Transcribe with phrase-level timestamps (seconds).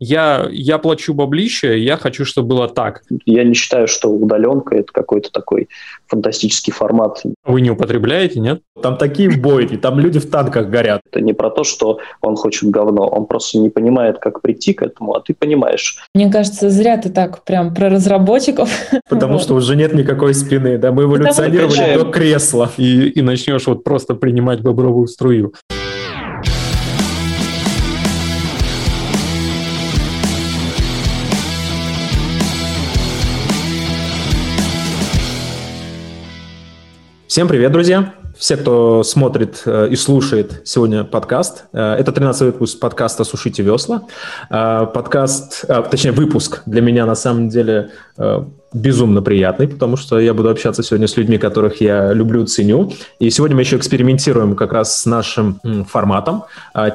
[0.00, 3.02] я, я плачу баблище, я хочу, чтобы было так.
[3.26, 5.68] Я не считаю, что удаленка– это какой-то такой
[6.06, 7.22] фантастический формат.
[7.44, 8.62] Вы не употребляете, нет?
[8.80, 11.02] Там такие бойни, там люди в танках горят.
[11.10, 14.82] Это не про то, что он хочет говно, он просто не понимает, как прийти к
[14.82, 15.98] этому, а ты понимаешь.
[16.14, 18.70] Мне кажется, зря ты так прям про разработчиков.
[19.08, 22.70] Потому что уже нет никакой спины, да, мы эволюционировали до кресла.
[22.76, 25.54] И, и начнешь вот просто принимать бобровую струю.
[37.38, 38.14] Всем привет, друзья!
[38.36, 44.08] Все, кто смотрит э, и слушает сегодня подкаст, э, это 13 выпуск подкаста «Сушите весла».
[44.50, 47.92] Э, подкаст, точнее выпуск для меня на самом деле
[48.72, 52.92] безумно приятный, потому что я буду общаться сегодня с людьми, которых я люблю, ценю.
[53.18, 56.44] И сегодня мы еще экспериментируем как раз с нашим форматом.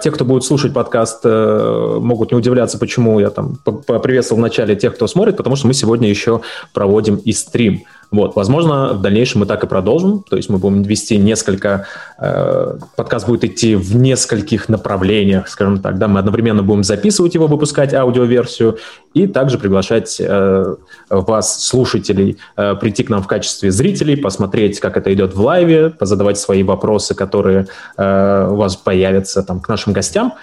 [0.01, 4.95] Те, кто будет слушать подкаст, могут не удивляться, почему я там поприветствовал в начале тех,
[4.95, 6.41] кто смотрит, потому что мы сегодня еще
[6.73, 7.83] проводим и стрим.
[8.13, 11.87] Вот, возможно, в дальнейшем мы так и продолжим, то есть мы будем вести несколько,
[12.19, 17.47] э, подкаст будет идти в нескольких направлениях, скажем так, да, мы одновременно будем записывать его,
[17.47, 18.77] выпускать аудиоверсию,
[19.15, 20.75] и также приглашать э,
[21.09, 25.89] вас, слушателей, э, прийти к нам в качестве зрителей, посмотреть, как это идет в лайве,
[25.89, 30.33] позадавать свои вопросы, которые э, у вас появятся там к нашим гостям.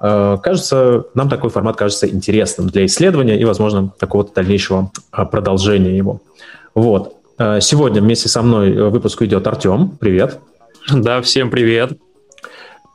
[0.00, 5.96] Э, кажется, нам такой формат кажется интересным для исследования и, возможно, какого-то дальнейшего э, продолжения
[5.96, 6.20] его.
[6.74, 7.16] Вот.
[7.38, 9.90] Э, сегодня вместе со мной выпуск идет Артем.
[10.00, 10.38] Привет.
[10.90, 12.09] Да, всем привет.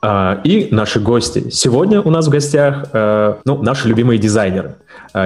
[0.06, 1.50] Э, и наши гости.
[1.50, 4.76] Сегодня у нас в гостях э, ну, наши любимые дизайнеры.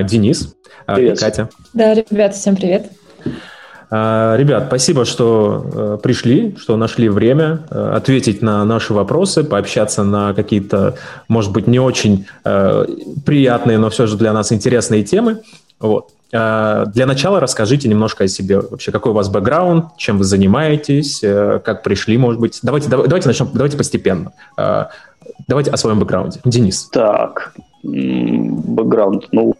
[0.03, 1.17] Денис привет.
[1.17, 1.49] и Катя.
[1.73, 2.91] Да, ребята, всем привет.
[3.91, 10.95] Ребят, спасибо, что пришли, что нашли время ответить на наши вопросы, пообщаться на какие-то,
[11.27, 15.41] может быть, не очень приятные, но все же для нас интересные темы.
[15.79, 16.11] Вот.
[16.31, 18.59] Э, для начала расскажите немножко о себе.
[18.59, 22.59] Вообще, какой у вас бэкграунд, чем вы занимаетесь, э, как пришли, может быть.
[22.61, 24.33] Давайте, давайте начнем, давайте постепенно.
[24.57, 24.85] Э,
[25.47, 26.39] давайте о своем бэкграунде.
[26.45, 26.89] Денис.
[26.91, 27.53] Так,
[27.83, 29.27] бэкграунд.
[29.31, 29.55] Ну,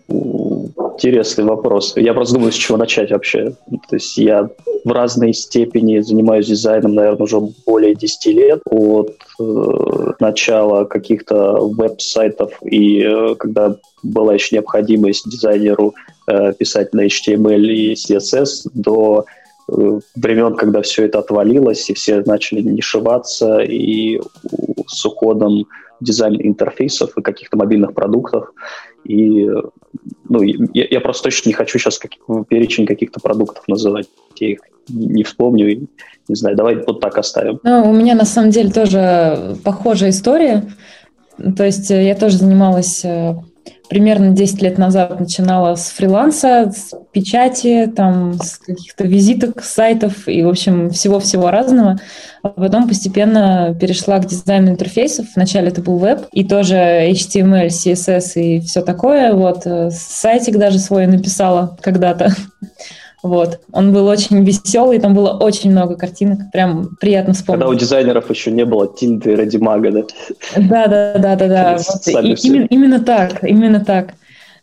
[1.00, 1.94] интересный вопрос.
[1.96, 3.54] Я просто думаю, с чего начать вообще.
[3.90, 4.50] То есть я
[4.84, 8.62] в разной степени занимаюсь дизайном, наверное, уже более 10 лет.
[8.66, 15.94] От э, начала каких-то веб-сайтов и э, когда была еще необходимость дизайнеру
[16.28, 19.26] э, писать на HTML и CSS, до
[19.70, 24.20] э, времен, когда все это отвалилось, и все начали нишеваться, и
[24.88, 25.66] с уходом
[26.00, 28.52] дизайн интерфейсов и каких-то мобильных продуктов.
[29.04, 29.50] И
[30.28, 32.12] ну, я, я просто точно не хочу сейчас как,
[32.48, 34.08] перечень каких-то продуктов называть.
[34.40, 35.72] Я их не вспомню.
[35.72, 35.88] И,
[36.28, 37.60] не знаю, давай вот так оставим.
[37.64, 40.64] Ну, у меня на самом деле тоже похожая история.
[41.58, 43.36] То есть э, я тоже занималась э,
[43.90, 50.44] примерно 10 лет назад начинала с фриланса, с печати, там, с каких-то визиток, сайтов и,
[50.44, 52.00] в общем, всего-всего разного.
[52.44, 55.28] А потом постепенно перешла к дизайну интерфейсов.
[55.36, 59.34] Вначале это был веб, и тоже HTML, CSS и все такое.
[59.34, 62.34] Вот, э, сайтик даже свой написала когда-то.
[63.22, 63.60] Вот.
[63.72, 67.62] Он был очень веселый, там было очень много картинок, прям приятно вспомнить.
[67.62, 70.02] Когда у дизайнеров еще не было тильды и радимага, да?
[70.56, 71.78] Да, да, да, да, да.
[71.78, 72.08] Вот.
[72.08, 74.14] И, именно, именно так, именно так.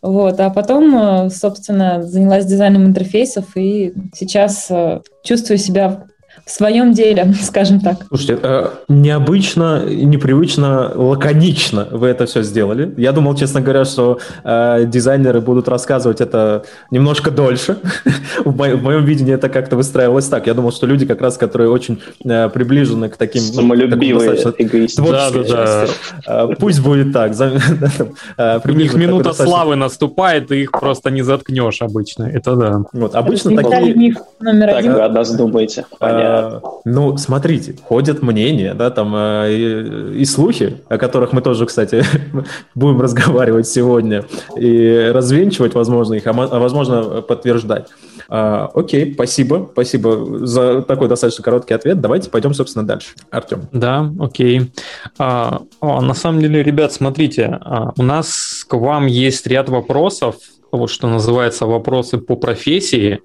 [0.03, 6.07] Вот, а потом, э, собственно, занялась дизайном интерфейсов и сейчас э, чувствую себя
[6.47, 7.97] в своем деле, скажем так.
[8.07, 12.95] Слушайте, э, необычно, непривычно, лаконично вы это все сделали.
[12.97, 16.63] Я думал, честно говоря, что э, дизайнеры будут рассказывать это
[16.93, 17.79] немножко дольше.
[18.45, 20.47] в, моем, видении это как-то выстраивалось так.
[20.47, 23.43] Я думал, что люди как раз, которые очень э, приближены к таким...
[23.43, 25.03] Самолюбивые, эгоисты.
[25.03, 25.87] Да, да,
[26.27, 26.47] да.
[26.61, 27.33] Пусть будет так.
[28.65, 32.25] У них минута славы наступает, и их просто не заткнешь обычно.
[32.25, 32.83] Это да.
[32.93, 34.15] Вот, обычно такие...
[34.39, 35.85] Так, вы о нас думаете.
[35.99, 36.36] Понятно.
[36.85, 42.05] Ну, смотрите, ходят мнения, да, там э, и, и слухи, о которых мы тоже, кстати,
[42.75, 44.25] будем разговаривать сегодня
[44.57, 47.89] и развенчивать, возможно, их, а, а возможно, подтверждать.
[48.29, 52.01] А, окей, спасибо, спасибо за такой достаточно короткий ответ.
[52.01, 53.09] Давайте пойдем, собственно, дальше.
[53.31, 53.69] Артем.
[53.73, 54.73] Да, окей.
[55.19, 60.37] А, на самом деле, ребят, смотрите, а, у нас к вам есть ряд вопросов,
[60.73, 63.21] вот что называется вопросы по профессии.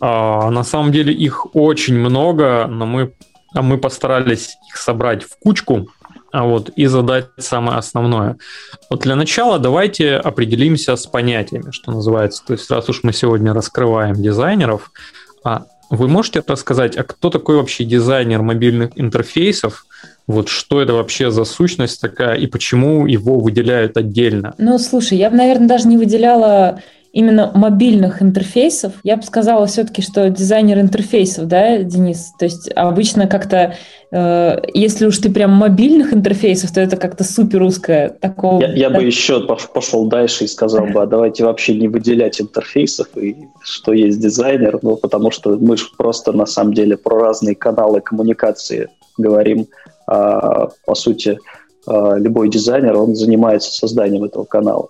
[0.00, 3.14] А, на самом деле их очень много, но мы,
[3.54, 5.88] а мы постарались их собрать в кучку
[6.34, 8.38] а вот, и задать самое основное.
[8.90, 12.42] Вот для начала давайте определимся с понятиями, что называется.
[12.44, 14.90] То есть раз уж мы сегодня раскрываем дизайнеров,
[15.44, 19.86] а вы можете рассказать, а кто такой вообще дизайнер мобильных интерфейсов?
[20.26, 24.54] Вот что это вообще за сущность такая и почему его выделяют отдельно?
[24.58, 26.80] Ну, слушай, я бы, наверное, даже не выделяла
[27.14, 32.32] именно мобильных интерфейсов, я бы сказала все-таки, что дизайнер интерфейсов, да, Денис?
[32.40, 33.76] То есть обычно как-то,
[34.10, 38.60] э, если уж ты прям мобильных интерфейсов, то это как-то супер узкое такого.
[38.60, 43.06] Я, я бы еще пошел дальше и сказал бы, а давайте вообще не выделять интерфейсов
[43.16, 47.54] и что есть дизайнер, ну, потому что мы же просто на самом деле про разные
[47.54, 49.68] каналы коммуникации говорим.
[50.08, 51.38] А, по сути,
[51.86, 54.88] а, любой дизайнер, он занимается созданием этого канала.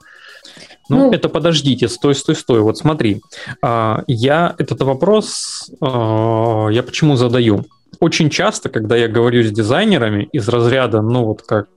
[0.88, 2.60] Ну, ну, это подождите, стой, стой, стой.
[2.60, 3.22] Вот смотри,
[3.62, 7.64] а, я этот вопрос, а, я почему задаю?
[8.00, 11.68] Очень часто, когда я говорю с дизайнерами из разряда, ну вот как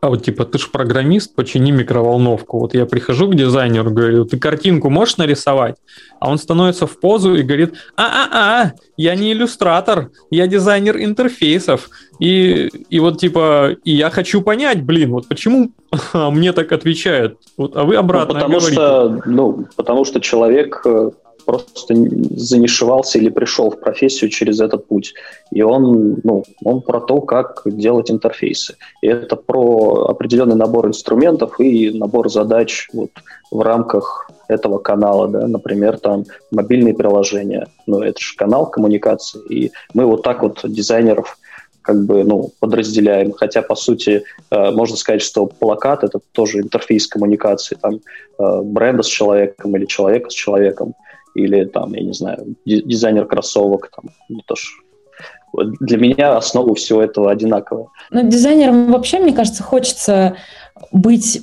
[0.00, 2.60] а вот типа, ты же программист, почини микроволновку.
[2.60, 5.76] Вот я прихожу к дизайнеру, говорю, ты картинку можешь нарисовать?
[6.20, 11.90] А он становится в позу и говорит, а-а-а, я не иллюстратор, я дизайнер интерфейсов.
[12.20, 15.72] И, и вот типа, и я хочу понять, блин, вот почему
[16.14, 17.38] мне так отвечают?
[17.56, 18.74] Вот, а вы обратно ну, потому говорите.
[18.74, 21.10] Что, ну, потому что человек э,
[21.48, 21.94] просто
[22.36, 25.14] занишевался или пришел в профессию через этот путь.
[25.50, 28.76] И он, ну, он про то, как делать интерфейсы.
[29.00, 33.12] И это про определенный набор инструментов и набор задач вот,
[33.50, 39.72] в рамках этого канала, да, например, там мобильные приложения, ну, это же канал коммуникации, и
[39.94, 41.38] мы вот так вот дизайнеров
[41.80, 47.06] как бы, ну, подразделяем, хотя, по сути, э, можно сказать, что плакат— это тоже интерфейс
[47.06, 50.94] коммуникации, там, э, бренда с человеком или человека с человеком,
[51.38, 54.68] или там, я не знаю, дизайнер кроссовок, там, ну, тоже
[55.80, 57.86] для меня основа всего этого одинаковая.
[58.10, 60.36] Ну, дизайнерам вообще, мне кажется, хочется
[60.92, 61.42] быть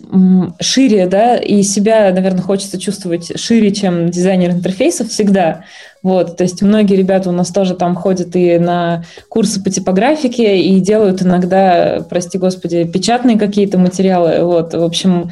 [0.59, 5.65] шире, да, и себя, наверное, хочется чувствовать шире, чем дизайнер интерфейсов всегда.
[6.03, 10.59] Вот, то есть многие ребята у нас тоже там ходят и на курсы по типографике
[10.59, 14.43] и делают иногда, прости господи, печатные какие-то материалы.
[14.43, 15.31] Вот, в общем,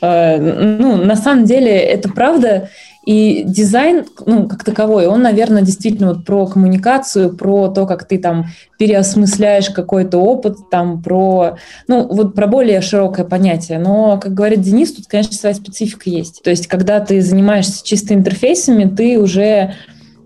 [0.00, 2.70] э, ну, на самом деле это правда,
[3.06, 8.18] и дизайн, ну, как таковой, он, наверное, действительно вот про коммуникацию, про то, как ты
[8.18, 8.46] там
[8.78, 11.56] переосмысляешь какой-то опыт, там про,
[11.86, 13.78] ну, вот про более широкое понятие.
[13.78, 16.42] Но, как говорит Денис, тут, конечно, своя специфика есть.
[16.42, 19.74] То есть, когда ты занимаешься чисто интерфейсами, ты уже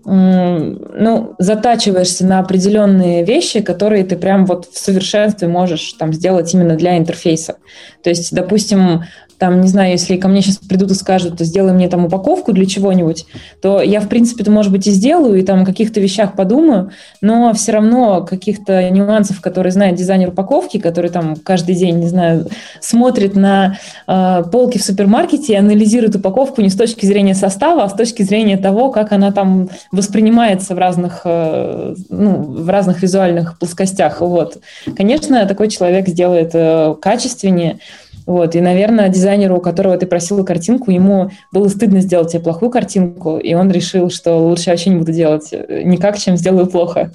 [0.05, 6.75] ну, затачиваешься на определенные вещи, которые ты прям вот в совершенстве можешь там сделать именно
[6.75, 7.57] для интерфейса.
[8.01, 9.03] То есть, допустим,
[9.39, 12.65] там, не знаю, если ко мне сейчас придут и скажут, сделай мне там упаковку для
[12.65, 13.25] чего-нибудь,
[13.61, 16.91] то я, в принципе, это, может быть, и сделаю, и там о каких-то вещах подумаю,
[17.21, 22.47] но все равно каких-то нюансов, которые знает дизайнер упаковки, который там каждый день, не знаю,
[22.81, 23.77] смотрит на
[24.07, 28.23] э, полки в супермаркете и анализирует упаковку не с точки зрения состава, а с точки
[28.23, 34.19] зрения того, как она там воспринимается в разных, э, ну, в разных визуальных плоскостях.
[34.19, 34.57] Вот.
[34.97, 37.79] Конечно, такой человек сделает э, качественнее,
[38.29, 42.69] вот, и, наверное, дизайнеру, у которого ты просила картинку, ему было стыдно сделать тебе плохую
[42.69, 47.11] картинку, и он решил, что лучше вообще не буду делать никак, чем сделаю плохо.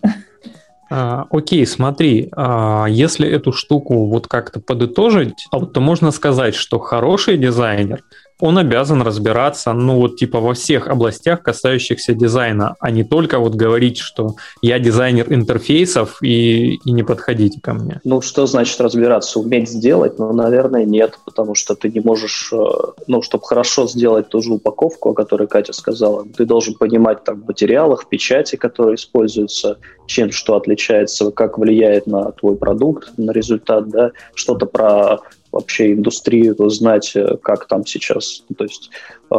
[0.90, 6.80] А, окей, смотри, а, если эту штуку вот как-то подытожить, а то можно сказать, что
[6.80, 8.02] хороший дизайнер
[8.40, 13.54] он обязан разбираться, ну вот типа во всех областях, касающихся дизайна, а не только вот
[13.54, 18.00] говорить, что я дизайнер интерфейсов и, и не подходите ко мне.
[18.04, 19.38] Ну что значит разбираться?
[19.38, 20.18] Уметь сделать?
[20.18, 22.56] Ну, наверное, нет, потому что ты не можешь, э,
[23.06, 27.42] ну, чтобы хорошо сделать ту же упаковку, о которой Катя сказала, ты должен понимать там
[27.42, 33.30] в материалах, в печати, которые используются, чем что отличается, как влияет на твой продукт, на
[33.30, 35.20] результат, да, что-то про
[35.54, 38.44] вообще индустрию, знать, э, как там сейчас.
[38.56, 38.90] То есть
[39.30, 39.36] э,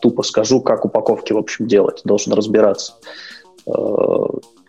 [0.00, 2.94] тупо скажу, как упаковки, в общем, делать, должен разбираться.
[3.66, 3.72] Э,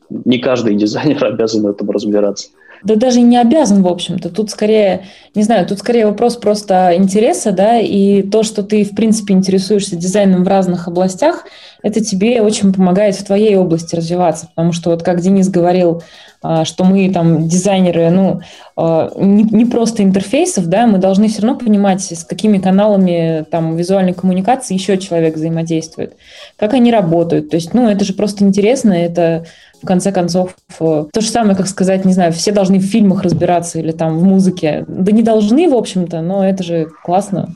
[0.09, 2.49] не каждый дизайнер обязан этому разбираться.
[2.83, 4.29] Да даже не обязан, в общем-то.
[4.29, 8.95] Тут скорее, не знаю, тут скорее вопрос просто интереса, да, и то, что ты, в
[8.95, 11.45] принципе, интересуешься дизайном в разных областях,
[11.81, 16.03] это тебе очень помогает в твоей области развиваться, потому что вот как Денис говорил,
[16.41, 18.41] что мы там дизайнеры, ну,
[18.75, 23.75] а, не, не просто интерфейсов, да, мы должны все равно понимать, с какими каналами там
[23.75, 26.15] визуальной коммуникации еще человек взаимодействует,
[26.57, 27.49] как они работают.
[27.49, 29.45] То есть, ну, это же просто интересно, это
[29.81, 33.23] в конце концов, э, то же самое, как сказать, не знаю, все должны в фильмах
[33.23, 34.85] разбираться или там в музыке.
[34.87, 37.55] Да не должны, в общем-то, но это же классно.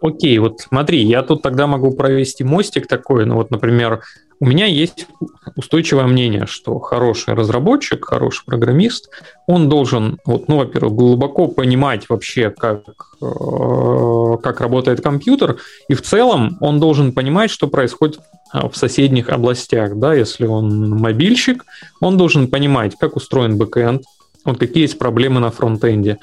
[0.00, 4.02] Окей, вот смотри, я тут тогда могу провести мостик такой, ну вот, например,
[4.42, 5.06] у меня есть
[5.54, 9.08] устойчивое мнение, что хороший разработчик, хороший программист,
[9.46, 12.82] он должен, вот, ну, во-первых, глубоко понимать вообще, как,
[13.22, 18.18] э, как работает компьютер, и в целом он должен понимать, что происходит
[18.52, 21.64] э, в соседних областях, да, если он мобильщик,
[22.00, 24.02] он должен понимать, как устроен бэкэнд,
[24.44, 26.18] вот какие есть проблемы на фронтенде.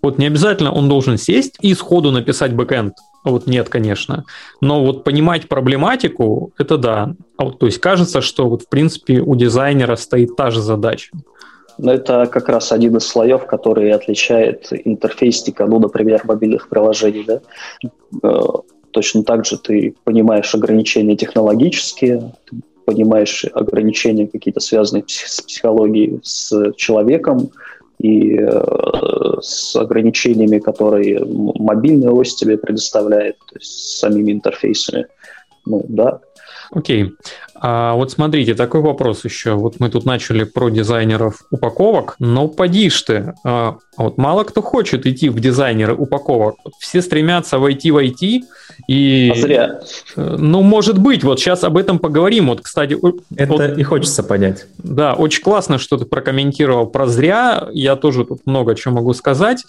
[0.00, 2.94] Вот не обязательно он должен сесть и сходу написать бэкэнд.
[3.24, 4.24] Вот нет, конечно.
[4.60, 7.14] Но вот понимать проблематику, это да.
[7.36, 11.10] А вот, то есть кажется, что вот в принципе у дизайнера стоит та же задача.
[11.78, 17.24] Но это как раз один из слоев, который отличает интерфейстика, ну, например, мобильных приложений.
[17.26, 17.40] Да?
[18.22, 18.40] Э,
[18.90, 26.72] точно так же ты понимаешь ограничения технологические, ты понимаешь ограничения какие-то связанные с психологией, с
[26.76, 27.50] человеком
[28.04, 35.06] и э, с ограничениями, которые мобильная ось тебе предоставляет, то есть с самими интерфейсами.
[35.64, 36.20] Ну, да.
[36.70, 37.12] Окей.
[37.54, 39.54] А вот смотрите, такой вопрос еще.
[39.54, 43.34] Вот мы тут начали про дизайнеров упаковок, но поди ж ты.
[43.42, 46.56] А, вот мало кто хочет идти в дизайнеры упаковок.
[46.78, 48.42] Все стремятся войти в IT,
[48.86, 49.32] и...
[49.34, 49.80] А зря.
[50.16, 52.48] Э, ну, может быть, вот сейчас об этом поговорим.
[52.48, 52.96] Вот, кстати...
[53.36, 54.66] Это вот, и хочется понять.
[54.78, 57.68] Да, очень классно, что ты прокомментировал про зря.
[57.72, 59.64] Я тоже тут много чего могу сказать.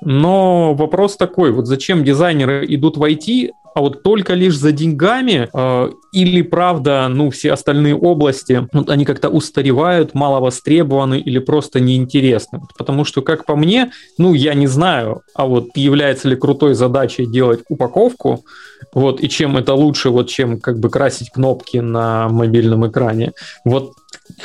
[0.00, 5.48] Но вопрос такой, вот зачем дизайнеры идут в IT, а вот только лишь за деньгами
[5.52, 11.80] э, или правда, ну, все остальные области, вот они как-то устаревают, мало востребованы или просто
[11.80, 12.60] неинтересны.
[12.78, 17.26] Потому что, как по мне, ну, я не знаю, а вот является ли крутой задачей
[17.26, 18.44] делать упаковку,
[18.92, 23.32] вот, и чем это лучше, вот, чем как бы красить кнопки на мобильном экране.
[23.64, 23.94] Вот,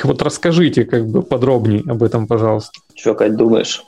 [0.02, 2.72] вот расскажите как бы подробнее об этом, пожалуйста.
[2.96, 3.84] Что, Кать, думаешь?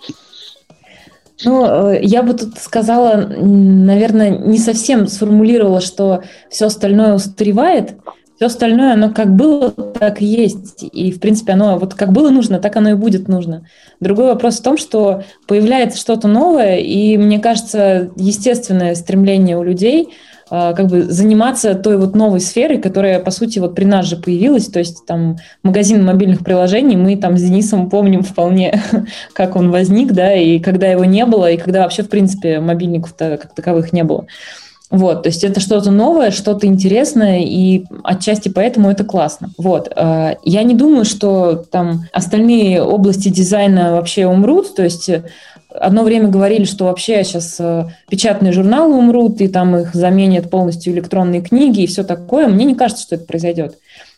[1.45, 7.95] Ну, э, я бы тут сказала, наверное, не совсем сформулировала, что все остальное устаревает.
[8.37, 10.83] Все остальное, оно как было, так и есть.
[10.83, 13.67] И, в принципе, оно вот как было нужно, так оно и будет нужно.
[14.01, 20.09] Другой вопрос в том, что появляется что-то новое, и, мне кажется, естественное стремление у людей–
[20.53, 24.67] как бы заниматься той вот новой сферой, которая, по сути, вот при нас же появилась,
[24.67, 28.83] то есть там магазин мобильных приложений, мы там с Денисом помним вполне,
[29.33, 33.39] как он возник, да, и когда его не было, и когда вообще, в принципе, мобильников-то
[33.41, 34.27] как таковых не было.
[34.91, 39.49] Вот, то есть это что-то новое, что-то интересное, и отчасти поэтому это классно.
[39.57, 45.09] Вот, а, я не думаю, что там остальные области дизайна вообще умрут, то есть
[45.75, 50.93] Одно время говорили, что вообще сейчас э, печатные журналы умрут, и там их заменят полностью
[50.93, 52.49] электронные книги и все такое.
[52.49, 53.77] Мне не кажется, что это произойдет.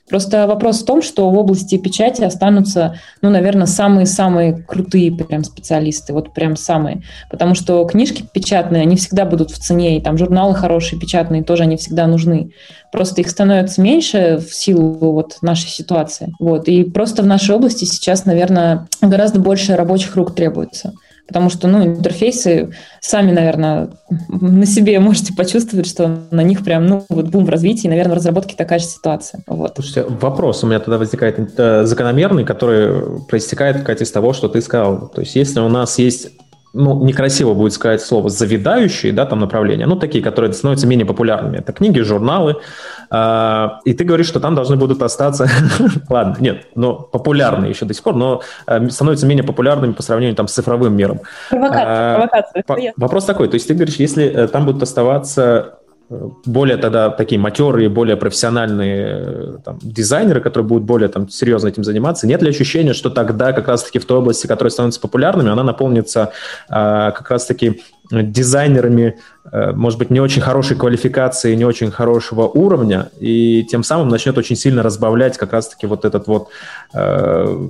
[0.09, 6.13] Просто вопрос в том, что в области печати останутся, ну, наверное, самые-самые крутые прям специалисты,
[6.13, 7.03] вот прям самые.
[7.31, 11.63] Потому что книжки печатные, они всегда будут в цене, и там журналы хорошие, печатные, тоже
[11.63, 12.51] они всегда нужны.
[12.93, 16.35] Просто их становится меньше в силу вот нашей ситуации.
[16.39, 16.69] Вот.
[16.69, 20.93] И просто в нашей области сейчас, наверное, гораздо больше рабочих рук требуется.
[21.27, 23.91] Потому что, ну, интерфейсы сами, наверное,
[24.29, 28.17] на себе можете почувствовать, что на них прям, ну, вот бум в развитии, наверное, в
[28.17, 29.43] разработке такая же ситуация.
[29.47, 29.73] Вот.
[29.77, 34.61] Слушайте, вопрос у меня тогда возникает э, закономерный, который проистекает, Катя, из того, что ты
[34.61, 35.09] сказал.
[35.09, 36.31] То есть, если у нас есть
[36.75, 41.59] ну, некрасиво будет сказать слово завидающие, да, там направления, ну, такие, которые становятся менее популярными.
[41.59, 42.57] Это книги, журналы,
[43.11, 45.49] э, и ты говоришь, что там должны будут остаться,
[46.11, 50.35] ладно, нет, но популярные еще до сих пор, но э, становятся менее популярными по сравнению
[50.37, 51.21] там с цифровым миром.
[51.49, 52.93] Провокация, э, провокация.
[52.97, 55.79] Вопрос такой, то есть ты говоришь, если э, там будут оставаться
[56.45, 61.85] более тогда такие матерые, более профессиональные э, там, дизайнеры, которые будут более там, серьезно этим
[61.85, 65.63] заниматься, нет ли ощущения, что тогда как раз-таки в той области, которая становится популярными, она
[65.63, 66.33] наполнится
[66.69, 69.19] а, как раз-таки дизайнерами,
[69.51, 74.37] а, может быть, не очень хорошей квалификации, не очень хорошего уровня, и тем самым начнет
[74.39, 76.49] очень сильно разбавлять как раз-таки вот этот вот
[76.93, 77.69] а,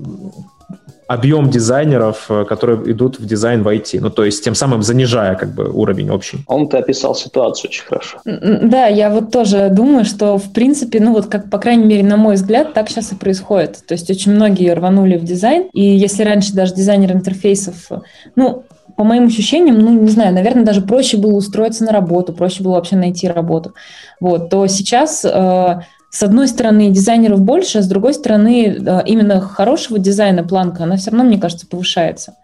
[1.06, 3.98] объем дизайнеров, э, которые идут в дизайн в IT.
[4.00, 6.38] Ну, то есть тем самым занижая как бы уровень общий.
[6.46, 8.18] Он ты описал ситуацию очень хорошо.
[8.24, 12.16] Да, я вот тоже думаю, что в принципе, ну вот как, по крайней мере, на
[12.16, 13.84] мой взгляд, так сейчас и происходит.
[13.86, 17.88] То есть очень многие рванули в дизайн, и если раньше даже дизайнер интерфейсов,
[18.36, 18.64] ну,
[18.96, 22.74] по моим ощущениям, ну, не знаю, наверное, даже проще было устроиться на работу, проще было
[22.74, 23.74] вообще найти работу.
[24.20, 25.80] Вот, то сейчас э,
[26.14, 30.96] с одной стороны, дизайнеров больше, а с другой стороны, э, именно хорошего дизайна планка, она
[30.96, 32.36] все равно, мне кажется, повышается.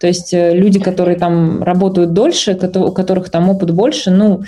[0.00, 4.42] То есть э, люди, которые там работают дольше, у которых там опыт больше, ну,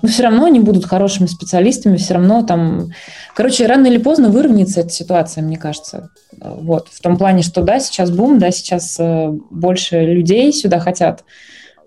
[0.00, 2.92] но все равно они будут хорошими специалистами, все равно там...
[3.34, 6.08] Короче, рано или поздно выровняется эта ситуация, мне кажется.
[6.40, 6.88] Вот.
[6.90, 11.24] В том плане, что да, сейчас бум, да, сейчас э, больше людей сюда хотят.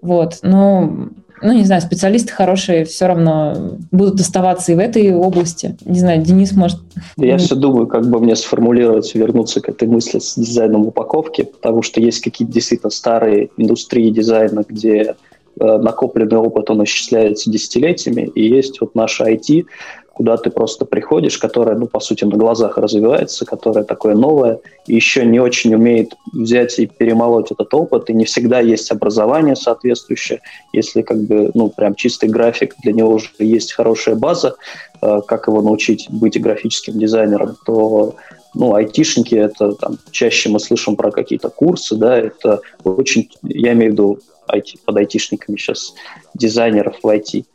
[0.04, 0.38] Вот.
[0.44, 1.10] Но
[1.42, 5.76] ну, не знаю, специалисты хорошие все равно будут оставаться и в этой области.
[5.86, 6.80] Не знаю, Денис может...
[7.18, 11.82] Я все думаю, как бы мне сформулировать, вернуться к этой мысли с дизайном упаковки, потому
[11.82, 15.16] что есть какие-то действительно старые индустрии дизайна, где
[15.58, 19.66] накопленный опыт, он исчисляется десятилетиями, и есть вот наша IT,
[20.14, 24.96] куда ты просто приходишь, которая, ну, по сути, на глазах развивается, которая такое новое, и
[24.96, 30.42] еще не очень умеет взять и перемолоть этот опыт, и не всегда есть образование соответствующее.
[30.74, 34.56] Если как бы, ну, прям чистый график, для него уже есть хорошая база,
[35.02, 38.16] э, как его научить быть графическим дизайнером, то
[38.54, 43.92] ну, айтишники, это там, чаще мы слышим про какие-то курсы, да, это очень, я имею
[43.92, 45.94] в виду IT, под айтишниками сейчас
[46.34, 47.46] дизайнеров в IT.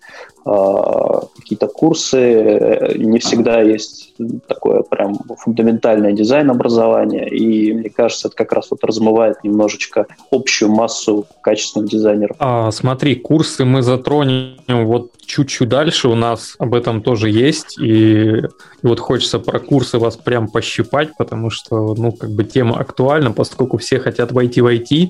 [0.49, 4.15] А, какие-то курсы, не всегда есть
[4.47, 11.27] такое прям фундаментальное дизайн-образование, и мне кажется, это как раз вот размывает немножечко общую массу
[11.41, 12.37] качественных дизайнеров.
[12.39, 18.39] А, смотри, курсы мы затронем вот чуть-чуть дальше, у нас об этом тоже есть, и,
[18.39, 18.43] и
[18.85, 23.79] вот хочется про курсы вас прям пощипать, потому что, ну, как бы тема актуальна, поскольку
[23.79, 25.09] все хотят войти в IT,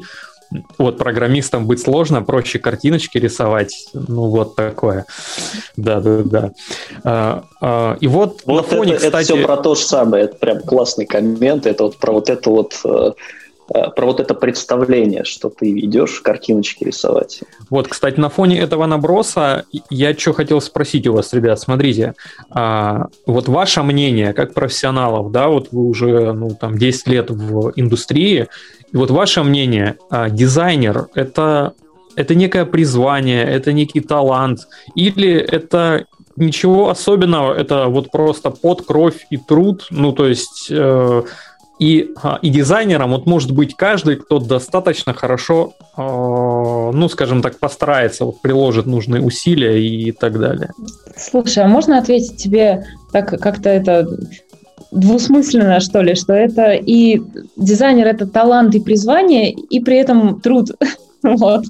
[0.78, 5.06] вот программистам быть сложно, проще картиночки рисовать, ну вот такое.
[5.76, 6.52] Да, да, да.
[7.04, 9.24] А, а, и вот, вот на фоне, это, кстати...
[9.24, 12.50] это все про то же самое, это прям классный коммент, это вот про вот это
[12.50, 13.12] вот э,
[13.74, 17.40] э, про вот это представление, что ты идешь картиночки рисовать.
[17.70, 22.14] Вот, кстати, на фоне этого наброса я что хотел спросить у вас, ребят, смотрите,
[22.50, 27.72] а, вот ваше мнение как профессионалов, да, вот вы уже, ну, там, 10 лет в
[27.76, 28.48] индустрии,
[28.92, 31.74] и вот ваше мнение, а, дизайнер это,
[32.16, 39.26] это некое призвание, это некий талант, или это ничего особенного, это вот просто под кровь
[39.30, 41.22] и труд, ну то есть э,
[41.78, 47.58] и, а, и дизайнером вот может быть каждый, кто достаточно хорошо, э, ну скажем так,
[47.58, 50.70] постарается, вот, приложит нужные усилия и так далее.
[51.16, 54.06] Слушай, а можно ответить тебе так как-то это
[54.96, 57.20] двусмысленно, что ли, что это и
[57.56, 60.70] дизайнер— это талант и призвание, и при этом труд.
[61.22, 61.64] вот.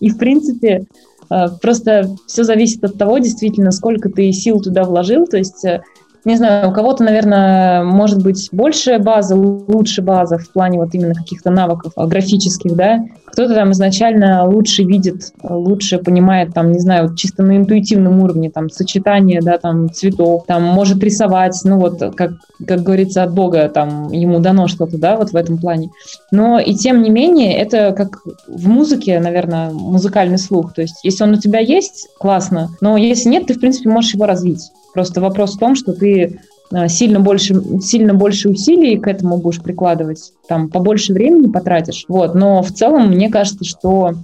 [0.00, 0.84] И, в принципе,
[1.30, 5.26] э, просто все зависит от того, действительно, сколько ты сил туда вложил.
[5.26, 5.82] То есть э,
[6.24, 11.14] не знаю, у кого-то, наверное, может быть больше база, лучше база в плане вот именно
[11.14, 13.04] каких-то навыков а, графических, да.
[13.38, 18.68] Кто-то там изначально лучше видит, лучше понимает, там, не знаю, чисто на интуитивном уровне, там,
[18.68, 22.32] сочетание, да, там, цветов, там, может рисовать, ну, вот, как,
[22.66, 25.90] как говорится, от Бога, там, ему дано что-то, да, вот в этом плане.
[26.32, 30.74] Но и тем не менее, это как в музыке, наверное, музыкальный слух.
[30.74, 34.14] То есть, если он у тебя есть, классно, но если нет, ты, в принципе, можешь
[34.14, 34.72] его развить.
[34.94, 36.40] Просто вопрос в том, что ты
[36.88, 42.04] сильно больше, сильно больше усилий к этому будешь прикладывать, там побольше времени потратишь.
[42.08, 42.34] Вот.
[42.34, 44.14] Но в целом мне кажется, что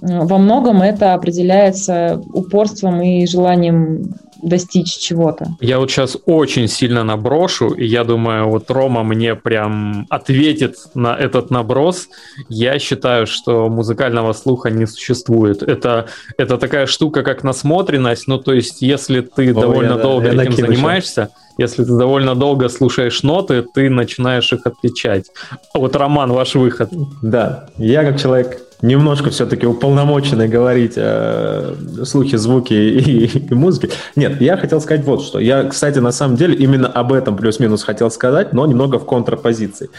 [0.00, 5.56] во многом это определяется упорством и желанием достичь чего-то.
[5.60, 11.16] Я вот сейчас очень сильно наброшу, и я думаю, вот Рома мне прям ответит на
[11.16, 12.08] этот наброс.
[12.48, 15.62] Я считаю, что музыкального слуха не существует.
[15.62, 16.06] Это,
[16.36, 18.28] это такая штука, как насмотренность.
[18.28, 22.34] Ну, то есть, если ты О, довольно я, долго да, этим занимаешься, если ты довольно
[22.34, 25.30] долго слушаешь ноты, ты начинаешь их отличать.
[25.74, 26.90] Вот, Роман, ваш выход.
[27.22, 33.90] Да, я как человек немножко все-таки уполномоченный говорить э, слухи, звуки и, и музыки.
[34.16, 35.38] Нет, я хотел сказать вот что.
[35.38, 39.90] Я, кстати, на самом деле именно об этом плюс-минус хотел сказать, но немного в контрпозиции.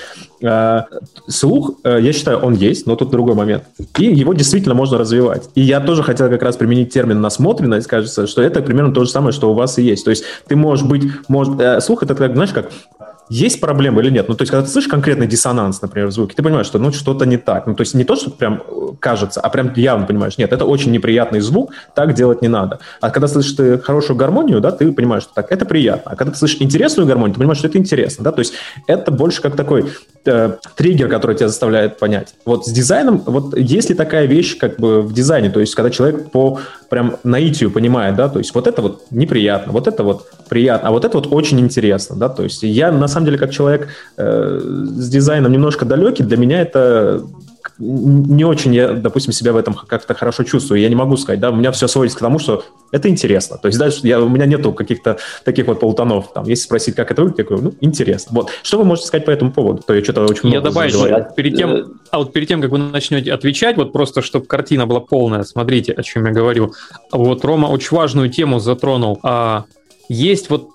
[0.41, 0.83] Э,
[1.27, 3.63] слух, э, я считаю, он есть, но тут другой момент.
[3.97, 5.49] И его действительно можно развивать.
[5.55, 9.09] И я тоже хотел как раз применить термин насмотренность, кажется, что это примерно то же
[9.09, 10.05] самое, что у вас и есть.
[10.05, 11.03] То есть ты можешь быть...
[11.27, 12.69] Может, э, слух это, как, знаешь, как
[13.29, 14.29] есть проблема или нет.
[14.29, 16.91] Ну, то есть, когда ты слышишь конкретный диссонанс, например, в звуке, ты понимаешь, что ну,
[16.91, 17.67] что-то не так.
[17.67, 20.65] Ну, то есть, не то, что прям э, кажется, а прям явно понимаешь, нет, это
[20.65, 22.79] очень неприятный звук, так делать не надо.
[23.01, 26.11] А когда слышишь ты хорошую гармонию, да, ты понимаешь, что так, это приятно.
[26.11, 28.53] А когда ты слышишь интересную гармонию, ты понимаешь, что это интересно, да, то есть,
[28.87, 29.91] это больше как такой
[30.25, 32.35] э, триггер, который тебя заставляет понять.
[32.45, 35.89] Вот с дизайном, вот есть ли такая вещь, как бы в дизайне, то есть, когда
[35.89, 36.59] человек по
[36.89, 40.91] прям наитию понимает, да, то есть, вот это вот неприятно, вот это вот приятно, а
[40.91, 44.59] вот это вот очень интересно, да, то есть, я на самом деле, как человек э,
[44.61, 47.23] с дизайном немножко далекий, для меня это
[47.79, 50.81] не очень я, допустим, себя в этом как-то хорошо чувствую.
[50.81, 53.57] Я не могу сказать, да, у меня все сводится к тому, что это интересно.
[53.57, 56.33] То есть дальше я, у меня нету каких-то таких вот полутонов.
[56.33, 58.31] Там, если спросить, как это выглядит, я говорю, ну, интересно.
[58.35, 58.49] Вот.
[58.63, 59.83] Что вы можете сказать по этому поводу?
[59.85, 62.79] То я что-то очень много Я добавлю, перед тем, а вот перед тем, как вы
[62.79, 66.73] начнете отвечать, вот просто, чтобы картина была полная, смотрите, о чем я говорю.
[67.11, 69.19] Вот Рома очень важную тему затронул.
[69.21, 69.65] А,
[70.09, 70.69] есть вот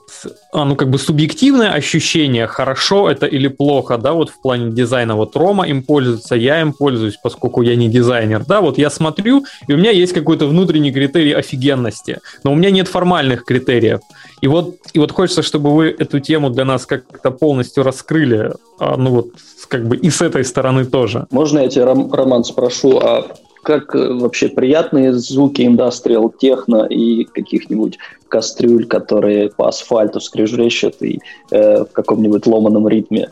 [0.53, 5.17] ну, как бы субъективное ощущение, хорошо это или плохо, да, вот в плане дизайна.
[5.17, 9.45] Вот Рома им пользуется, я им пользуюсь, поскольку я не дизайнер, да, вот я смотрю,
[9.69, 14.01] и у меня есть какой-то внутренний критерий офигенности, но у меня нет формальных критериев.
[14.41, 18.97] И вот, и вот хочется, чтобы вы эту тему для нас как-то полностью раскрыли, а,
[18.97, 19.29] ну вот,
[19.69, 21.27] как бы и с этой стороны тоже.
[21.31, 23.27] Можно я тебя, Роман, спрошу, а
[23.63, 27.99] как э, вообще приятные звуки индастриал техно и каких-нибудь
[28.29, 31.21] кастрюль, которые по асфальту скрежещут и
[31.51, 33.31] э, в каком-нибудь ломаном ритме.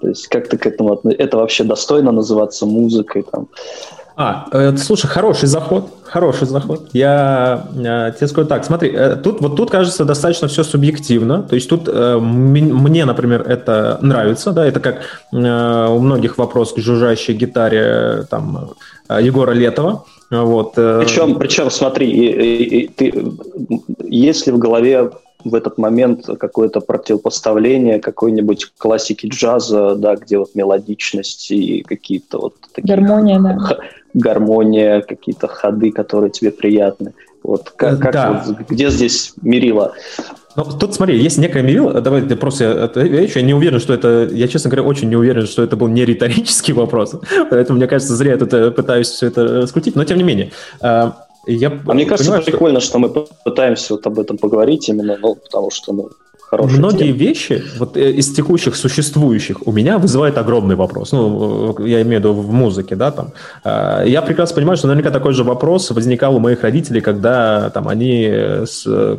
[0.00, 1.24] То есть как ты к этому относишься?
[1.24, 3.24] Это вообще достойно называться музыкой?
[3.30, 3.48] Там?
[4.20, 6.88] А, э, слушай, хороший заход, хороший заход.
[6.92, 11.42] Я э, тебе скажу так, смотри, э, тут вот тут кажется достаточно все субъективно.
[11.42, 16.72] То есть тут э, мне, например, это нравится, да, это как э, у многих вопрос
[16.72, 18.70] к жужжащей гитаре там
[19.08, 20.04] э, Егора Летова.
[20.30, 20.72] Вот.
[20.76, 21.00] Э.
[21.04, 23.24] Причем, причем, смотри, и, и, и, ты,
[24.08, 25.10] если в голове
[25.44, 32.54] в этот момент какое-то противопоставление какой-нибудь классики джаза, да, где вот мелодичность и какие-то вот
[32.74, 32.96] такие...
[32.96, 33.78] Гармония, да.
[34.14, 37.12] Гармония, какие-то ходы, которые тебе приятны.
[37.42, 38.44] Вот как, как да.
[38.46, 39.92] вот, где здесь мерила?
[40.56, 44.28] Ну, тут смотри, есть некая мерила, давай ты просто отвечу, я не уверен, что это,
[44.32, 47.14] я, честно говоря, очень не уверен, что это был не риторический вопрос,
[47.48, 50.50] поэтому, мне кажется, зря я тут э, пытаюсь все это скрутить, но тем не менее.
[51.50, 52.88] Я а мне кажется, понимаю, прикольно, что...
[52.90, 56.10] что мы пытаемся вот об этом поговорить именно, ну, потому что, ну,
[56.50, 57.18] Хорошая Многие тема.
[57.18, 61.12] вещи вот э, из текущих существующих у меня вызывают огромный вопрос.
[61.12, 63.32] Ну, я имею в виду в музыке, да, там.
[63.64, 67.86] А, я прекрасно понимаю, что наверняка такой же вопрос возникал у моих родителей, когда там
[67.86, 68.32] они,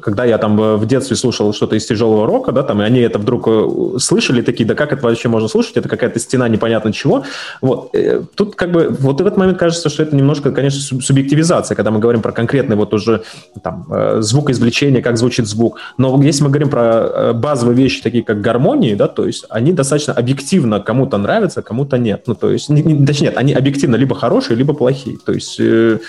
[0.01, 3.19] когда я там в детстве слушал что-то из тяжелого рока, да, там, и они это
[3.19, 7.25] вдруг э, слышали, такие, да как это вообще можно слушать, это какая-то стена непонятно чего.
[7.61, 7.93] Вот.
[7.93, 11.91] Э, тут как бы, вот в этот момент кажется, что это немножко, конечно, субъективизация, когда
[11.91, 13.21] мы говорим про конкретный вот уже
[13.61, 13.85] там
[14.19, 15.77] звукоизвлечение, как звучит звук.
[15.99, 19.73] Но если мы говорим про Э, базовые вещи, такие как гармонии, да, то есть они
[19.73, 22.23] достаточно объективно кому-то нравятся, кому-то нет.
[22.27, 25.17] Ну, то есть, не, не, точнее, нет, они объективно либо хорошие, либо плохие.
[25.25, 25.99] То есть э,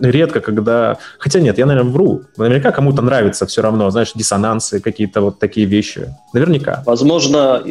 [0.00, 0.98] редко, когда...
[1.18, 2.22] Хотя нет, я, наверное, вру.
[2.36, 6.14] Наверняка кому-то нравится все равно, знаешь, диссонансы, какие-то вот такие вещи.
[6.32, 6.82] Наверняка.
[6.86, 7.62] Возможно,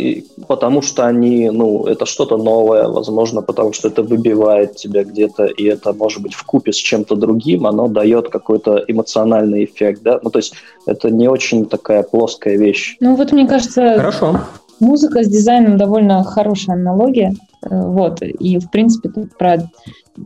[0.47, 5.63] потому что они, ну, это что-то новое, возможно, потому что это выбивает тебя где-то, и
[5.65, 10.19] это, может быть, в купе с чем-то другим, оно дает какой-то эмоциональный эффект, да?
[10.23, 10.53] Ну, то есть
[10.86, 12.97] это не очень такая плоская вещь.
[12.99, 13.95] Ну, вот мне кажется...
[13.97, 14.39] Хорошо.
[14.79, 17.36] Музыка с дизайном довольно хорошая аналогия.
[17.69, 18.21] Э, вот.
[18.21, 19.69] И, в принципе, про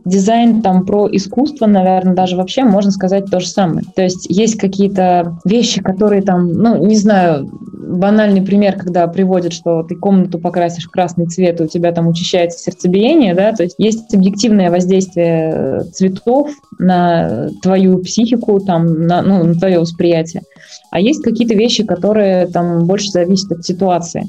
[0.04, 3.86] дизайн, там, про искусство, наверное, даже вообще можно сказать то же самое.
[3.94, 9.82] То есть есть какие-то вещи, которые там, ну, не знаю, банальный пример, когда приводят, что
[9.84, 13.76] ты комнату покрасишь в красный цвет, и у тебя там учащается сердцебиение, да, то есть
[13.78, 20.42] есть объективное воздействие э, цветов на твою психику, там, на, ну, на твое восприятие.
[20.90, 24.24] А есть какие-то вещи, которые там больше зависят от ситуации.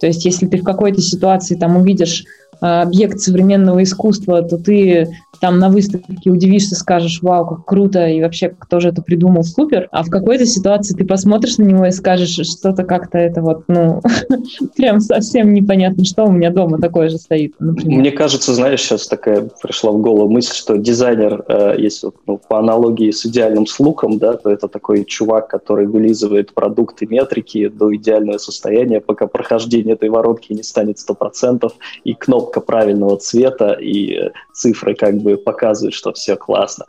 [0.00, 2.24] То есть если ты в какой-то ситуации там увидишь
[2.60, 5.08] объект современного искусства, то ты
[5.40, 9.88] там на выставке удивишься, скажешь, вау, как круто, и вообще, кто же это придумал, супер.
[9.90, 14.02] А в какой-то ситуации ты посмотришь на него и скажешь, что-то как-то это вот, ну,
[14.76, 18.00] прям совсем непонятно, что у меня дома такое же стоит, например.
[18.00, 22.58] Мне кажется, знаешь, сейчас такая пришла в голову мысль, что дизайнер, э, если ну, по
[22.58, 28.38] аналогии с идеальным слухом, да, то это такой чувак, который вылизывает продукты метрики до идеального
[28.38, 31.70] состояния, пока прохождение этой воронки не станет 100%,
[32.04, 36.86] и кнопка правильного цвета, и э, цифры как бы показывает, что все классно.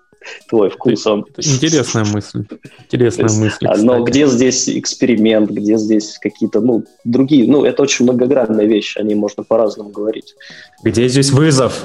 [0.50, 1.26] Твой вкус, он...
[1.38, 2.46] Интересная мысль.
[2.84, 3.66] Интересная есть, мысль.
[3.66, 3.82] Кстати.
[3.82, 7.48] Но где здесь эксперимент, где здесь какие-то, ну, другие...
[7.48, 10.36] Ну, это очень многогранная вещь, о ней можно по-разному говорить.
[10.84, 11.84] Где здесь вызов?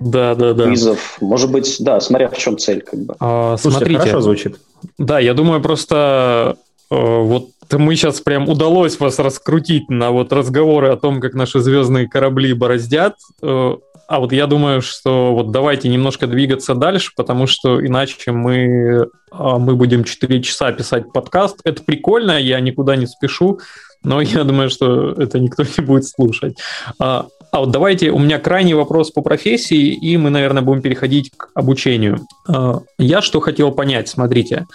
[0.00, 0.64] Да, да, да.
[0.66, 1.16] Вызов.
[1.20, 3.16] Может быть, да, смотря в чем цель, как бы.
[3.20, 4.00] А, Слушайте, смотрите.
[4.00, 4.56] хорошо звучит.
[4.98, 6.56] Да, я думаю, просто
[6.90, 11.60] э, вот мы сейчас прям удалось вас раскрутить на вот разговоры о том, как наши
[11.60, 13.16] звездные корабли бороздят.
[13.42, 19.08] Э, а вот я думаю, что вот давайте немножко двигаться дальше, потому что иначе мы,
[19.30, 21.60] а, мы будем 4 часа писать подкаст.
[21.64, 23.60] Это прикольно, я никуда не спешу,
[24.02, 26.58] но я думаю, что это никто не будет слушать.
[26.98, 31.30] А, а вот давайте, у меня крайний вопрос по профессии, и мы, наверное, будем переходить
[31.36, 32.20] к обучению.
[32.48, 34.66] А, я что хотел понять, смотрите,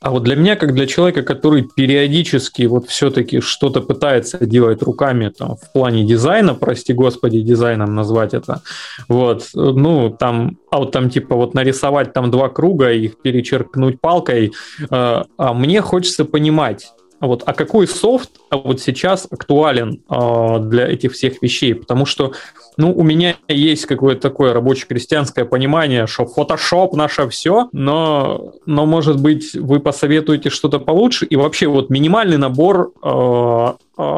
[0.00, 5.28] а вот для меня, как для человека, который периодически вот все-таки что-то пытается делать руками
[5.28, 8.62] там, в плане дизайна, прости господи, дизайном назвать это,
[9.08, 14.52] вот, ну, там, а вот там типа вот нарисовать там два круга, их перечеркнуть палкой,
[14.80, 21.12] э, а мне хочется понимать, вот, а какой софт вот сейчас актуален э, для этих
[21.12, 21.74] всех вещей?
[21.74, 22.32] Потому что,
[22.80, 29.20] ну, у меня есть какое-то такое рабоче-крестьянское понимание, что Photoshop наше все, но, но, может
[29.20, 31.26] быть, вы посоветуете что-то получше?
[31.26, 33.72] И вообще вот минимальный набор э,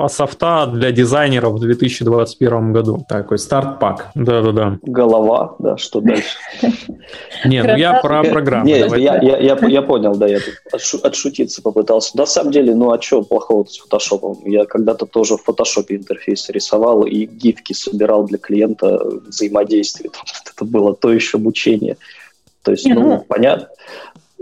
[0.08, 3.04] софта для дизайнеров в 2021 году.
[3.08, 4.10] Такой старт-пак.
[4.14, 4.78] Да-да-да.
[4.82, 6.36] Голова, да, что дальше?
[7.44, 8.66] Не, ну я про программу.
[8.66, 12.16] Нет, я, я, я, я понял, да, я тут отшутиться попытался.
[12.16, 14.38] На самом деле, ну а что плохого с фотошопом?
[14.44, 20.10] Я когда-то тоже в фотошопе интерфейс рисовал и гифки собирал для клиента взаимодействия.
[20.54, 21.96] Это было то еще мучение.
[22.62, 23.68] То есть, ну, ну понятно.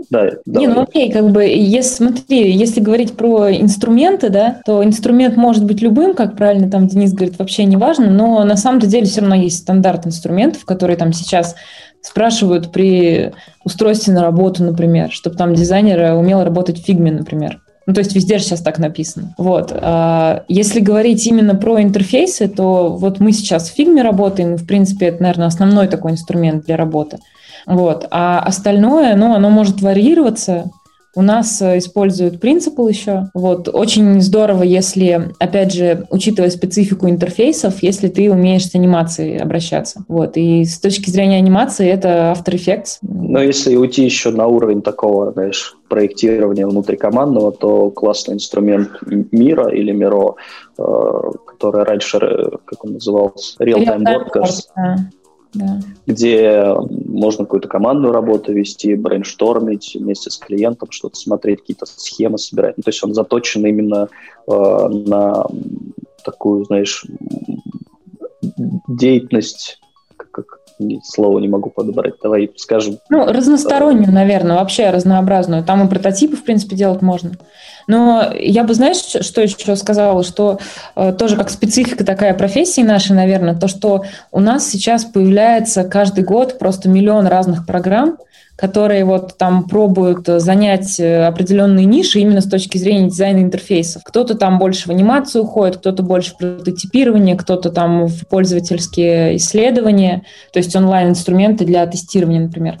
[0.09, 5.37] Да, Не, ну окей, как бы, если, смотри, если говорить про инструменты, да, то инструмент
[5.37, 9.05] может быть любым, как правильно там Денис говорит, вообще не важно, но на самом деле
[9.05, 11.55] все равно есть стандарт инструментов, которые там сейчас
[12.01, 13.31] спрашивают при
[13.63, 17.59] устройстве на работу, например, чтобы там дизайнер умел работать в фигме, например.
[17.87, 19.33] Ну, то есть везде же сейчас так написано.
[19.37, 19.71] Вот.
[19.73, 24.67] А если говорить именно про интерфейсы, то вот мы сейчас в фигме работаем, и, в
[24.67, 27.17] принципе, это, наверное, основной такой инструмент для работы.
[27.65, 28.07] Вот.
[28.11, 30.71] А остальное, ну, оно может варьироваться.
[31.13, 33.29] У нас э, используют принципы еще.
[33.33, 33.67] Вот.
[33.67, 40.05] Очень здорово, если, опять же, учитывая специфику интерфейсов, если ты умеешь с анимацией обращаться.
[40.07, 40.37] Вот.
[40.37, 42.99] И с точки зрения анимации это After Effects.
[43.01, 48.91] Но если уйти еще на уровень такого, знаешь, проектирования внутрикомандного, то классный инструмент
[49.31, 50.35] Мира или Миро,
[50.77, 50.83] э,
[51.45, 54.61] который раньше, э, как он назывался, Real-Time Broadcast.
[54.77, 54.95] Да
[55.53, 55.79] да.
[56.05, 62.77] где можно какую-то командную работу вести, брейнштормить вместе с клиентом, что-то смотреть, какие-то схемы собирать.
[62.77, 64.09] Ну, то есть он заточен именно
[64.47, 65.45] э, на
[66.23, 67.05] такую, знаешь,
[68.87, 69.79] деятельность,
[70.17, 70.61] как, как
[71.03, 72.15] слово не могу подобрать.
[72.21, 72.97] Давай скажем.
[73.09, 75.63] Ну, разностороннюю, наверное, вообще разнообразную.
[75.63, 77.31] Там и прототипы, в принципе, делать можно.
[77.87, 80.59] Но я бы, знаешь, что еще сказала, что
[80.95, 86.23] э, тоже как специфика такая профессии нашей, наверное, то, что у нас сейчас появляется каждый
[86.23, 88.17] год просто миллион разных программ,
[88.55, 94.03] которые вот там пробуют занять э, определенные ниши именно с точки зрения дизайна интерфейсов.
[94.03, 100.23] Кто-то там больше в анимацию уходит, кто-то больше в прототипирование, кто-то там в пользовательские исследования,
[100.53, 102.77] то есть онлайн-инструменты для тестирования, например.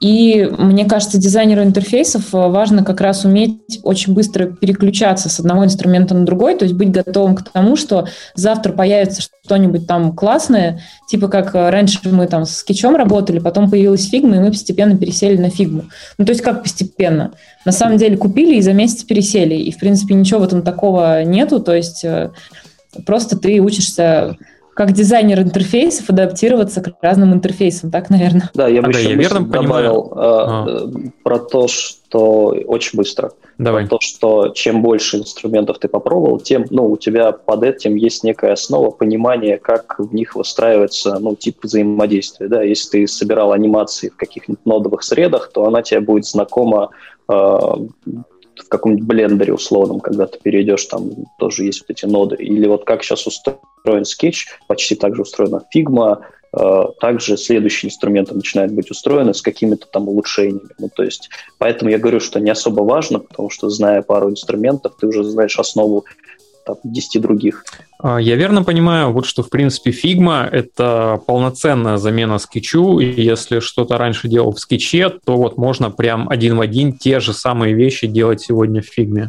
[0.00, 5.66] И мне кажется, дизайнеру интерфейсов э, важно как раз уметь очень быстро переключаться с одного
[5.66, 10.80] инструмента на другой, то есть быть готовым к тому, что завтра появится что-нибудь там классное,
[11.10, 14.96] типа как э, раньше мы там с скетчом работали, потом появилась фигма, и мы постепенно
[14.96, 15.84] пересели на фигму.
[16.16, 17.34] Ну, то есть как постепенно?
[17.66, 21.24] На самом деле купили и за месяц пересели, и, в принципе, ничего в этом такого
[21.24, 22.30] нету, то есть э,
[23.04, 24.38] просто ты учишься
[24.74, 28.50] как дизайнер интерфейсов адаптироваться к разным интерфейсам, так, наверное?
[28.54, 30.12] Да, я бы а, еще я верно добавил понимаю?
[30.16, 30.66] А.
[30.68, 33.32] Э, про то, что очень быстро.
[33.58, 33.82] Давай.
[33.82, 38.24] Про то, что чем больше инструментов ты попробовал, тем, ну, у тебя под этим есть
[38.24, 42.62] некая основа понимания, как в них выстраивается, ну, тип взаимодействия, да.
[42.62, 46.90] Если ты собирал анимации в каких-нибудь нодовых средах, то она тебе будет знакома
[47.28, 47.58] э,
[48.56, 52.36] в каком-нибудь блендере условном, когда ты перейдешь, там тоже есть вот эти ноды.
[52.36, 56.20] Или вот как сейчас устроен скетч, почти так же устроена Figma,
[56.52, 60.70] э, также следующие инструменты начинают быть устроены с какими-то там улучшениями.
[60.78, 64.94] Ну, то есть, поэтому я говорю, что не особо важно, потому что, зная пару инструментов,
[65.00, 66.04] ты уже знаешь основу
[66.74, 67.64] там, 10 других.
[68.02, 73.60] А, я верно понимаю, вот что, в принципе, Figma— это полноценная замена скетчу, и если
[73.60, 77.74] что-то раньше делал в скетче, то вот можно прям один в один те же самые
[77.74, 79.28] вещи делать сегодня в Figma.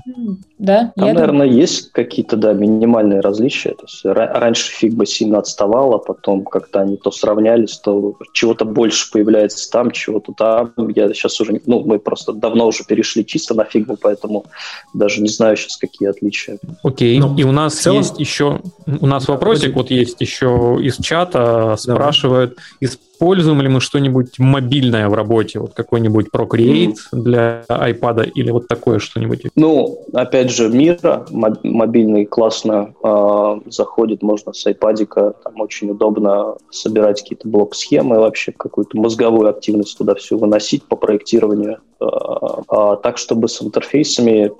[0.57, 1.53] Да, Там, наверное, думаю.
[1.53, 3.71] есть какие-то, да, минимальные различия.
[3.71, 9.69] То есть раньше Figma сильно отставала, потом как-то они то сравнялись, то чего-то больше появляется
[9.71, 10.71] там, чего-то там.
[10.95, 14.45] Я сейчас уже, ну, мы просто давно уже перешли чисто на Figma, поэтому
[14.93, 16.59] даже не знаю сейчас, какие отличия.
[16.83, 17.97] Окей, ну, и у нас целом...
[17.97, 18.61] есть еще
[18.99, 25.13] у нас вопросик вот есть еще из чата, спрашивают, используем ли мы что-нибудь мобильное в
[25.13, 29.43] работе, вот какой-нибудь Procreate для iPad или вот такое что-нибудь?
[29.55, 37.21] Ну, опять же, Мира мобильный классно э, заходит, можно с iPad, там очень удобно собирать
[37.21, 41.79] какие-то блок-схемы, вообще какую-то мозговую активность туда все выносить по проектированию.
[42.01, 42.05] Э,
[42.71, 44.51] э, так, чтобы с интерфейсами,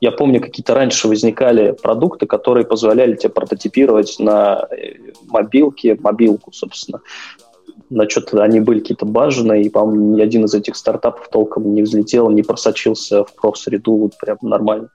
[0.00, 4.94] я помню, какие-то раньше возникали продукты, которые позволяли тебе прототипировать на э,
[5.28, 7.00] мобилке, мобилку, собственно,
[7.92, 11.82] на что-то они были какие-то баженые, и, по-моему, ни один из этих стартапов толком не
[11.82, 14.88] взлетел, не просочился в профсреду вот прям нормально.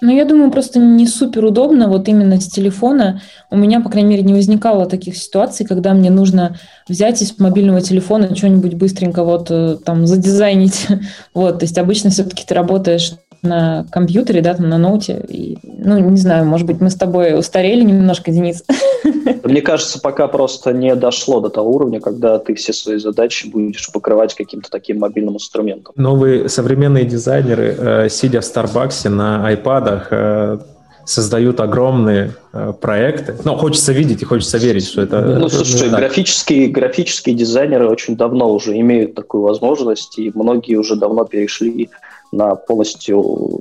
[0.00, 3.22] Ну, я думаю, просто не супер удобно вот именно с телефона.
[3.50, 7.80] У меня, по крайней мере, не возникало таких ситуаций, когда мне нужно взять из мобильного
[7.80, 10.86] телефона что-нибудь быстренько вот э, там задизайнить.
[11.34, 13.14] Вот, то есть обычно все-таки ты работаешь
[13.44, 15.24] на компьютере, да, там на ноуте.
[15.28, 18.64] И, ну, не знаю, может быть, мы с тобой устарели немножко, Денис.
[19.44, 23.90] Мне кажется, пока просто не дошло до того уровня, когда ты все свои задачи будешь
[23.92, 25.92] покрывать каким-то таким мобильным инструментом.
[25.96, 30.58] Новые современные дизайнеры, э, сидя в Старбаксе на айпадах, э,
[31.04, 33.36] создают огромные э, проекты.
[33.44, 35.20] Но хочется видеть и хочется верить, что это...
[35.20, 35.98] Ну, слушай, так.
[35.98, 41.90] графические, графические дизайнеры очень давно уже имеют такую возможность, и многие уже давно перешли
[42.34, 43.60] на полностью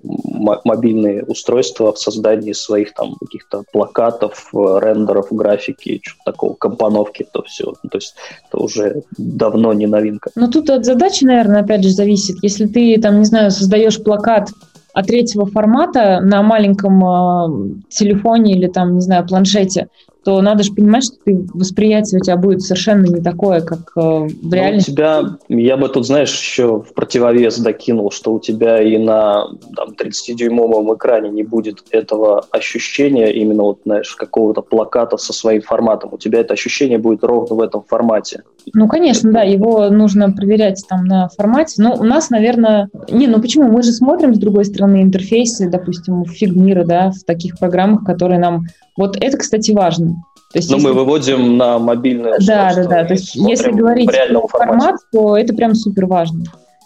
[0.64, 7.44] мобильные устройства в создании своих там каких-то плакатов, э, рендеров, графики, что-то такого, компоновки, то
[7.44, 7.74] все.
[7.84, 8.16] Ну, то есть
[8.48, 10.32] это уже давно не новинка.
[10.36, 12.38] Ну, тут от задачи, наверное, опять же зависит.
[12.42, 14.50] Если ты, там, не знаю, создаешь плакат
[14.94, 19.88] а третьего формата на маленьком э, телефоне или там, не знаю, планшете,
[20.24, 24.00] то надо же понимать, что ты, восприятие у тебя будет совершенно не такое, как э,
[24.00, 24.90] в реальности.
[24.90, 28.98] Ну, у тебя, я бы тут, знаешь, еще в противовес докинул, что у тебя и
[28.98, 35.62] на там, 30-дюймовом экране не будет этого ощущения именно, вот, знаешь, какого-то плаката со своим
[35.62, 36.14] форматом.
[36.14, 38.44] У тебя это ощущение будет ровно в этом формате.
[38.74, 41.82] Ну, конечно, да, его нужно проверять там на формате.
[41.82, 42.90] Но у нас, наверное...
[43.10, 43.70] Не, ну почему?
[43.70, 48.66] Мы же смотрим, с другой стороны, интерфейсы, допустим, Фигмира, да, в таких программах, которые нам
[48.98, 50.24] вот это, кстати, важно.
[50.52, 50.88] То есть, Но если...
[50.88, 53.04] мы выводим на мобильное Да, да, да.
[53.06, 54.12] То есть, если говорить
[54.50, 56.44] формат, то это прям супер важно.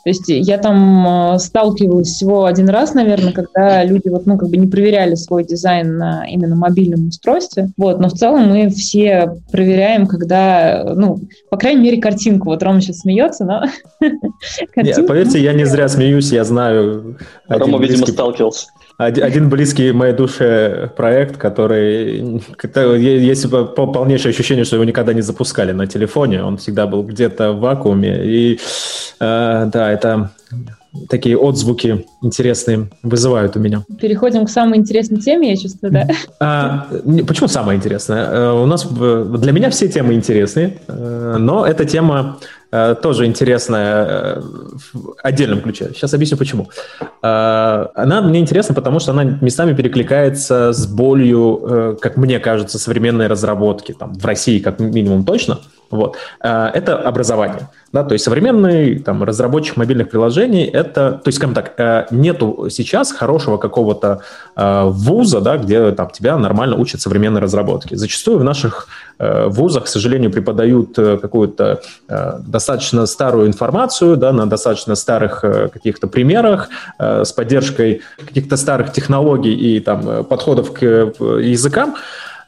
[0.07, 4.47] То есть я там э, сталкивалась всего один раз, наверное, когда люди вот, ну, как
[4.47, 7.71] бы не проверяли свой дизайн на именно мобильном устройстве.
[7.75, 11.17] Вот, но в целом мы все проверяем, когда, ну,
[11.49, 12.51] по крайней мере, картинку.
[12.51, 13.63] Вот Рома сейчас смеется, но...
[14.77, 17.17] Нет, поверьте, я не зря смеюсь, я знаю...
[17.49, 18.67] Рома, видимо, сталкивался
[18.97, 22.41] один близкий моей душе проект, который
[22.99, 27.59] есть полнейшее ощущение, что его никогда не запускали на телефоне, он всегда был где-то в
[27.59, 28.59] вакууме, и
[29.19, 30.31] э, да, это
[31.09, 33.83] такие отзвуки интересные вызывают у меня.
[33.99, 36.07] Переходим к самой интересной теме, я чувствую, да?
[36.39, 36.87] А,
[37.27, 38.25] почему самая интересная?
[38.25, 44.41] Э, у нас для меня все темы интересные, э, но эта тема тоже интересная
[44.93, 45.91] в отдельном ключе.
[45.93, 46.69] Сейчас объясню почему.
[47.21, 53.93] Она мне интересна, потому что она местами перекликается с болью, как мне кажется, современной разработки,
[53.93, 55.59] там, в России как минимум точно.
[55.89, 56.17] Вот.
[56.41, 57.69] Это образование.
[57.93, 62.67] Да, то есть современный там, разработчик мобильных приложений это, то есть, скажем так, э, нету
[62.69, 64.21] сейчас хорошего какого-то
[64.57, 67.95] э, вуза, да, где там тебя нормально учат современной разработке.
[67.95, 68.87] Зачастую в наших
[69.19, 71.81] э, вузах, к сожалению, преподают какую-то
[72.39, 76.69] достаточно старую информацию, да, на достаточно старых каких-то примерах,
[76.99, 81.95] с поддержкой каких-то старых технологий и там подходов к языкам.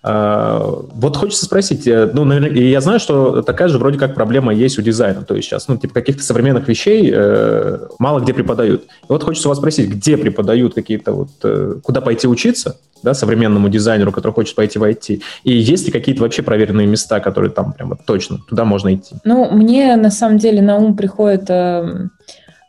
[0.02, 0.60] А,
[0.94, 4.82] вот хочется спросить, э, ну, я знаю, что такая же вроде как проблема есть у
[4.82, 8.84] дизайна, то есть сейчас, ну, типа каких-то современных вещей э, мало где преподают.
[8.84, 13.68] И вот хочется вас спросить, где преподают какие-то вот, э, куда пойти учиться, да, современному
[13.68, 17.74] дизайнеру, который хочет пойти в IT, и есть ли какие-то вообще проверенные места, которые там
[17.74, 19.16] прямо точно, туда можно идти?
[19.26, 22.08] Ну, мне на самом деле на ум приходит э,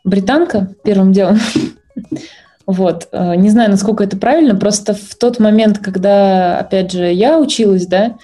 [0.03, 1.39] британка первым делом,
[2.65, 3.07] Вот.
[3.11, 7.87] Э, не знаю, насколько это правильно, просто в тот момент, когда, опять же, я училась,
[7.87, 8.15] да,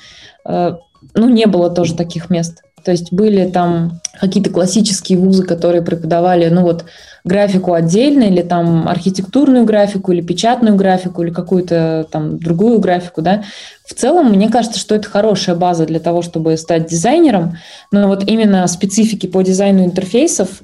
[0.46, 0.76] э,
[1.14, 2.62] ну, не было тоже таких мест.
[2.84, 6.86] То есть были там какие-то классические вузы, которые преподавали, ну вот,
[7.26, 13.44] графику отдельно, или там архитектурную графику, или печатную графику, или какую-то там другую графику, да.
[13.86, 17.58] В целом, мне кажется, что это хорошая база для того, чтобы стать дизайнером,
[17.92, 20.62] но вот именно специфики по дизайну интерфейсов,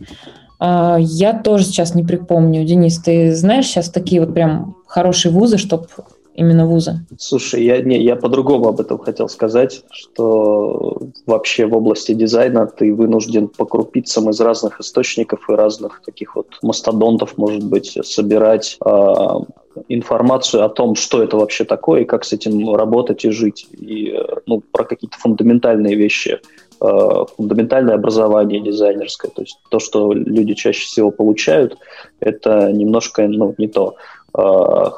[0.65, 2.63] я тоже сейчас не припомню.
[2.63, 5.88] Денис, ты знаешь сейчас такие вот прям хорошие вузы, чтобы
[6.36, 7.06] именно вузы?
[7.17, 12.93] Слушай, я, не, я по-другому об этом хотел сказать, что вообще в области дизайна ты
[12.93, 18.89] вынужден по крупицам из разных источников и разных таких вот мастодонтов, может быть, собирать э,
[19.89, 23.67] информацию о том, что это вообще такое и как с этим работать и жить.
[23.71, 26.39] И э, ну, про какие-то фундаментальные вещи
[27.38, 31.78] фундаментальное образование дизайнерское, то есть то, что люди чаще всего получают,
[32.19, 33.96] это немножко ну, не то.
[34.38, 34.89] Э,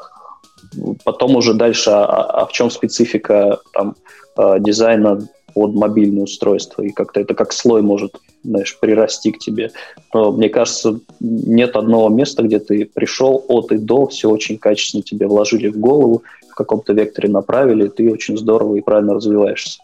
[1.04, 3.94] потом уже дальше, а, а в чем специфика там,
[4.36, 5.20] э, дизайна
[5.54, 9.70] под мобильное устройство, и как-то это как слой может, знаешь, прирасти к тебе.
[10.12, 15.02] Но мне кажется, нет одного места, где ты пришел от и до, все очень качественно
[15.02, 19.80] тебе вложили в голову, в каком-то векторе направили, и ты очень здорово и правильно развиваешься.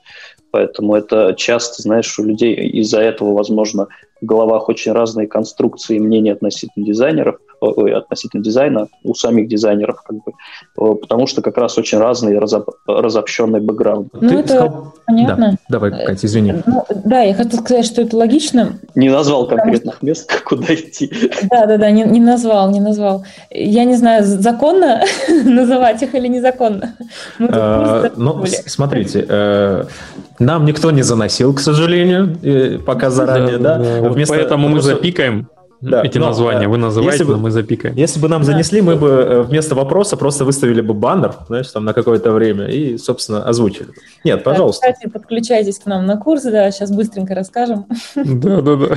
[0.53, 3.89] Поэтому это часто, знаешь, у людей из-за этого, возможно,
[4.21, 10.03] в головах очень разные конструкции и мнения относительно дизайнеров, ой, относительно дизайна у самих дизайнеров,
[10.03, 14.09] как бы, потому что как раз очень разный разоб, разобщенный бэкграунд.
[14.13, 14.95] Ну, Ты это сказал...
[15.07, 15.51] понятно.
[15.53, 15.59] Да.
[15.69, 16.55] Давай, Катя, извини.
[16.67, 18.81] Ну, да, я хотела сказать, что это логично.
[18.95, 20.07] Не назвал конкретных что...
[20.07, 21.11] мест, куда идти.
[21.51, 23.25] Да, да, да, не, не назвал, не назвал.
[23.51, 25.03] Я не знаю, законно
[25.45, 26.97] называть их или незаконно.
[27.39, 29.85] А, ну, смотрите, э,
[30.39, 33.79] нам никто не заносил, к сожалению, пока заранее, да.
[33.79, 35.49] Вместо Поэтому мы запикаем.
[35.83, 36.69] Да, эти но, названия.
[36.69, 37.97] Вы называете, если бы, мы запикаем.
[37.97, 41.85] Если бы нам занесли, мы бы э, вместо вопроса просто выставили бы баннер, знаешь, там
[41.85, 43.89] на какое-то время и, собственно, озвучили.
[44.25, 44.87] Нет, пожалуйста.
[44.87, 47.87] Да, кстати, подключайтесь к нам на курсы, да, сейчас быстренько расскажем.
[48.15, 48.97] Да, да, да.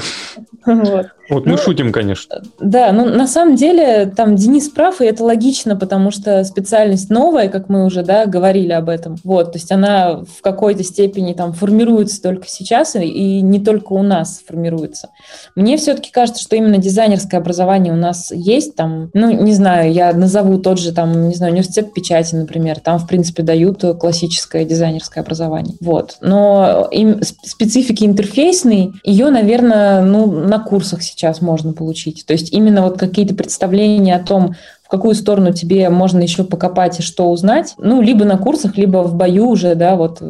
[1.29, 1.45] Вот.
[1.45, 2.43] Мы ну, шутим, конечно.
[2.59, 7.49] Да, но на самом деле там Денис прав, и это логично, потому что специальность новая,
[7.49, 9.17] как мы уже да, говорили об этом.
[9.23, 14.03] Вот, то есть она в какой-то степени там формируется только сейчас, и не только у
[14.03, 15.09] нас формируется.
[15.55, 18.75] Мне все-таки кажется, что именно дизайнерское образование у нас есть.
[18.75, 22.79] Там, ну, не знаю, я назову тот же, там, не знаю, университет печати, например.
[22.79, 25.75] Там, в принципе, дают классическое дизайнерское образование.
[25.81, 26.17] Вот.
[26.21, 32.25] Но им специфики интерфейсной, ее, наверное, ну, на курсах сейчас можно получить.
[32.25, 34.55] То есть именно вот какие-то представления о том,
[34.85, 38.99] в какую сторону тебе можно еще покопать и что узнать, ну, либо на курсах, либо
[38.99, 40.21] в бою уже, да, вот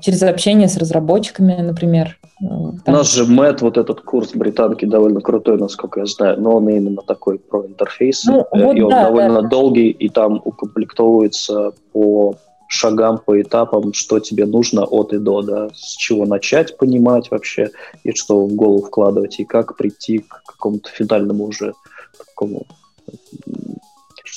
[0.00, 2.18] через общение с разработчиками, например.
[2.38, 2.78] Там...
[2.86, 6.68] У нас же Мэтт, вот этот курс британки довольно крутой, насколько я знаю, но он
[6.68, 9.48] именно такой про интерфейс, ну, э, вот и он да, довольно да.
[9.48, 12.34] долгий, и там укомплектовывается по
[12.68, 17.70] шагам, по этапам, что тебе нужно от и до, да, с чего начать понимать вообще,
[18.04, 21.72] и что в голову вкладывать, и как прийти к какому-то финальному уже
[22.18, 22.66] такому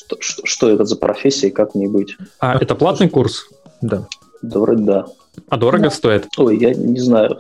[0.06, 2.16] что, что, что это за профессия и как мне быть.
[2.40, 3.48] А это платный курс?
[3.82, 4.08] Да.
[4.42, 5.06] Да, вроде да.
[5.50, 5.90] А дорого да.
[5.90, 6.28] стоит?
[6.38, 7.40] Ой, я не знаю.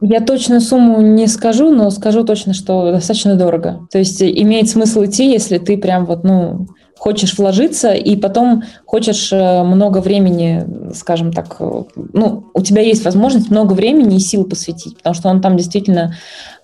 [0.00, 3.86] Я точно сумму не скажу, но скажу точно, что достаточно дорого.
[3.90, 9.32] То есть имеет смысл идти, если ты прям вот, ну, хочешь вложиться, и потом хочешь
[9.32, 10.64] э, много времени,
[10.94, 11.82] скажем так, э,
[12.12, 16.14] ну, у тебя есть возможность много времени и сил посвятить, потому что он там действительно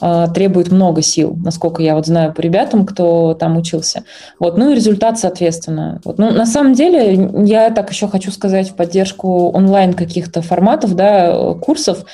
[0.00, 4.04] э, требует много сил, насколько я вот знаю по ребятам, кто там учился.
[4.38, 6.00] Вот, ну и результат, соответственно.
[6.04, 6.18] Вот.
[6.18, 11.54] Ну, на самом деле, я так еще хочу сказать в поддержку онлайн каких-то форматов, да,
[11.60, 12.04] курсов,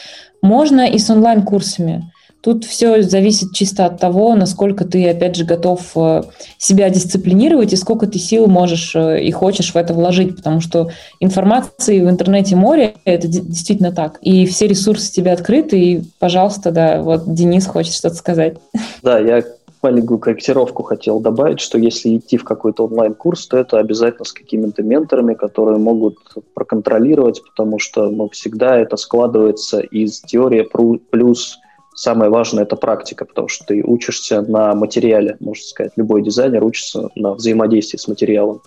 [0.43, 2.11] можно и с онлайн-курсами.
[2.47, 6.23] Тут все зависит чисто от того, насколько ты, опять же, готов э,
[6.59, 10.91] себя дисциплинировать и сколько ты сил можешь э, и хочешь в это вложить, потому что
[11.19, 14.19] информации в интернете море, это действительно так.
[14.23, 18.59] И все ресурсы тебе открыты, и, пожалуйста, да, вот Денис хочет что-то сказать.
[19.03, 19.43] Да, я
[19.83, 24.85] маленькую корректировку хотел добавить, что если идти в какой-то онлайн-курс, то это обязательно с какими-то
[24.85, 26.19] менторами, которые могут
[26.55, 30.63] проконтролировать, потому что ну, всегда это складывается из теории
[31.11, 31.59] плюс
[31.97, 35.93] самое важное– это практика, потому что ты учишься на материале, можно сказать.
[35.97, 38.61] Любой дизайнер учится на взаимодействии с материалом.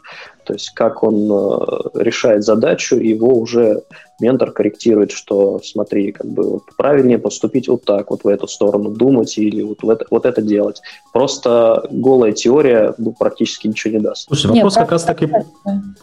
[0.44, 3.84] То есть как он э, решает задачу, его уже
[4.20, 8.90] ментор корректирует, что смотри, как бы вот правильнее поступить вот так, вот в эту сторону
[8.90, 10.82] думать или вот, в это, вот это делать.
[11.14, 14.26] Просто голая теория ну, практически ничего не даст.
[14.28, 15.30] Слушай, вопрос Нет, как раз таки...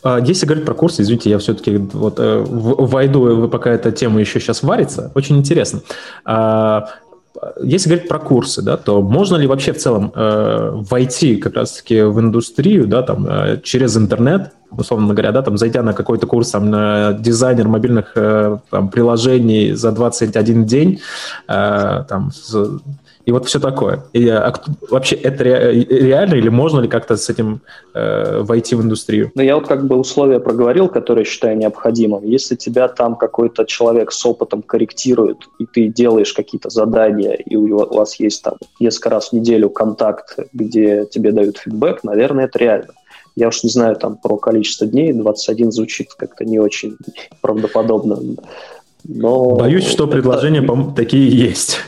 [0.04, 4.38] А, если говорить про курсы, извините, я все-таки вот э, войду, пока эта тема еще
[4.38, 5.82] сейчас варится, очень интересно.
[7.62, 12.02] Если говорить про курсы, да, то можно ли вообще в целом э, войти как раз-таки
[12.02, 16.50] в индустрию, да, там, э, через интернет, условно говоря, да, там, зайдя на какой-то курс,
[16.50, 21.00] там, на дизайнер мобильных э, там, приложений за 21 день,
[21.48, 22.30] э, там,
[23.26, 24.04] и вот все такое.
[24.12, 24.54] И, а,
[24.88, 27.60] вообще это ре, реально или можно ли как-то с этим
[27.92, 29.32] э, войти в индустрию?
[29.34, 32.24] Ну, я вот как бы условия проговорил, которые считаю необходимым.
[32.24, 37.76] Если тебя там какой-то человек с опытом корректирует, и ты делаешь какие-то задания, и у
[37.94, 42.92] вас есть там несколько раз в неделю контакт, где тебе дают фидбэк, наверное, это реально.
[43.34, 46.96] Я уж не знаю там про количество дней, 21 звучит как-то не очень
[47.42, 48.18] правдоподобно.
[49.08, 50.92] Но Боюсь, что предложения это...
[50.94, 51.78] такие есть.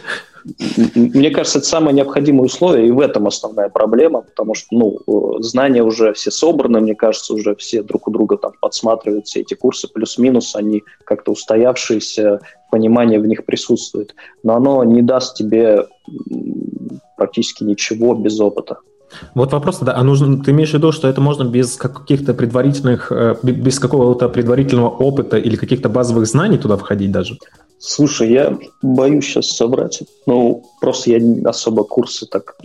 [0.94, 5.42] Мне кажется, это самое необходимое условие, и в этом основная проблема, потому что ну, э,
[5.42, 9.54] знания уже все собраны, мне кажется, уже все друг у друга там подсматривают все эти
[9.54, 12.40] курсы, плюс-минус, они как-то устоявшиеся,
[12.70, 14.14] понимание в них присутствует.
[14.42, 15.86] Но оно не даст тебе
[17.16, 18.78] практически ничего без опыта.
[19.34, 23.12] Вот вопрос, да, а нужно, ты имеешь в виду, что это можно без каких-то предварительных,
[23.12, 27.38] э, без какого-то предварительного опыта или каких-то базовых знаний туда входить даже?
[27.78, 30.02] Слушай, я боюсь сейчас собрать.
[30.26, 32.56] Ну, просто я особо курсы так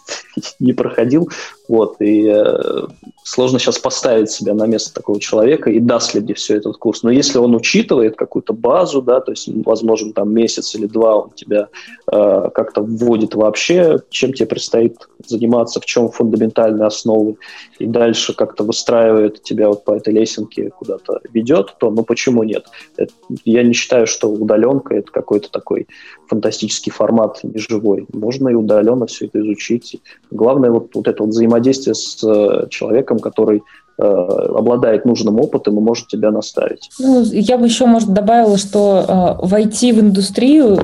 [0.58, 1.30] не проходил.
[1.72, 2.86] Вот, и э,
[3.24, 7.02] сложно сейчас поставить себя на место такого человека и даст ли мне все этот курс.
[7.02, 11.30] Но если он учитывает какую-то базу, да, то есть, возможно, там месяц или два он
[11.30, 11.68] тебя
[12.12, 17.36] э, как-то вводит вообще, чем тебе предстоит заниматься, в чем фундаментальные основы,
[17.78, 22.66] и дальше как-то выстраивает тебя вот по этой лесенке куда-то ведет, то ну почему нет?
[22.98, 23.14] Это,
[23.46, 25.86] я не считаю, что удаленка это какой-то такой
[26.32, 28.06] фантастический формат неживой.
[28.12, 30.00] Можно и удаленно все это изучить.
[30.30, 33.62] Главное вот, вот это вот взаимодействие с э, человеком, который
[33.98, 36.88] э, обладает нужным опытом и может тебя наставить.
[36.98, 39.04] Ну, я бы еще, может, добавила, что
[39.42, 40.78] э, войти в индустрию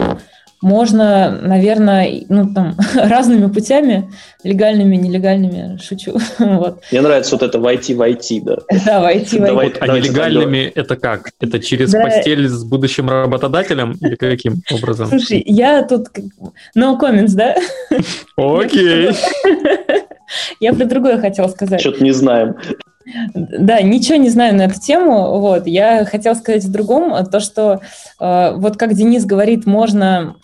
[0.61, 4.11] можно, наверное, ну, там, разными путями,
[4.43, 6.19] легальными, нелегальными, шучу.
[6.39, 6.83] вот.
[6.91, 8.59] Мне нравится вот это войти войти, да.
[8.85, 9.55] Да, войти войти.
[9.55, 11.31] Вот, а нелегальными это как?
[11.41, 12.03] Это через да.
[12.03, 15.09] постель с будущим работодателем или каким образом?
[15.09, 16.09] Слушай, я тут...
[16.77, 17.57] No comments, да?
[18.37, 19.11] Окей.
[20.61, 21.81] Я про другое хотела сказать.
[21.81, 22.57] Что-то не знаем.
[23.35, 25.39] Да, ничего не знаю на эту тему.
[25.39, 25.67] Вот.
[25.67, 27.81] Я хотела сказать о другом, то, что
[28.21, 30.37] э, вот как Денис говорит, можно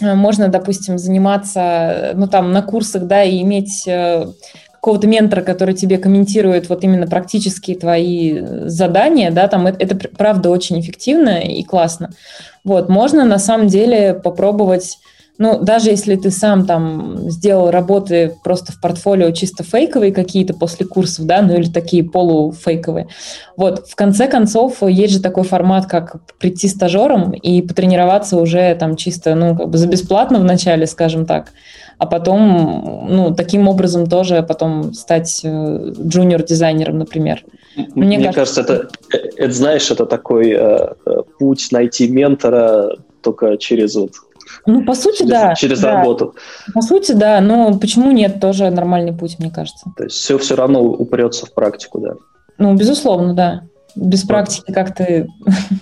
[0.00, 4.26] можно, допустим, заниматься, ну, там, на курсах, да, и иметь э,
[4.72, 10.50] какого-то ментора, который тебе комментирует вот именно практические твои задания, да, там это, это правда
[10.50, 12.10] очень эффективно и классно.
[12.64, 14.98] Вот, можно на самом деле попробовать
[15.40, 20.84] ну, даже если ты сам там сделал работы просто в портфолио чисто фейковые какие-то после
[20.84, 23.08] курсов, да, ну или такие полуфейковые,
[23.56, 28.96] вот, в конце концов, есть же такой формат, как прийти стажером и потренироваться уже там
[28.96, 31.52] чисто, ну, как бы за бесплатно в начале, скажем так,
[31.96, 37.44] а потом, ну, таким образом тоже потом стать э, джуниор-дизайнером, например.
[37.94, 43.56] Мне, Мне кажется, это, э, это, знаешь, это такой э, э, путь найти ментора только
[43.56, 44.12] через вот
[44.66, 45.54] ну, по сути, через, да.
[45.54, 45.96] Через да.
[45.96, 46.34] работу.
[46.74, 47.40] По сути, да.
[47.40, 48.40] Но почему нет?
[48.40, 49.90] Тоже нормальный путь, мне кажется.
[49.96, 52.14] То есть все все равно упрется в практику, да?
[52.58, 53.62] Ну, безусловно, да.
[53.96, 55.28] Без практики как ты...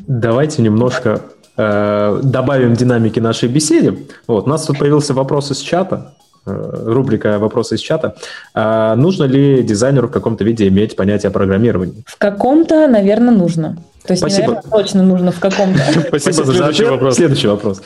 [0.07, 1.21] Давайте немножко
[1.57, 3.99] э, добавим динамики нашей беседе.
[4.27, 6.15] Вот, у нас тут появился вопрос из чата
[6.47, 8.15] э, рубрика «Вопросы из чата».
[8.55, 12.03] А нужно ли дизайнеру в каком-то виде иметь понятие программирования?
[12.07, 13.77] В каком-то, наверное, нужно.
[14.09, 14.47] То есть, Спасибо.
[14.47, 15.81] наверное, точно нужно в каком-то.
[16.09, 17.15] Спасибо за следующий вопрос.
[17.17, 17.83] Следующий вопрос.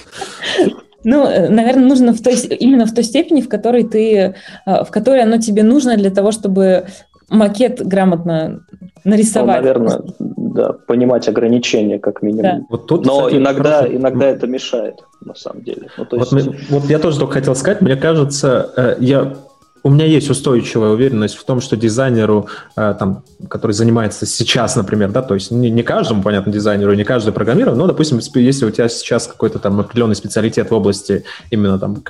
[1.02, 4.90] Ну, э, наверное, нужно в той, именно в той степени, в которой ты, э, в
[4.92, 6.86] которой оно тебе нужно для того, чтобы
[7.28, 8.60] макет грамотно
[9.02, 9.62] нарисовать.
[9.62, 12.42] Ну, наверное, да, понимать ограничения как минимум.
[12.42, 12.66] Да.
[12.70, 13.96] Вот тут, Но кстати, иногда, хороший...
[13.96, 14.94] иногда это мешает,
[15.24, 15.88] на самом деле.
[15.98, 16.30] Ну, то есть...
[16.30, 19.34] вот, мы, вот я тоже только хотел сказать, мне кажется, э, я
[19.82, 25.10] у меня есть устойчивая уверенность в том, что дизайнеру, э, там, который занимается сейчас, например,
[25.10, 28.70] да, то есть не, не каждому, понятно, дизайнеру, не каждый программирую, но, допустим, если у
[28.70, 32.02] тебя сейчас какой-то там определенный специалитет в области именно там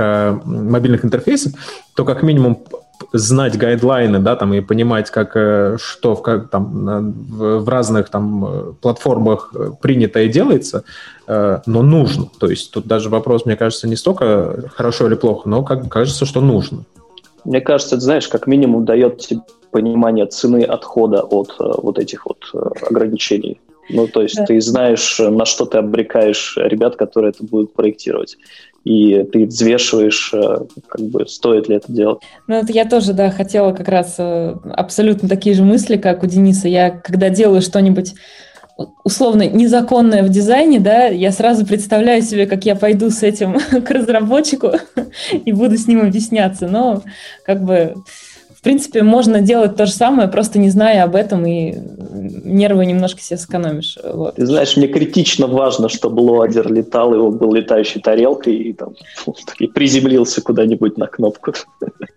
[0.44, 1.52] мобильных интерфейсов,
[1.94, 2.64] то как минимум
[3.12, 8.44] знать гайдлайны, да, там, и понимать, как, э, что в, как, там, в, разных там
[8.44, 10.84] э, платформах принято и делается,
[11.26, 12.26] но нужно.
[12.38, 16.26] То есть тут даже вопрос, мне кажется, не столько хорошо или плохо, но как кажется,
[16.26, 16.84] что нужно.
[17.45, 19.40] Мне кажется, это, знаешь, как минимум дает тебе
[19.70, 23.61] понимание цены отхода от э, вот этих вот э, ограничений.
[23.88, 24.45] Ну, то есть да.
[24.45, 28.36] ты знаешь, на что ты обрекаешь ребят, которые это будут проектировать.
[28.84, 32.20] И ты взвешиваешь, э, как бы, стоит ли это делать.
[32.47, 36.68] Ну, это я тоже, да, хотела как раз абсолютно такие же мысли, как у Дениса.
[36.68, 38.14] Я, когда делаю что-нибудь
[39.04, 43.90] условно незаконное в дизайне, да, я сразу представляю себе, как я пойду с этим к
[43.90, 44.72] разработчику
[45.32, 46.68] и буду с ним объясняться.
[46.68, 47.02] Но
[47.44, 47.94] как бы
[48.62, 51.74] в принципе, можно делать то же самое, просто не зная об этом, и
[52.44, 53.98] нервы немножко себе сэкономишь.
[54.04, 54.36] Вот.
[54.36, 58.90] Ты знаешь, мне критично важно, чтобы лоадер летал, он был летающей тарелкой, и, там,
[59.58, 61.54] и приземлился куда-нибудь на кнопку.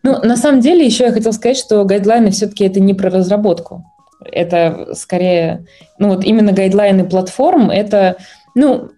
[0.04, 3.84] Ну, на самом деле, еще я хотела сказать, что гайдлайны все-таки это не про разработку.
[4.32, 5.66] Это скорее,
[5.98, 8.18] ну вот именно гайдлайны платформ, это,
[8.56, 8.90] ну,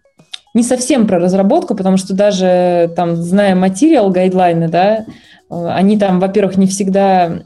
[0.53, 5.05] не совсем про разработку, потому что даже там, зная материал гайдлайны, да,
[5.49, 7.41] они там, во-первых, не всегда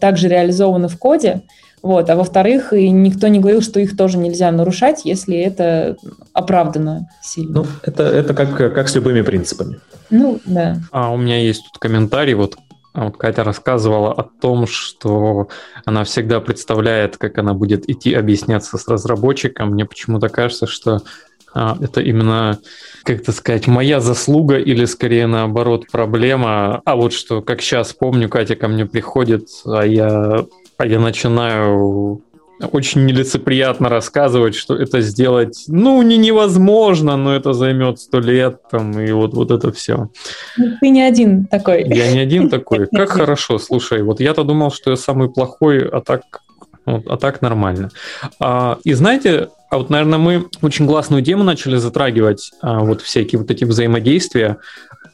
[0.00, 1.42] также реализованы в коде,
[1.82, 5.96] вот, а во-вторых, и никто не говорил, что их тоже нельзя нарушать, если это
[6.32, 7.62] оправдано сильно.
[7.62, 9.80] Ну, это, это как, как с любыми принципами.
[10.08, 10.76] Ну, да.
[10.92, 12.56] А у меня есть тут комментарий, вот
[12.94, 15.48] вот Катя рассказывала о том, что
[15.84, 19.70] она всегда представляет, как она будет идти объясняться с разработчиком.
[19.70, 21.00] Мне почему-то кажется, что
[21.54, 22.58] а, это именно,
[23.04, 26.82] как это сказать, моя заслуга или скорее наоборот проблема.
[26.84, 32.22] А вот что, как сейчас помню, Катя ко мне приходит, а я, а я начинаю
[32.66, 38.98] очень нелицеприятно рассказывать, что это сделать, ну, не невозможно, но это займет сто лет, там,
[38.98, 40.10] и вот, вот это все.
[40.56, 41.84] Ну, ты не один такой.
[41.84, 42.86] Я не один такой.
[42.92, 46.22] Как хорошо, слушай, вот я-то думал, что я самый плохой, а так,
[46.86, 47.90] вот, а так нормально.
[48.40, 53.40] А, и знаете, а вот, наверное, мы очень классную тему начали затрагивать, а, вот всякие
[53.40, 54.58] вот эти взаимодействия.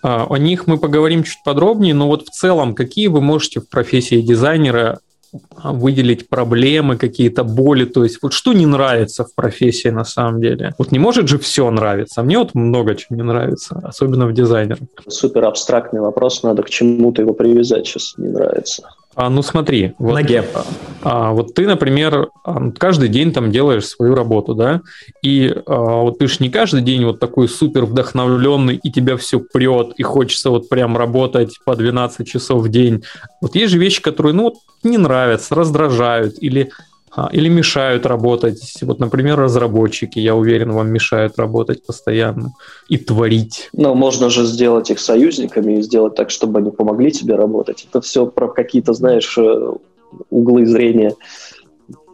[0.03, 3.69] А, о них мы поговорим чуть подробнее, но вот в целом, какие вы можете в
[3.69, 4.99] профессии дизайнера
[5.63, 10.75] выделить проблемы, какие-то боли, то есть вот что не нравится в профессии на самом деле.
[10.79, 12.23] Вот не может же все нравиться.
[12.23, 14.81] Мне вот много чего не нравится, особенно в дизайнере.
[15.09, 18.89] Супер абстрактный вопрос, надо к чему-то его привязать сейчас, не нравится.
[19.19, 19.95] А, ну смотри.
[19.99, 20.45] Вот, ноге.
[21.03, 24.81] А, вот ты, например, а, каждый день там делаешь свою работу, да,
[25.23, 29.41] и а, вот ты же не каждый день вот такой супер вдохновленный, и тебя все
[29.41, 33.03] прет, и хочется вот прям работать по 12 часов в день.
[33.41, 34.55] Вот есть же вещи, которые, ну,
[34.85, 36.71] не нравятся, раздражают, или
[37.33, 38.75] или мешают работать.
[38.83, 42.53] Вот, например, разработчики, я уверен, вам мешают работать постоянно
[42.89, 43.71] и творить.
[43.73, 47.87] Ну, можно же сделать их союзниками и сделать так, чтобы они помогли тебе работать.
[47.89, 49.73] Это все про какие-то, знаешь, э,
[50.31, 51.15] углы зрения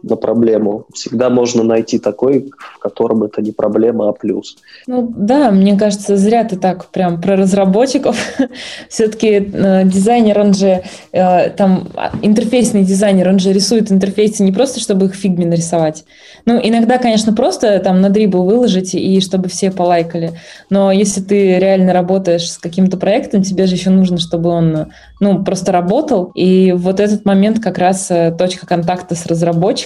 [0.05, 0.85] на проблему.
[0.93, 4.57] Всегда можно найти такой, в котором это не проблема, а плюс.
[4.87, 8.15] Ну да, мне кажется, зря ты так прям про разработчиков.
[8.89, 14.51] Все-таки э, дизайнер, он же э, там а, интерфейсный дизайнер, он же рисует интерфейсы не
[14.51, 16.05] просто, чтобы их фигме нарисовать.
[16.45, 20.33] Ну, иногда, конечно, просто там на дрибл выложить и чтобы все полайкали.
[20.69, 24.87] Но если ты реально работаешь с каким-то проектом, тебе же еще нужно, чтобы он
[25.19, 26.31] ну, просто работал.
[26.35, 29.25] И вот этот момент как раз э, точка контакта с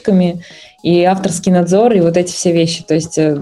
[0.10, 0.43] разработчиками
[0.82, 2.84] и авторский надзор, и вот эти все вещи.
[2.84, 3.38] То есть э,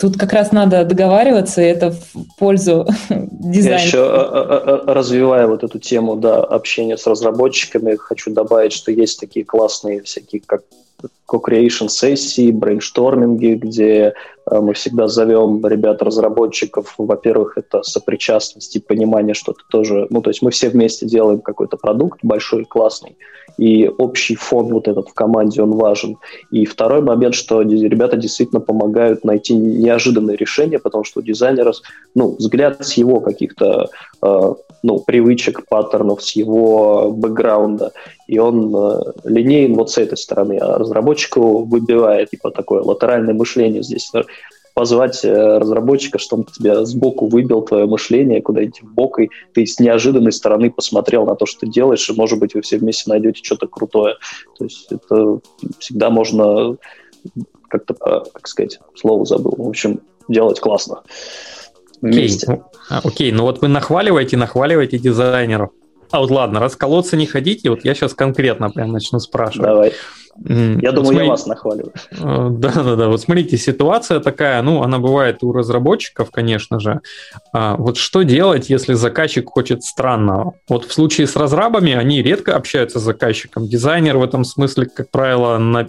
[0.00, 3.78] тут как раз надо договариваться, и это в пользу дизайна.
[3.78, 9.18] Я еще э, развивая вот эту тему да, общения с разработчиками, хочу добавить, что есть
[9.18, 10.62] такие классные всякие, как
[11.30, 14.14] co-creation сессии, брейншторминги, где
[14.50, 16.94] э, мы всегда зовем ребят-разработчиков.
[16.98, 20.06] Во-первых, это сопричастность и понимание, что ты тоже...
[20.10, 23.16] Ну, то есть мы все вместе делаем какой-то продукт большой, классный,
[23.58, 26.16] и общий фон вот этот в команде, он важен.
[26.50, 31.72] И второй момент, что ребята действительно помогают найти неожиданные решения, потому что у дизайнера,
[32.14, 33.90] ну, взгляд с его каких-то
[34.22, 37.92] э, ну, привычек, паттернов, с его бэкграунда,
[38.26, 40.78] и он э, линейен вот с этой стороны, а
[41.20, 44.10] разработчику выбивает типа такое латеральное мышление здесь
[44.72, 49.66] позвать э, разработчика, чтобы он тебя сбоку выбил твое мышление куда-нибудь в бок, и ты
[49.66, 53.10] с неожиданной стороны посмотрел на то, что ты делаешь, и, может быть, вы все вместе
[53.10, 54.14] найдете что-то крутое.
[54.56, 55.40] То есть это
[55.80, 56.76] всегда можно
[57.68, 59.54] как-то, а, как сказать, слово забыл.
[59.58, 61.02] В общем, делать классно
[62.00, 62.62] вместе.
[62.88, 63.32] Окей, okay.
[63.32, 63.34] okay.
[63.34, 65.70] ну вот вы нахваливаете, нахваливаете дизайнеров.
[66.12, 69.66] А вот ладно, расколоться не ходите, вот я сейчас конкретно прям начну спрашивать.
[69.66, 69.92] Давай.
[70.36, 71.24] Я вот думаю, смотри...
[71.24, 71.92] я вас нахваливаю.
[72.58, 77.00] Да-да-да, вот смотрите, ситуация такая, ну, она бывает у разработчиков, конечно же.
[77.52, 80.54] А, вот что делать, если заказчик хочет странного?
[80.68, 83.66] Вот в случае с разрабами они редко общаются с заказчиком.
[83.66, 85.88] Дизайнер в этом смысле, как правило, на,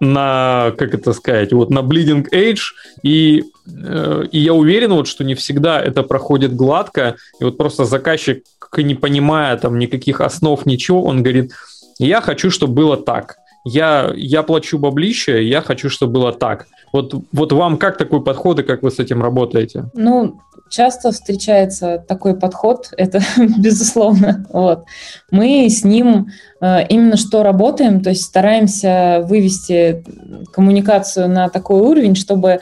[0.00, 2.72] на как это сказать, вот на bleeding edge,
[3.02, 7.84] и, э, и я уверен, вот, что не всегда это проходит гладко, и вот просто
[7.84, 8.42] заказчик,
[8.76, 11.52] не понимая там никаких основ, ничего, он говорит,
[11.98, 16.66] я хочу, чтобы было так я, я плачу баблище, я хочу, чтобы было так.
[16.92, 19.84] Вот, вот вам как такой подход и как вы с этим работаете?
[19.94, 20.40] Ну,
[20.70, 23.20] часто встречается такой подход, это
[23.58, 24.46] безусловно.
[24.52, 24.84] Вот.
[25.30, 26.28] Мы с ним
[26.60, 30.04] э, именно что работаем, то есть стараемся вывести
[30.52, 32.60] коммуникацию на такой уровень, чтобы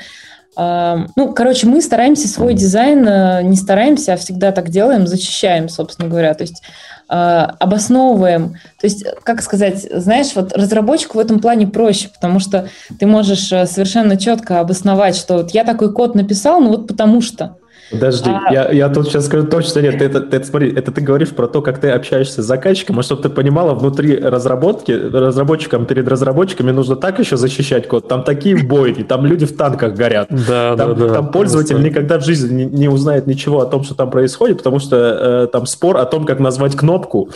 [0.57, 5.68] э, ну, короче, мы стараемся свой дизайн, э, не стараемся, а всегда так делаем, защищаем,
[5.68, 6.34] собственно говоря.
[6.34, 6.62] То есть
[7.09, 8.54] обосновываем.
[8.80, 13.52] То есть, как сказать, знаешь, вот разработчику в этом плане проще, потому что ты можешь
[13.52, 17.59] э, совершенно четко обосновать, что вот я такой код написал, ну вот потому что.
[17.91, 18.53] Подожди, а...
[18.53, 20.01] я, я тут сейчас скажу точно нет.
[20.01, 23.22] Это, это, смотри, это ты говоришь про то, как ты общаешься с заказчиком, а чтобы
[23.22, 28.09] ты понимала, внутри разработки, разработчикам перед разработчиками нужно так еще защищать код.
[28.09, 30.28] Там такие бойни, там люди в танках горят.
[30.30, 31.14] Да, там, да, да.
[31.14, 31.89] Там пользователь Просто...
[31.89, 35.47] никогда в жизни не, не узнает ничего о том, что там происходит, потому что э,
[35.53, 37.30] там спор о том, как назвать кнопку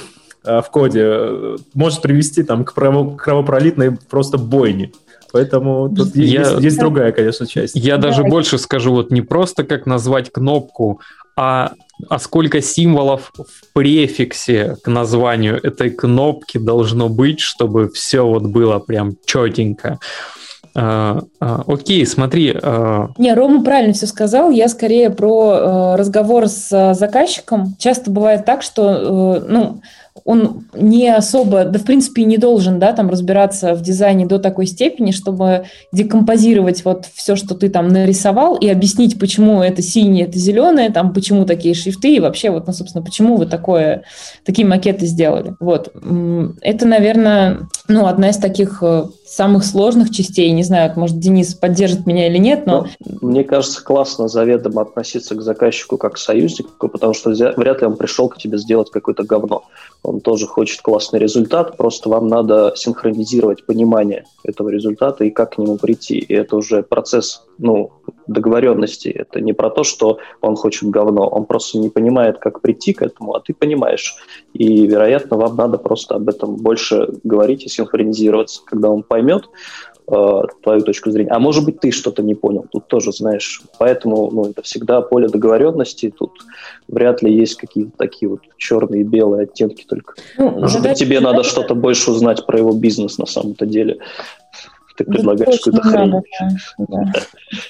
[0.44, 4.90] э, в коде, э, может привести там к кровопролитной просто бойне.
[5.32, 7.74] Поэтому тут я, есть, есть другая, конечно, часть.
[7.76, 8.08] Я да.
[8.08, 11.00] даже больше скажу, вот не просто как назвать кнопку,
[11.36, 11.72] а,
[12.08, 18.78] а сколько символов в префиксе к названию этой кнопки должно быть, чтобы все вот было
[18.78, 19.98] прям четенько.
[20.74, 22.54] А, а, окей, смотри.
[22.62, 23.08] А...
[23.18, 24.50] Не, Рома правильно все сказал.
[24.50, 27.74] Я скорее про э, разговор с заказчиком.
[27.78, 29.82] Часто бывает так, что, э, ну,
[30.30, 34.66] он не особо, да в принципе не должен, да, там разбираться в дизайне до такой
[34.66, 40.38] степени, чтобы декомпозировать вот все, что ты там нарисовал и объяснить, почему это синее, это
[40.38, 44.04] зеленое, там, почему такие шрифты и вообще вот, ну, собственно, почему вы такое,
[44.44, 45.56] такие макеты сделали.
[45.58, 45.92] Вот.
[46.60, 50.50] Это, наверное, ну, одна из таких э, самых сложных частей.
[50.52, 52.86] Не знаю, может, Денис поддержит меня или нет, но...
[53.04, 57.86] Ну, мне кажется, классно заведомо относиться к заказчику как к союзнику, потому что вряд ли
[57.88, 59.64] он пришел к тебе сделать какое-то говно.
[60.02, 65.58] Он тоже хочет классный результат, просто вам надо синхронизировать понимание этого результата и как к
[65.58, 66.18] нему прийти.
[66.18, 67.92] И это уже процесс ну,
[68.26, 69.08] договоренности.
[69.08, 73.02] Это не про то, что он хочет говно, он просто не понимает, как прийти к
[73.02, 74.16] этому, а ты понимаешь.
[74.54, 78.62] И, вероятно, вам надо просто об этом больше говорить и синхронизироваться.
[78.64, 79.44] Когда он поймет,
[80.06, 81.30] э, твою точку зрения.
[81.30, 83.62] А может быть, ты что-то не понял, тут тоже, знаешь.
[83.78, 86.32] Поэтому ну, это всегда поле договоренности, тут
[86.88, 90.14] вряд ли есть какие-то такие вот черные и белые оттенки только.
[90.38, 93.98] Ну, может быть, тебе надо что-то больше узнать про его бизнес на самом-то деле.
[95.00, 96.10] Ты предлагаешь какую-то хрень.
[96.10, 96.22] Надо,
[96.78, 97.20] да, да.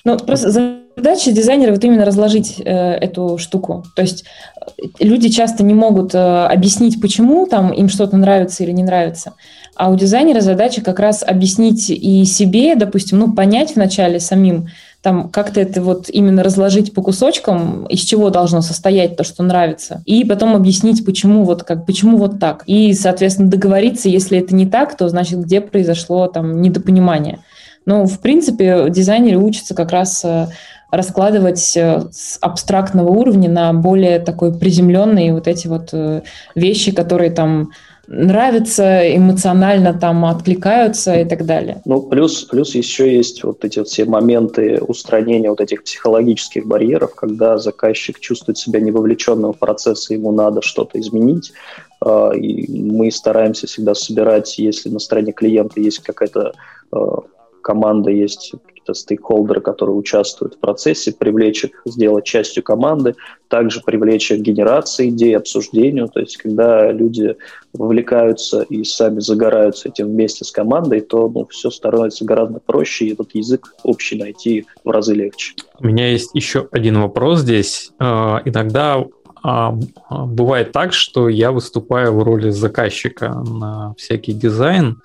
[0.05, 3.85] Ну, просто задача дизайнера вот именно разложить э, эту штуку.
[3.95, 4.25] То есть
[4.67, 9.35] э, люди часто не могут э, объяснить, почему там им что-то нравится или не нравится.
[9.77, 14.67] А у дизайнера задача как раз объяснить и себе, допустим, ну, понять вначале самим,
[15.03, 20.03] там как-то это вот именно разложить по кусочкам, из чего должно состоять то, что нравится,
[20.05, 22.65] и потом объяснить, почему вот как, почему вот так.
[22.67, 27.41] И, соответственно, договориться, если это не так, то значит, где произошло там недопонимание.
[27.87, 30.49] Но, в принципе, дизайнеры учатся как раз э,
[30.91, 36.23] раскладывать э, с абстрактного уровня на более такой приземленные вот эти вот э,
[36.55, 37.71] вещи, которые там
[38.11, 41.81] нравятся, эмоционально там откликаются и так далее.
[41.85, 47.15] Ну, плюс, плюс еще есть вот эти вот все моменты устранения вот этих психологических барьеров,
[47.15, 51.53] когда заказчик чувствует себя не вовлеченным в процесс, и ему надо что-то изменить.
[52.01, 56.53] А, и мы стараемся всегда собирать, если на стороне клиента есть какая-то
[56.91, 57.19] а,
[57.63, 58.55] команда, есть
[58.95, 63.15] стейкхолдеры, которые участвуют в процессе, привлечь их, сделать частью команды,
[63.49, 67.37] также привлечь их к генерации идей, обсуждению, то есть когда люди
[67.73, 73.13] вовлекаются и сами загораются этим вместе с командой, то ну, все становится гораздо проще, и
[73.13, 75.55] этот язык общий найти в разы легче.
[75.79, 77.91] У меня есть еще один вопрос здесь.
[77.99, 79.05] А, иногда
[79.43, 79.75] а,
[80.11, 85.01] бывает так, что я выступаю в роли заказчика на всякий дизайн,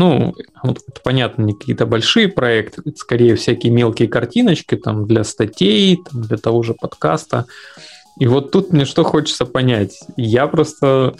[0.00, 5.98] ну, вот понятно, не какие-то большие проекты, это скорее всякие мелкие картиночки там для статей,
[6.10, 7.44] там, для того же подкаста.
[8.18, 10.00] И вот тут мне что хочется понять.
[10.16, 11.16] Я просто,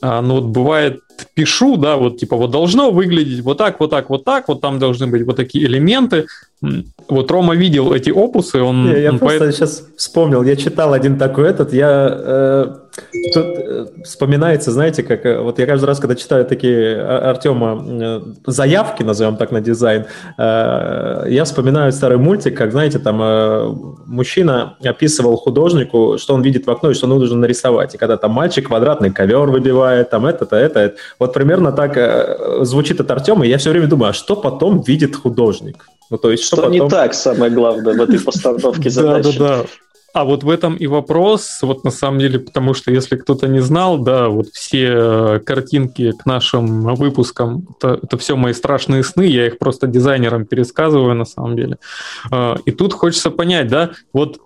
[0.00, 1.00] а, ну вот бывает,
[1.34, 4.78] пишу, да, вот типа вот должно выглядеть вот так, вот так, вот так, вот там
[4.78, 6.26] должны быть вот такие элементы.
[7.08, 8.86] Вот Рома видел эти опусы, он...
[8.86, 9.54] Я, я он просто поэт...
[9.54, 12.08] сейчас вспомнил, я читал один такой этот, я...
[12.10, 12.74] Э,
[13.32, 15.24] тут э, вспоминается, знаете, как...
[15.24, 19.62] Э, вот я каждый раз, когда читаю такие а, Артема э, заявки, назовем так, на
[19.62, 20.04] дизайн,
[20.36, 26.66] э, я вспоминаю старый мультик, как, знаете, там э, мужчина описывал художнику, что он видит
[26.66, 27.94] в окно и что он должен нарисовать.
[27.94, 33.00] И когда там мальчик квадратный ковер выбивает, там это-то, это, вот примерно так э, звучит
[33.00, 35.86] от Артема, и я все время думаю, а что потом видит художник?
[36.10, 36.72] Ну, то есть, что, потом...
[36.72, 39.38] не так, самое главное, в этой постановке задачи.
[39.38, 39.68] Да, да, да.
[40.12, 43.60] А вот в этом и вопрос, вот на самом деле, потому что если кто-то не
[43.60, 49.22] знал, да, вот все э, картинки к нашим выпускам, это, это все мои страшные сны,
[49.22, 51.78] я их просто дизайнерам пересказываю на самом деле.
[52.32, 54.40] Э, и тут хочется понять, да, вот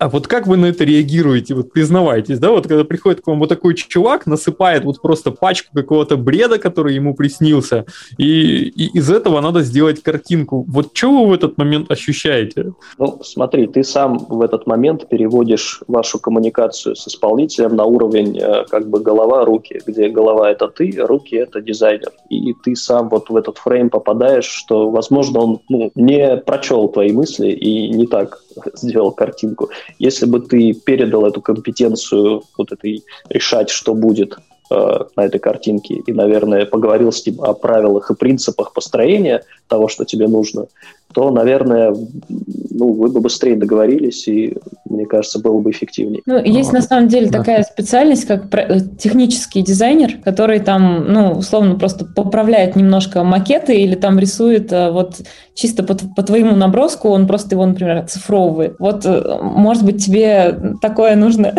[0.00, 1.54] а вот как вы на это реагируете?
[1.54, 5.68] Вот признавайтесь, да, вот когда приходит к вам вот такой чувак, насыпает вот просто пачку
[5.74, 7.84] какого-то бреда, который ему приснился,
[8.16, 10.64] и, и из этого надо сделать картинку.
[10.66, 12.72] Вот что вы в этот момент ощущаете?
[12.98, 18.64] Ну, смотри, ты сам в этот момент переводишь вашу коммуникацию с исполнителем на уровень э,
[18.70, 22.10] как бы голова-руки, где голова— это ты, руки— это дизайнер.
[22.30, 27.12] И ты сам вот в этот фрейм попадаешь, что, возможно, он ну, не прочел твои
[27.12, 28.40] мысли и не так
[28.74, 29.70] сделал картинку.
[29.98, 34.38] Если бы ты передал эту компетенцию вот этой решать, что будет
[34.70, 40.04] на этой картинке, и, наверное, поговорил с ним о правилах и принципах построения того, что
[40.04, 40.66] тебе нужно,
[41.12, 41.94] то, наверное,
[42.28, 44.56] ну, вы бы быстрее договорились, и,
[44.88, 46.22] мне кажется, было бы эффективнее.
[46.24, 51.76] Ну, есть на самом деле такая специальность, как э, технический дизайнер, который там, ну, условно,
[51.76, 55.20] просто поправляет немножко макеты или там рисует э, вот
[55.54, 58.76] чисто по, по твоему наброску, он просто его, например, оцифровывает.
[58.78, 61.54] Вот, э, может быть, тебе такое нужно?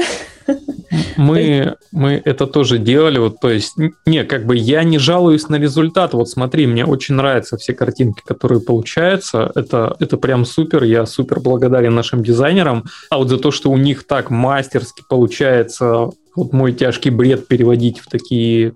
[1.17, 3.75] Мы, мы это тоже делали, вот, то есть,
[4.05, 8.21] не, как бы я не жалуюсь на результат, вот смотри, мне очень нравятся все картинки,
[8.25, 13.51] которые получаются, это, это прям супер, я супер благодарен нашим дизайнерам, а вот за то,
[13.51, 18.73] что у них так мастерски получается вот мой тяжкий бред переводить в такие,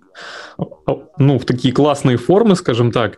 [1.18, 3.18] ну, в такие классные формы, скажем так,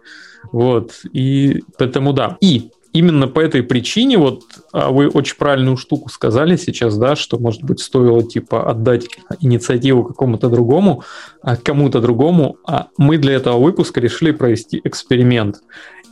[0.51, 2.37] вот, и поэтому да.
[2.41, 4.43] И именно по этой причине, вот
[4.73, 9.07] а вы очень правильную штуку сказали сейчас, да, что, может быть, стоило типа отдать
[9.39, 11.03] инициативу какому-то другому,
[11.41, 15.57] а кому-то другому, а мы для этого выпуска решили провести эксперимент.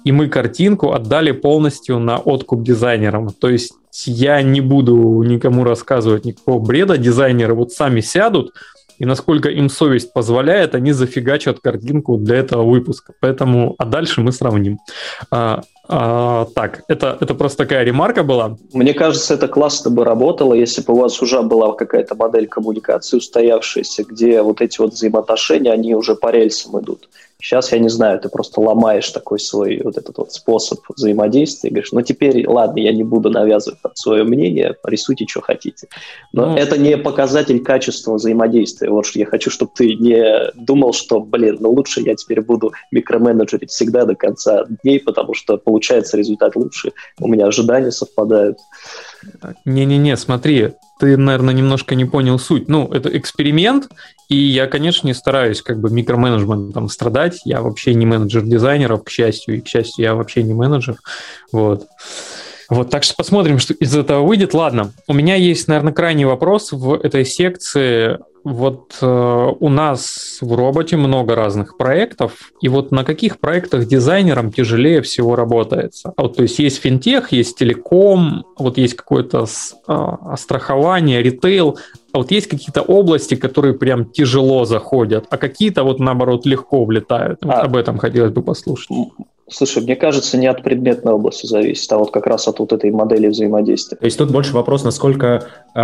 [0.04, 3.30] И мы картинку отдали полностью на откуп дизайнерам.
[3.32, 3.74] То есть
[4.06, 8.54] я не буду никому рассказывать никакого бреда, дизайнеры вот сами сядут,
[8.98, 13.14] и насколько им совесть позволяет, они зафигачат картинку для этого выпуска.
[13.20, 14.80] Поэтому, а дальше мы сравним.
[15.32, 18.58] А, а, так, это, это просто такая ремарка была.
[18.74, 23.18] Мне кажется, это классно бы работало, если бы у вас уже была какая-то модель коммуникации
[23.18, 27.10] устоявшаяся, где вот эти вот взаимоотношения, они уже по рельсам идут.
[27.46, 31.74] Сейчас, я не знаю, ты просто ломаешь такой свой вот этот вот способ взаимодействия и
[31.74, 35.88] говоришь, ну теперь, ладно, я не буду навязывать свое мнение, рисуйте, что хотите.
[36.34, 38.90] Но ну, это не показатель качества взаимодействия.
[38.90, 42.74] Вот что я хочу, чтобы ты не думал, что, блин, ну лучше я теперь буду
[42.90, 48.58] микроменеджерить всегда до конца дней, потому что получается результат лучше, у меня ожидания совпадают.
[49.66, 52.68] Не-не-не, смотри, ты, наверное, немножко не понял суть.
[52.68, 53.90] Ну, это эксперимент,
[54.30, 57.42] и я, конечно, не стараюсь как бы микроменеджментом страдать.
[57.46, 60.98] Я вообще не менеджер дизайнеров, к счастью, и, к счастью, я вообще не менеджер.
[61.52, 61.88] Вот.
[62.70, 64.54] Вот, так что посмотрим, что из этого выйдет.
[64.54, 68.18] Ладно, у меня есть, наверное, крайний вопрос в этой секции.
[68.46, 74.52] Вот э, у нас в роботе много разных проектов, и вот на каких проектах дизайнерам
[74.52, 76.14] тяжелее всего работается?
[76.16, 79.46] А вот, то есть есть финтех, есть телеком, вот есть какое-то
[79.88, 81.80] э, страхование, ритейл,
[82.14, 87.40] а вот есть какие-то области, которые прям тяжело заходят, а какие-то вот наоборот легко влетают.
[87.42, 88.96] А, об этом хотелось бы послушать.
[89.48, 92.90] Слушай, мне кажется, не от предметной области зависит, а вот как раз от вот этой
[92.90, 93.96] модели взаимодействия.
[93.96, 95.80] То есть тут больше вопрос, насколько э,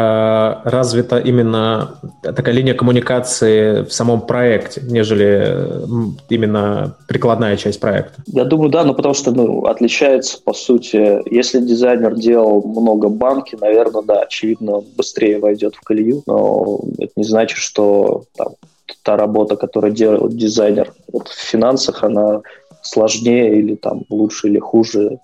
[0.63, 5.85] развита именно такая линия коммуникации в самом проекте, нежели
[6.29, 8.23] именно прикладная часть проекта.
[8.25, 13.55] Я думаю, да, ну потому что ну, отличается, по сути, если дизайнер делал много банки,
[13.61, 18.55] наверное, да, очевидно, быстрее войдет в колею, но это не значит, что там,
[19.03, 22.41] та работа, которую делает дизайнер вот в финансах, она
[22.81, 25.19] сложнее или там лучше или хуже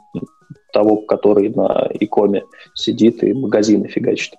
[0.73, 2.43] того, который на икоме
[2.75, 4.33] сидит и магазины фигачит.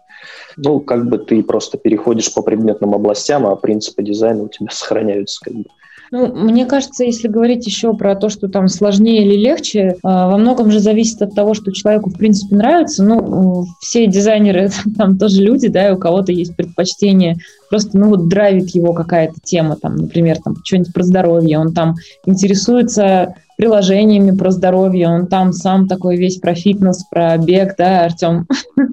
[0.56, 5.40] Ну, как бы ты просто переходишь по предметным областям, а принципы дизайна у тебя сохраняются
[5.44, 5.64] как бы.
[6.10, 10.38] Ну, мне кажется, если говорить еще про то, что там сложнее или легче, а, во
[10.38, 13.04] многом же зависит от того, что человеку, в принципе, нравится.
[13.04, 17.36] Ну, все дизайнеры там тоже люди, да, и у кого-то есть предпочтение.
[17.68, 21.96] Просто, ну, вот драйвит его какая-то тема, там, например, там, что-нибудь про здоровье, он там
[22.24, 28.46] интересуется приложениями про здоровье, он там сам такой весь про фитнес, про бег, да, Артем?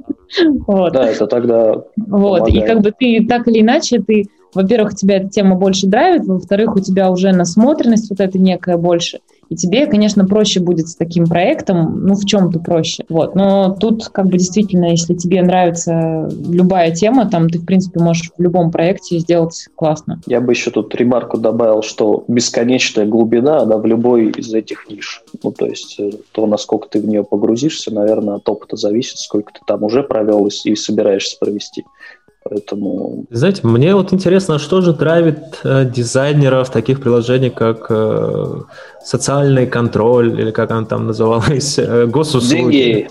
[0.68, 0.92] Вот.
[0.92, 4.26] Да, это тогда Вот, и как бы ты так или иначе, ты
[4.56, 9.20] во-первых, тебя эта тема больше драйвит, во-вторых, у тебя уже насмотренность вот эта некая больше.
[9.50, 13.06] И тебе, конечно, проще будет с таким проектом, ну, в чем-то проще.
[13.10, 13.36] Вот.
[13.36, 18.32] Но тут, как бы, действительно, если тебе нравится любая тема, там ты, в принципе, можешь
[18.36, 20.20] в любом проекте сделать классно.
[20.26, 25.24] Я бы еще тут ремарку добавил, что бесконечная глубина, она в любой из этих ниш.
[25.44, 29.54] Ну, то есть э, то, насколько ты в нее погрузишься, наверное, от опыта зависит, сколько
[29.54, 31.84] ты там уже провел и, и собираешься провести.
[32.48, 33.26] Поэтому...
[33.32, 38.62] Знаете, мне вот интересно, что же драйвит э, дизайнеров таких приложений, как э,
[39.04, 42.72] социальный контроль, или как она там называлась, э, госуслуги.
[42.72, 43.10] Деньги.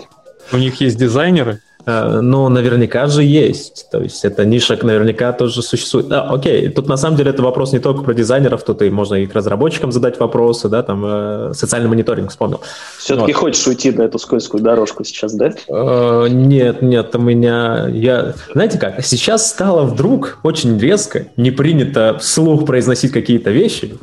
[0.53, 1.59] У них есть дизайнеры?
[1.85, 3.87] Э, ну, наверняка же есть.
[3.91, 6.11] То есть эта ниша наверняка тоже существует.
[6.11, 9.15] А, окей, тут на самом деле это вопрос не только про дизайнеров, тут и можно
[9.15, 12.61] и к разработчикам задать вопросы, да, там э, социальный мониторинг вспомнил.
[12.97, 13.39] Все-таки вот.
[13.39, 15.53] хочешь уйти на эту скользкую дорожку сейчас, да?
[15.69, 17.87] Э, нет, нет, у меня...
[17.87, 18.33] Я...
[18.53, 23.97] Знаете как, сейчас стало вдруг очень резко, не принято вслух произносить какие-то вещи,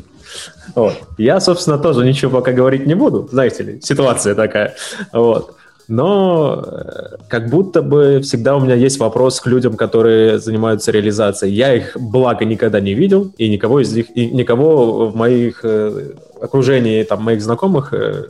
[0.74, 0.94] вот.
[1.18, 4.74] Я, собственно, тоже ничего пока говорить не буду, знаете ли, ситуация такая.
[5.12, 5.56] Вот
[5.93, 11.53] но э, как будто бы всегда у меня есть вопрос к людям, которые занимаются реализацией.
[11.53, 16.14] Я их, благо, никогда не видел, и никого из них, и никого в моих э,
[16.40, 18.24] окружении, там, моих знакомых э,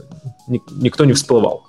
[0.48, 1.62] ни, никто не всплывал.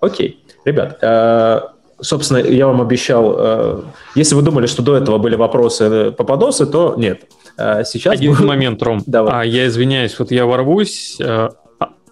[0.00, 1.60] Окей, ребят, э,
[2.00, 3.82] собственно, я вам обещал, э,
[4.14, 7.24] если вы думали, что до этого были вопросы Пападосы, то нет.
[7.58, 8.14] Э, сейчас...
[8.14, 8.46] Один будет...
[8.46, 9.02] момент, Ром.
[9.04, 9.42] Давай.
[9.42, 11.18] А, я извиняюсь, вот я ворвусь.
[11.20, 11.50] А,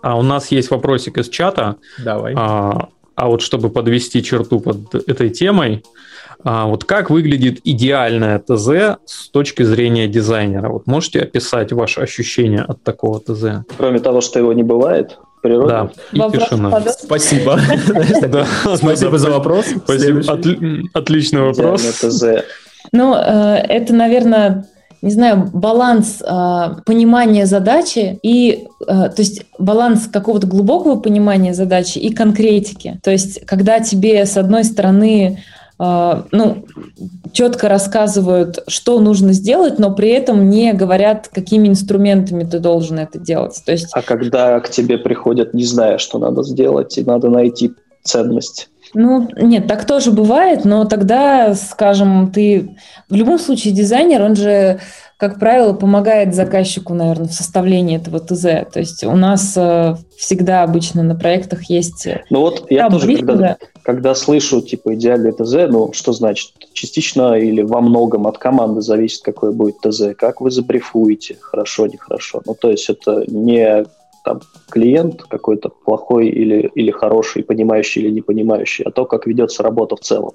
[0.03, 1.77] а у нас есть вопросик из чата.
[1.99, 2.35] Давай.
[2.37, 5.83] А, а вот чтобы подвести черту под этой темой,
[6.45, 10.69] а, вот как выглядит идеальное ТЗ с точки зрения дизайнера?
[10.69, 13.65] Вот можете описать ваши ощущения от такого ТЗ?
[13.77, 15.69] Кроме того, что его не бывает, природе.
[15.69, 16.81] Да, и Вопрос тишина.
[16.81, 17.59] Спасибо.
[18.77, 19.67] Спасибо за вопрос.
[20.93, 22.05] Отличный вопрос.
[22.93, 24.69] Ну, э, это, наверное,
[25.07, 31.99] не знаю, баланс э, понимания задачи и, э, то есть баланс какого-то глубокого понимания задачи
[31.99, 32.99] и конкретики.
[33.03, 35.45] То есть, когда тебе с одной стороны
[35.79, 36.67] э, ну,
[37.33, 43.21] четко рассказывают, что нужно сделать, но при этом не говорят, какими инструментами ты должен это
[43.21, 43.63] делать.
[43.65, 43.91] То есть...
[43.93, 49.29] А когда к тебе приходят, не зная, что надо сделать, и надо найти ценность Ну,
[49.37, 52.77] нет, так тоже бывает, но тогда, скажем, ты...
[53.09, 54.81] В любом случае дизайнер, он же
[55.19, 58.71] как правило, помогает заказчику, наверное, в составлении этого ТЗ.
[58.71, 62.07] То есть у нас э, всегда обычно на проектах есть...
[62.07, 66.53] Э, ну вот я тоже, когда, когда слышу, типа, идеальный ТЗ, ну, что значит?
[66.75, 70.09] Частично или во многом от команды зависит, какой будет ТЗ.
[70.19, 72.43] Как вы забрифуете, хорошо, нехорошо.
[72.45, 73.87] Ну, то есть это не
[74.27, 79.63] там, клиент какой-то плохой или, или хороший, понимающий или не понимающий, а то, как ведется
[79.63, 80.33] работа в целом.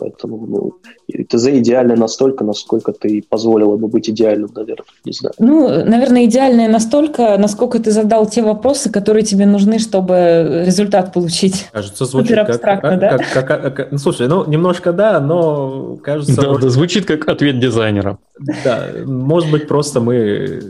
[0.00, 5.34] Поэтому ну, ТЗ идеально настолько, насколько ты позволила бы быть идеальным, наверное, не знаю.
[5.38, 11.68] Ну, наверное, идеальное настолько, насколько ты задал те вопросы, которые тебе нужны, чтобы результат получить.
[11.70, 13.18] Кажется, звучит как, абстрактно, как, да?
[13.18, 16.40] Как, как, как, ну, слушай, ну, немножко да, но кажется...
[16.40, 16.62] Да, может...
[16.62, 18.18] да, звучит как ответ дизайнера.
[18.64, 20.62] Да, может быть, просто мы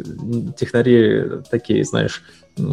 [0.59, 2.23] технари такие, знаешь,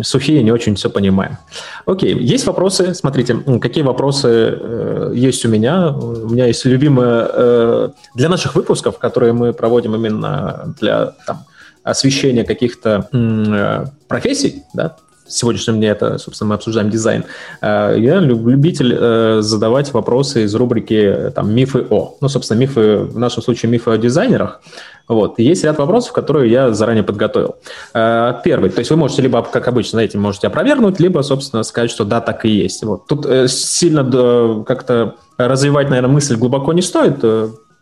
[0.01, 1.37] сухие, не очень все понимаем.
[1.85, 2.93] Окей, есть вопросы?
[2.93, 5.91] Смотрите, какие вопросы э, есть у меня.
[5.91, 11.45] У меня есть любимые э, для наших выпусков, которые мы проводим именно для там,
[11.83, 14.97] освещения каких-то э, профессий, да,
[15.29, 17.25] сегодняшнем дне это, собственно, мы обсуждаем дизайн.
[17.61, 22.17] Э, я любитель э, задавать вопросы из рубрики там, «Мифы о».
[22.21, 24.61] Ну, собственно, мифы, в нашем случае мифы о дизайнерах.
[25.07, 25.39] Вот.
[25.39, 27.55] есть ряд вопросов, которые я заранее подготовил.
[27.93, 31.91] Э, первый, то есть вы можете либо, как обычно, знаете, можете опровергнуть, либо, собственно, сказать,
[31.91, 32.83] что да, так и есть.
[32.83, 33.07] Вот.
[33.07, 37.23] Тут сильно как-то развивать, наверное, мысль глубоко не стоит,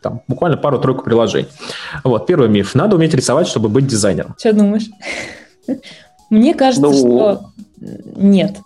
[0.05, 1.47] там, буквально пару-тройку приложений.
[2.03, 2.75] Вот, первый миф.
[2.75, 4.35] Надо уметь рисовать, чтобы быть дизайнером.
[4.37, 4.85] Что думаешь?
[6.36, 7.41] Мне кажется, ну, что
[8.15, 8.57] нет.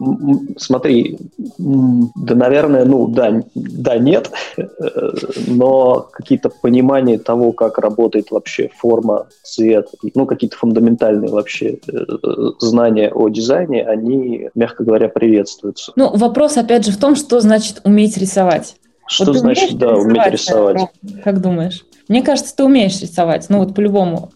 [0.57, 1.17] Смотри,
[1.57, 4.31] да, наверное, ну да, да, нет,
[5.47, 12.05] но какие-то понимания того, как работает вообще форма, цвет, ну какие-то фундаментальные вообще э,
[12.59, 15.91] знания о дизайне, они, мягко говоря, приветствуются.
[15.95, 18.75] Ну вопрос опять же в том, что значит уметь рисовать.
[19.07, 20.87] Что вот значит, да, уметь рисовать?
[21.23, 21.85] Как думаешь?
[22.07, 24.31] Мне кажется, ты умеешь рисовать, ну вот по-любому.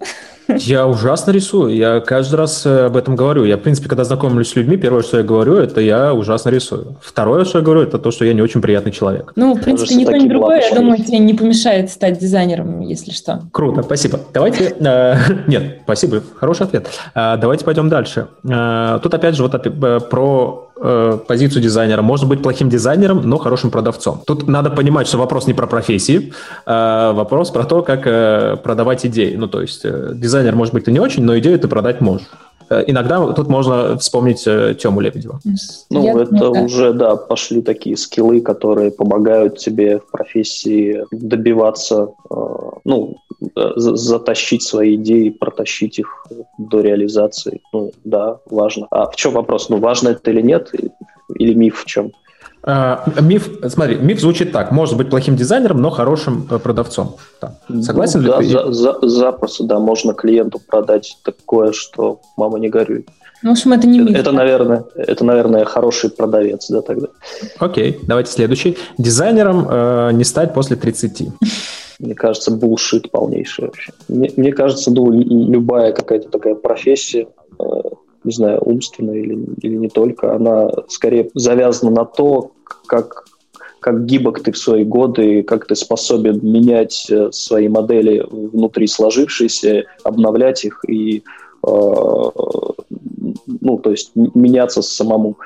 [0.47, 1.75] Я ужасно рисую.
[1.75, 3.43] Я каждый раз э, об этом говорю.
[3.43, 6.97] Я, в принципе, когда знакомлюсь с людьми, первое, что я говорю, это я ужасно рисую.
[7.01, 9.33] Второе, что я говорю, это то, что я не очень приятный человек.
[9.35, 13.11] Ну, в принципе, ни то, ни другое, я думаю, тебе не помешает стать дизайнером, если
[13.11, 13.43] что.
[13.51, 14.19] Круто, спасибо.
[14.33, 14.75] Давайте...
[14.79, 15.15] Э,
[15.47, 16.87] нет, спасибо, хороший ответ.
[17.15, 18.27] Э, давайте пойдем дальше.
[18.43, 22.01] Тут, опять же, вот про позицию дизайнера.
[22.01, 24.21] Может быть плохим дизайнером, но хорошим продавцом.
[24.25, 26.33] Тут надо понимать, что вопрос не про профессии,
[26.65, 28.03] а вопрос про то, как
[28.63, 29.35] продавать идеи.
[29.35, 32.27] Ну, то есть дизайнер дизайнер, может быть, ты не очень, но идею ты продать можешь.
[32.69, 35.39] Э, иногда тут можно вспомнить э, Тему Лебедева.
[35.89, 42.09] Ну, Я это думаю, уже, да, пошли такие скиллы, которые помогают тебе в профессии добиваться,
[42.29, 42.35] э,
[42.85, 43.17] ну,
[43.55, 46.27] затащить свои идеи, протащить их
[46.57, 47.61] до реализации.
[47.71, 48.87] Ну, да, важно.
[48.91, 49.69] А в чем вопрос?
[49.69, 50.71] Ну, важно это или нет?
[51.35, 52.11] Или миф в чем?
[52.65, 54.71] А, миф, смотри, миф звучит так.
[54.71, 57.17] Может быть плохим дизайнером, но хорошим э, продавцом.
[57.41, 57.55] Да.
[57.81, 58.45] Согласен ну, ли да, ты?
[58.45, 59.79] За, за, запросто, да.
[59.79, 63.05] Можно клиенту продать такое, что мама не горюй.
[63.41, 64.17] Ну, в общем, это не миф.
[64.17, 67.07] Это, наверное, это, наверное, хороший продавец, да, тогда.
[67.59, 68.77] Окей, давайте следующий.
[68.97, 71.23] Дизайнером э, не стать после 30.
[71.99, 73.93] Мне кажется, булшит полнейший вообще.
[74.07, 77.27] Мне, мне кажется, ну, любая какая-то такая профессия,
[77.59, 77.63] э,
[78.23, 82.51] не знаю, умственная или, или не только, она скорее завязана на то,
[82.87, 83.25] как,
[83.79, 89.85] как гибок ты в свои годы, как ты способен менять э, свои модели внутри сложившиеся,
[90.03, 91.21] обновлять их и, э,
[91.69, 95.37] ну, то есть меняться самому.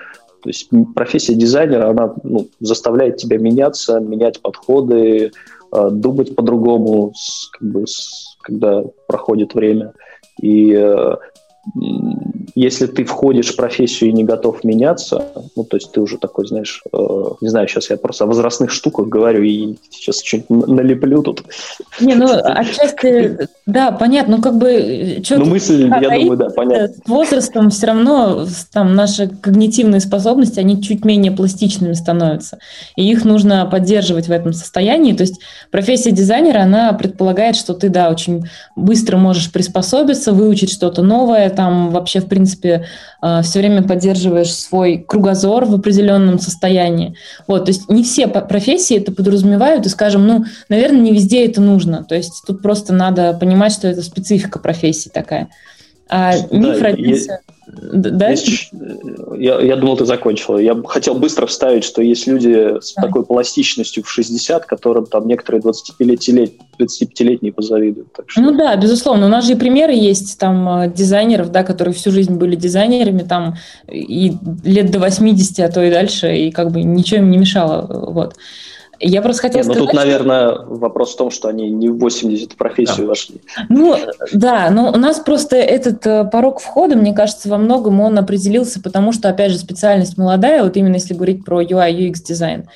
[0.41, 5.31] То есть профессия дизайнера, она ну, заставляет тебя меняться, менять подходы,
[5.72, 7.13] думать по-другому,
[7.51, 7.86] как бы,
[8.41, 9.93] когда проходит время.
[10.41, 11.15] И э,
[12.55, 16.47] если ты входишь в профессию и не готов меняться, ну, то есть ты уже такой,
[16.47, 16.97] знаешь, э,
[17.41, 21.43] не знаю, сейчас я просто о возрастных штуках говорю и сейчас что-нибудь налеплю тут.
[21.99, 24.72] Не, ну, отчасти, да, понятно, ну, как бы...
[24.72, 26.88] Э, ну, мысль, я думаю, да, понятно.
[26.88, 32.57] С возрастом все равно там наши когнитивные способности, они чуть менее пластичными становятся,
[32.95, 35.39] и их нужно поддерживать в этом состоянии, то есть
[35.70, 38.45] профессия дизайнера, она предполагает, что ты, да, очень
[38.76, 42.86] быстро можешь приспособиться, выучить что-то новое, там вообще, в принципе,
[43.22, 47.16] э, все время поддерживаешь свой кругозор в определенном состоянии.
[47.47, 51.60] Вот, то есть не все профессии это подразумевают, и, скажем, ну, наверное, не везде это
[51.60, 52.03] нужно.
[52.03, 55.49] То есть тут просто надо понимать, что это специфика профессии такая.
[56.10, 57.41] А миф да, родился...
[57.68, 58.30] Да?
[58.30, 58.72] Есть,
[59.36, 60.58] я, я думал, ты закончила.
[60.58, 63.03] Я хотел быстро вставить, что есть люди с да.
[63.03, 68.14] такой пластичностью в 60, которым там некоторые 25-летние 25 позавидуют.
[68.14, 68.41] Так что...
[68.41, 69.26] Ну да, безусловно.
[69.26, 73.24] У нас же и примеры есть там э, дизайнеров, да, которые всю жизнь были дизайнерами,
[73.24, 73.55] там
[73.91, 74.34] и
[74.64, 78.12] лет до 80, а то и дальше, и как бы ничего им не мешало.
[78.12, 78.36] Вот.
[78.99, 79.81] Я просто хотела Нет, сказать...
[79.81, 83.09] Ну, тут, наверное, вопрос в том, что они не в 80 профессию да.
[83.09, 83.41] вошли.
[83.69, 83.95] Ну,
[84.33, 88.81] да, но у нас просто этот э, порог входа, мне кажется, во многом он определился,
[88.81, 92.67] потому что, опять же, специальность молодая, вот именно если говорить про UI, UX дизайн.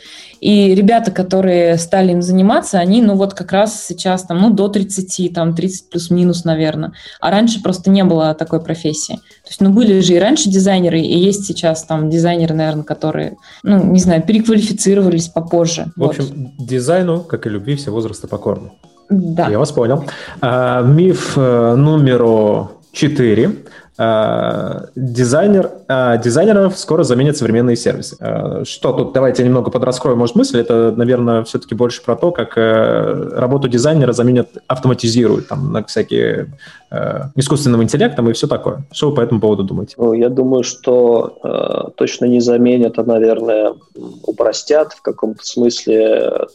[0.42, 4.68] И ребята, которые стали им заниматься, они, ну вот как раз сейчас там, ну до
[4.68, 6.94] 30, там 30 плюс-минус, наверное.
[7.20, 9.16] А раньше просто не было такой профессии.
[9.16, 13.38] То есть, ну были же и раньше дизайнеры, и есть сейчас там дизайнеры, наверное, которые,
[13.62, 15.92] ну не знаю, переквалифицировались попозже.
[15.96, 16.26] В общем,
[16.58, 16.68] вот.
[16.68, 18.72] дизайну, как и любви, все возрасты покорны.
[19.12, 19.48] Да.
[19.48, 20.06] Я вас понял.
[20.42, 23.52] А, миф э, номер 4.
[23.98, 28.16] А, дизайнер, а, дизайнеров скоро заменят современные сервисы.
[28.20, 29.14] А, что тут?
[29.14, 30.60] Давайте немного подраскрою, может, мысль.
[30.60, 36.54] Это, наверное, все-таки больше про то, как э, работу дизайнера заменят, автоматизируют там на всякие
[36.90, 38.84] э, искусственным интеллектом и все такое.
[38.92, 39.96] Что вы по этому поводу думаете?
[39.98, 43.74] Ну, я думаю, что э, точно не заменят, а, наверное,
[44.24, 46.48] упростят в каком-то смысле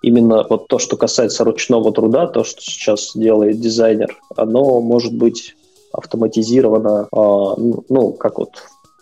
[0.00, 5.56] именно вот то, что касается ручного труда, то, что сейчас делает дизайнер, оно может быть
[5.96, 7.54] автоматизировано, а,
[7.88, 8.50] ну, как вот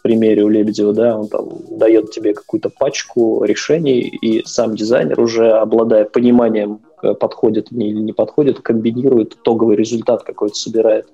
[0.05, 5.53] примере у Лебедева, да, он там дает тебе какую-то пачку решений, и сам дизайнер уже,
[5.53, 6.81] обладая пониманием,
[7.13, 11.07] подходит мне или не подходит, комбинирует итоговый результат какой-то собирает.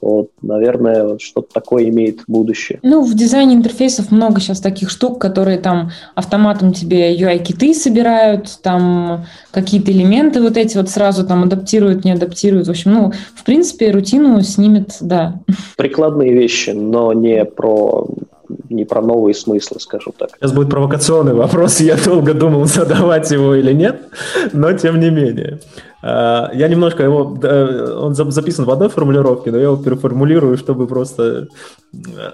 [0.00, 2.78] Вот, наверное, что-то такое имеет будущее.
[2.82, 9.24] Ну, в дизайне интерфейсов много сейчас таких штук, которые там автоматом тебе UI-киты собирают, там
[9.52, 12.66] какие-то элементы вот эти вот сразу там адаптируют, не адаптируют.
[12.66, 15.40] В общем, ну, в принципе, рутину снимет, да.
[15.76, 18.06] Прикладные вещи, но не про
[18.68, 20.30] не про новые смыслы, скажем так.
[20.38, 24.00] Сейчас будет провокационный вопрос, я долго думал, задавать его или нет,
[24.52, 25.60] но тем не менее.
[26.02, 27.38] А, я немножко его,
[28.00, 31.48] он записан в одной формулировке, но я его переформулирую, чтобы просто...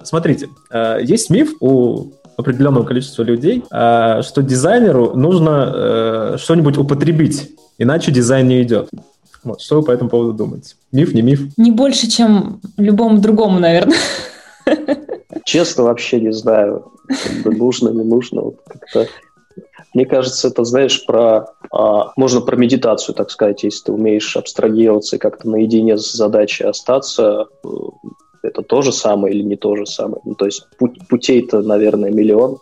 [0.02, 7.50] Смотрите, а, есть миф у определенного количества людей, а, что дизайнеру нужно э, что-нибудь употребить,
[7.78, 8.88] иначе дизайн не идет.
[9.44, 10.76] Вот, что вы по этому поводу думаете?
[10.92, 11.40] Миф, не миф?
[11.56, 13.96] Не больше, чем любому другому, наверное.
[15.52, 16.92] Честно, вообще не знаю,
[17.44, 18.40] нужно, не нужно.
[18.40, 18.56] Вот
[19.92, 21.44] мне кажется, это, знаешь, про...
[21.70, 26.64] А, можно про медитацию, так сказать, если ты умеешь абстрагироваться и как-то наедине с задачей
[26.64, 27.68] остаться, э,
[28.42, 30.22] это то же самое или не то же самое.
[30.24, 32.56] Ну, то есть путь, путей-то, наверное, миллион.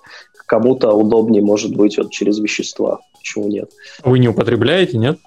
[0.47, 2.99] Кому-то удобнее может быть вот через вещества.
[3.21, 3.71] Почему нет?
[4.03, 5.21] Вы не употребляете, нет?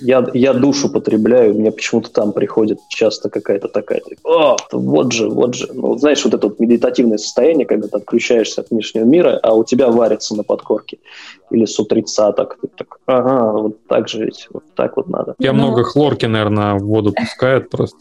[0.00, 5.54] Я, я душу потребляю, мне почему-то там приходит часто какая-то такая, о, вот же, вот
[5.54, 5.68] же.
[5.74, 9.64] Ну, знаешь, вот это вот медитативное состояние, когда ты отключаешься от внешнего мира, а у
[9.64, 10.98] тебя варится на подкорке
[11.50, 12.58] или с утрицаток.
[12.60, 15.34] Ты так, ага, вот так же ведь, вот так вот надо.
[15.38, 17.98] Я ну, много хлорки, наверное, в воду пускают просто.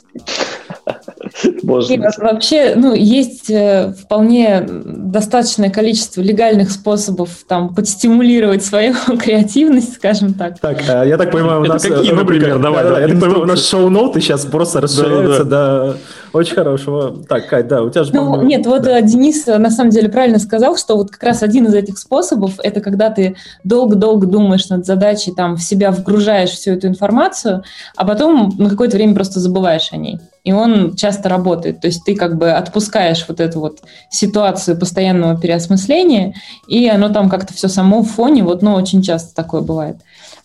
[1.64, 10.60] Вообще, ну, есть э, вполне достаточное количество легальных способов там подстимулировать свою креативность, скажем так.
[10.60, 11.84] Так, а я так понимаю, у нас...
[11.84, 12.86] какие, например, давай.
[13.02, 15.98] Я так понимаю, у нас шоу-ноуты сейчас просто расширяются до
[16.34, 17.14] очень хорошего.
[17.28, 18.14] Так, Кать, да, у тебя же...
[18.14, 21.44] Ну, нет, вот э, Денис э, на самом деле правильно сказал, что вот как раз
[21.44, 23.36] один из этих способов– это когда ты
[23.66, 27.64] долго-долго думаешь над задачей, там, в себя вгружаешь всю эту информацию,
[27.98, 31.82] а потом на какое-то время просто забываешь о ней и он часто работает.
[31.82, 36.34] То есть ты как бы отпускаешь вот эту вот ситуацию постоянного переосмысления,
[36.68, 39.98] и оно там как-то все само в фоне, вот, ну, очень часто такое бывает.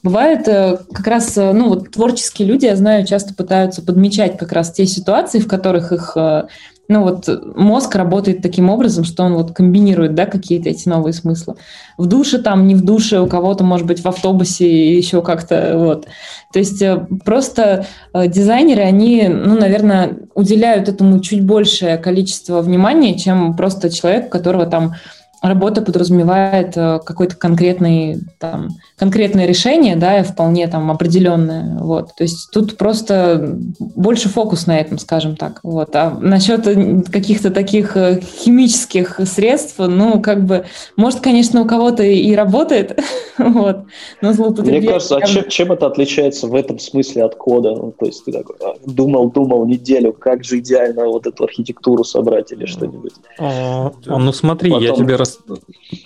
[0.07, 4.52] Бывает э, как раз, э, ну, вот творческие люди, я знаю, часто пытаются подмечать как
[4.52, 6.44] раз те ситуации, в которых их э,
[6.86, 11.57] ну вот мозг работает таким образом, что он вот комбинирует, да, какие-то эти новые смыслы.
[11.98, 16.07] В душе там, не в душе, у кого-то, может быть, в автобусе еще как-то, вот.
[16.52, 16.80] То есть
[17.24, 24.66] просто дизайнеры, они, ну, наверное, уделяют этому чуть большее количество внимания, чем просто человек, которого
[24.66, 24.94] там
[25.43, 32.14] работа подразумевает э, какой-то конкретный, там, конкретное решение, да, и вполне там определенное, вот.
[32.16, 35.95] То есть тут просто больше фокус на этом, скажем так, вот.
[35.95, 36.64] А насчет
[37.11, 40.64] каких-то таких э, химических средств, ну, как бы,
[40.97, 42.99] может, конечно, у кого-то и работает,
[43.39, 43.84] вот,
[44.22, 44.80] но злоупотребление...
[44.80, 47.72] Мне кажется, а чем, чем это отличается в этом смысле от кода?
[47.72, 52.05] Ну, то есть ты такой, а, думал, думал неделю, как же идеально вот эту архитектуру
[52.05, 53.12] собрать или что-нибудь.
[53.39, 54.84] А, ну смотри, Потом...
[54.84, 55.39] я тебе рас...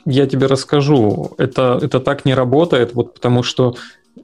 [0.05, 1.33] я тебе расскажу.
[1.39, 3.77] Это, это так не работает, вот потому что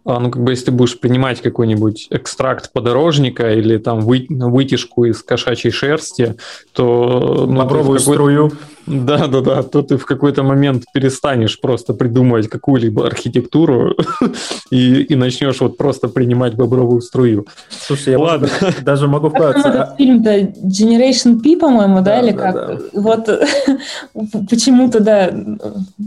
[0.05, 5.05] а, ну, как бы, если ты будешь принимать какой-нибудь экстракт подорожника или там вы, вытяжку
[5.05, 6.37] из кошачьей шерсти,
[6.73, 7.47] то...
[7.49, 8.53] Ну, Бобровую струю.
[8.87, 13.95] Да, да, да, то ты в какой-то момент перестанешь просто придумывать какую-либо архитектуру
[14.71, 17.47] и, и начнешь вот просто принимать бобровую струю.
[17.69, 18.49] Слушай, я Ладно.
[18.61, 19.89] Может, даже могу вкратце.
[19.99, 22.55] Фильм-то Generation P, по-моему, да, да или да, как?
[22.55, 22.79] Да.
[22.93, 23.29] Вот
[24.51, 25.31] почему-то, да.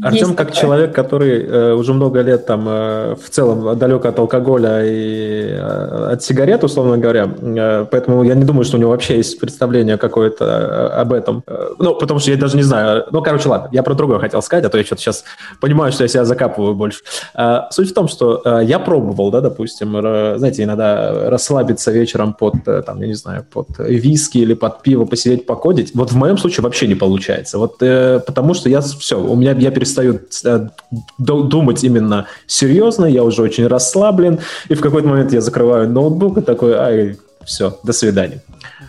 [0.01, 0.61] Артем, как такое.
[0.61, 6.11] человек, который э, уже много лет там э, в целом далек от алкоголя и э,
[6.13, 9.97] от сигарет, условно говоря, э, поэтому я не думаю, что у него вообще есть представление
[9.97, 11.43] какое-то э, об этом.
[11.45, 13.05] Э, ну, потому что я даже не знаю.
[13.11, 15.23] Ну, короче, ладно, я про другое хотел сказать, а то я что-то сейчас
[15.59, 16.99] понимаю, что я себя закапываю больше.
[17.33, 19.91] А, суть в том, что а, я пробовал, да, допустим,
[20.37, 25.05] знаете, иногда расслабиться вечером под, э, там, я не знаю, под виски или под пиво,
[25.05, 25.91] посидеть, покодить.
[25.93, 27.57] Вот в моем случае вообще не получается.
[27.57, 30.67] Вот э, потому что я все, у меня я перестаю э,
[31.17, 34.39] думать именно серьезно, я уже очень расслаблен,
[34.69, 38.41] и в какой-то момент я закрываю ноутбук и такой, ай, все, до свидания.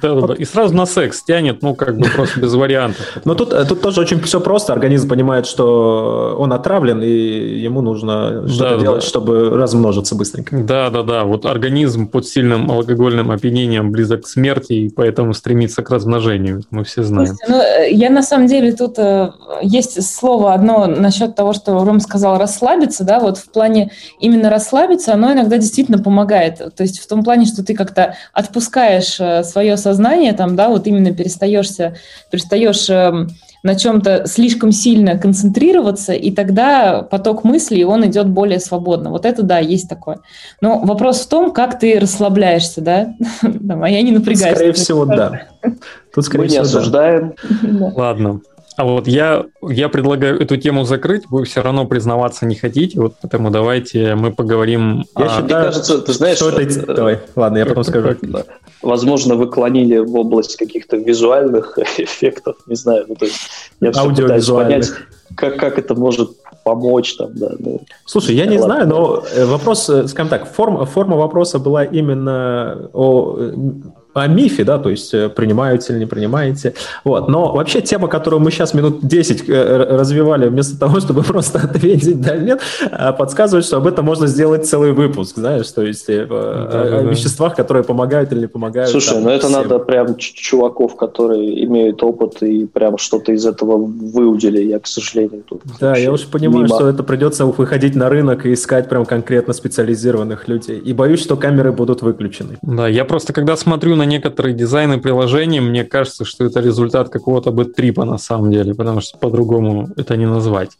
[0.02, 0.34] Да, да, да.
[0.34, 3.18] И сразу на секс тянет, ну, как бы просто без вариантов.
[3.24, 4.72] Но тут, э, тут тоже очень все просто.
[4.72, 9.06] Организм понимает, что он отравлен, и ему нужно что-то да, делать, да.
[9.06, 10.56] чтобы размножиться быстренько.
[10.58, 11.24] Да, да, да.
[11.24, 16.62] Вот организм под сильным алкогольным опьянением близок к смерти, и поэтому стремится к размножению.
[16.70, 17.28] Мы все знаем.
[17.28, 19.32] Слушайте, ну, э, я на самом деле тут э,
[19.62, 25.14] есть слово одно насчет того, что Ром сказал расслабиться, да, вот в плане именно расслабиться,
[25.14, 26.58] оно иногда действительно помогает.
[26.74, 30.86] То есть в том плане, что ты как-то отпускаешь свое сознание сознание, там, да, вот
[30.86, 31.96] именно перестаешься,
[32.30, 33.26] перестаешь э,
[33.62, 39.10] на чем-то слишком сильно концентрироваться, и тогда поток мыслей, он идет более свободно.
[39.10, 40.20] Вот это, да, есть такое.
[40.60, 44.54] Но вопрос в том, как ты расслабляешься, да, а я не напрягаюсь.
[44.54, 45.42] Скорее всего, да.
[46.14, 47.34] Тут, скорее Мы всего, не осуждаем.
[47.96, 48.40] Ладно.
[48.76, 53.14] А вот я, я предлагаю эту тему закрыть, вы все равно признаваться не хотите, вот
[53.20, 55.04] поэтому давайте мы поговорим.
[55.18, 55.28] Я о...
[55.28, 56.62] считаю, Мне кажется, ты знаешь, что это...
[56.62, 58.16] Э, Давай, ладно, я потом скажу.
[58.80, 63.40] Возможно, вы клонили в область каких-то визуальных эффектов, не знаю, ну, то есть
[63.80, 64.90] я все пытаюсь понять,
[65.34, 66.30] как, как это может
[66.64, 67.50] помочь там, да.
[67.58, 68.74] Ну, Слушай, я не ладно.
[68.74, 73.36] знаю, но э, вопрос, э, скажем так, форма, форма вопроса была именно о
[74.12, 76.74] о мифе, да, то есть э, принимаете или не принимаете.
[77.04, 77.28] Вот.
[77.28, 82.20] Но вообще тема, которую мы сейчас минут 10 э, развивали, вместо того, чтобы просто ответить
[82.20, 82.60] да нет,
[82.90, 87.02] а подсказывает, что об этом можно сделать целый выпуск, знаешь, то есть да, о, да,
[87.02, 88.90] веществах, которые помогают или не помогают.
[88.90, 89.62] Слушай, там, ну это всем.
[89.62, 95.44] надо прям чуваков, которые имеют опыт и прям что-то из этого выудили, я, к сожалению,
[95.48, 95.62] тут.
[95.80, 96.74] Да, я уже понимаю, мимо.
[96.74, 100.78] что это придется выходить на рынок и искать прям конкретно специализированных людей.
[100.78, 102.58] И боюсь, что камеры будут выключены.
[102.62, 107.50] Да, я просто когда смотрю на некоторые дизайны приложений, мне кажется, что это результат какого-то
[107.50, 110.70] бэт-трипа на самом деле, потому что по-другому это не назвать.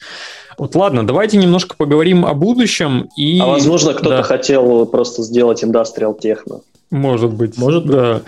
[0.56, 3.08] Вот ладно, давайте немножко поговорим о будущем.
[3.16, 3.38] И...
[3.38, 4.22] А возможно, кто-то да.
[4.22, 6.60] хотел просто сделать индастриал техно.
[6.90, 7.58] Может быть.
[7.58, 7.92] Может быть.
[7.92, 8.22] Да.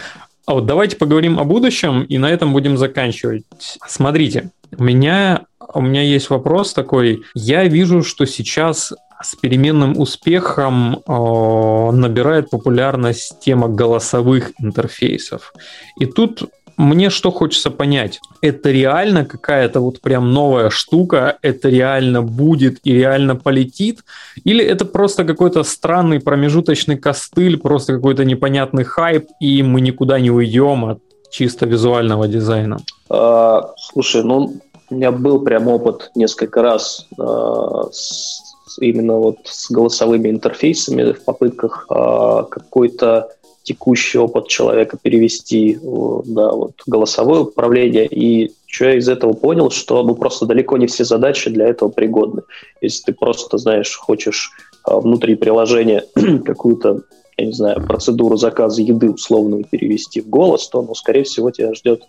[0.44, 3.44] А вот давайте поговорим о будущем, и на этом будем заканчивать.
[3.86, 7.22] Смотрите, у меня, у меня есть вопрос такой.
[7.34, 8.92] Я вижу, что сейчас
[9.22, 15.52] с переменным успехом э, набирает популярность тема голосовых интерфейсов.
[15.98, 22.22] И тут мне что хочется понять, это реально какая-то вот прям новая штука, это реально
[22.22, 24.04] будет и реально полетит,
[24.44, 30.30] или это просто какой-то странный промежуточный костыль, просто какой-то непонятный хайп, и мы никуда не
[30.30, 31.00] уйдем от
[31.30, 32.78] чисто визуального дизайна?
[33.08, 39.70] А, слушай, ну, у меня был прям опыт несколько раз а, с именно вот с
[39.70, 43.30] голосовыми интерфейсами в попытках а, какой-то
[43.62, 48.06] текущий опыт человека перевести да, вот, голосовое управление.
[48.06, 51.88] И что я из этого понял, что ну, просто далеко не все задачи для этого
[51.88, 52.42] пригодны.
[52.80, 54.50] Если ты просто, знаешь, хочешь
[54.84, 56.04] а, внутри приложения
[56.44, 57.02] какую-то
[57.38, 61.74] я не знаю, процедуру заказа еды условную перевести в голос, то, ну, скорее всего, тебя
[61.74, 62.02] ждет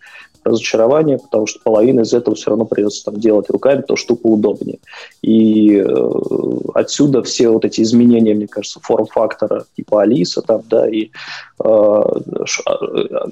[0.43, 4.79] разочарование, потому что половина из этого все равно придется там делать руками, то штука удобнее.
[5.21, 6.09] И э,
[6.73, 11.09] отсюда все вот эти изменения, мне кажется, форм-фактора типа Алиса там, да, и,
[11.63, 12.71] э, э,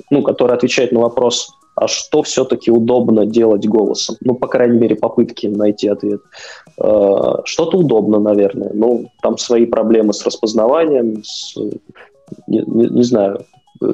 [0.10, 4.18] ну, который отвечает на вопрос, а что все-таки удобно делать голосом?
[4.22, 6.22] Ну, по крайней мере, попытки найти ответ.
[6.78, 8.72] Э, что-то удобно, наверное.
[8.74, 11.56] Ну, там свои проблемы с распознаванием, с,
[12.48, 13.46] не, не, не знаю,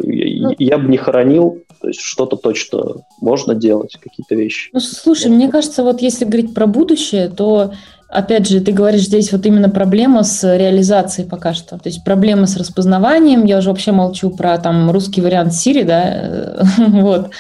[0.04, 4.70] я, я бы не хоронил, то есть что-то точно можно делать, какие-то вещи.
[4.74, 7.72] Ну, слушай, мне кажется, вот если говорить про будущее, то
[8.10, 11.78] Опять же, ты говоришь здесь вот именно проблема с реализацией пока что.
[11.78, 13.44] То есть проблема с распознаванием.
[13.44, 16.66] Я уже вообще молчу про там русский вариант Siri, да.
[16.88, 17.32] вот.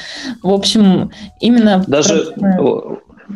[0.43, 1.85] В общем, именно...
[1.87, 2.33] Даже...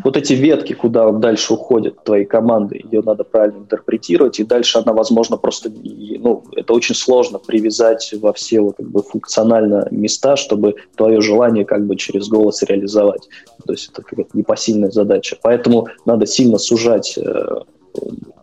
[0.03, 4.93] вот эти ветки, куда дальше уходит, твоей команды, ее надо правильно интерпретировать, и дальше она,
[4.93, 11.22] возможно, просто, ну, это очень сложно привязать во все как бы, функционально места, чтобы твое
[11.22, 13.27] желание как бы через голос реализовать.
[13.65, 15.38] То есть это какая-то непосильная задача.
[15.41, 17.61] Поэтому надо сильно сужать э,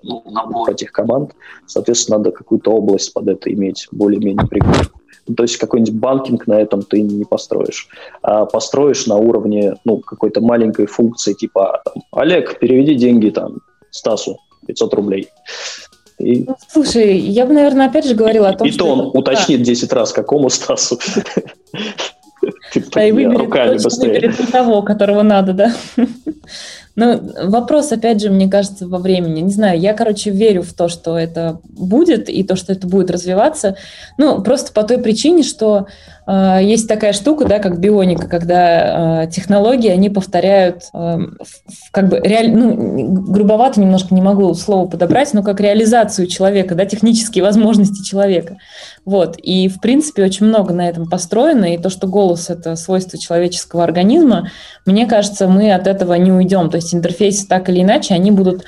[0.02, 1.32] ну, набор этих команд.
[1.66, 4.97] Соответственно, надо какую-то область под это иметь более-менее пригодную.
[5.36, 7.88] То есть какой-нибудь банкинг на этом ты не построишь.
[8.22, 11.82] А построишь на уровне ну, какой-то маленькой функции, типа
[12.12, 13.58] «Олег, переведи деньги там
[13.90, 15.28] Стасу 500 рублей».
[16.18, 16.44] И...
[16.44, 18.84] Ну, слушай, я бы, наверное, опять же говорила о том, и что...
[18.84, 19.18] И то он это...
[19.18, 19.64] уточнит да.
[19.64, 20.98] 10 раз, какому Стасу.
[22.94, 23.50] Да, и выберет
[23.82, 25.74] точно того, которого надо, да.
[27.00, 29.38] Ну, вопрос, опять же, мне кажется, во времени.
[29.38, 33.12] Не знаю, я, короче, верю в то, что это будет, и то, что это будет
[33.12, 33.76] развиваться.
[34.16, 35.86] Ну, просто по той причине, что
[36.30, 41.18] есть такая штука, да, как бионика, когда э, технологии, они повторяют, э,
[41.90, 42.54] как бы, реаль...
[42.54, 48.58] ну, грубовато немножко не могу слово подобрать, но как реализацию человека, да, технические возможности человека.
[49.06, 49.36] Вот.
[49.38, 53.82] И, в принципе, очень много на этом построено, и то, что голос— это свойство человеческого
[53.82, 54.50] организма,
[54.84, 56.68] мне кажется, мы от этого не уйдем.
[56.68, 58.64] То есть интерфейсы так или иначе, они будут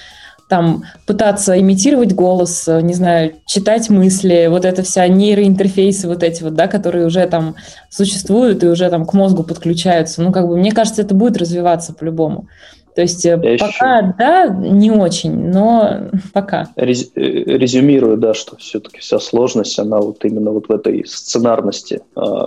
[0.51, 6.55] там пытаться имитировать голос, не знаю, читать мысли, вот это вся нейроинтерфейсы вот эти вот,
[6.55, 7.55] да, которые уже там
[7.89, 10.21] существуют и уже там к мозгу подключаются.
[10.23, 12.49] Ну, как бы, мне кажется, это будет развиваться по-любому.
[12.97, 14.15] То есть э, Я пока, еще...
[14.19, 16.69] да, не очень, но пока.
[16.75, 22.01] Рез, э, резюмирую, да, что все-таки вся сложность, она вот именно вот в этой сценарности,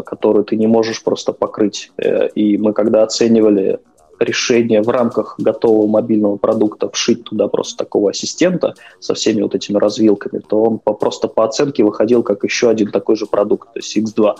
[0.05, 1.91] которую ты не можешь просто покрыть.
[1.97, 3.79] Э, и мы когда оценивали
[4.19, 9.77] решение в рамках готового мобильного продукта вшить туда просто такого ассистента со всеми вот этими
[9.77, 13.79] развилками, то он по, просто по оценке выходил как еще один такой же продукт, то
[13.79, 14.35] есть X2.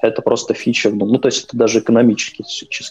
[0.00, 0.90] Это просто фича.
[0.90, 2.42] Ну, то есть это даже экономически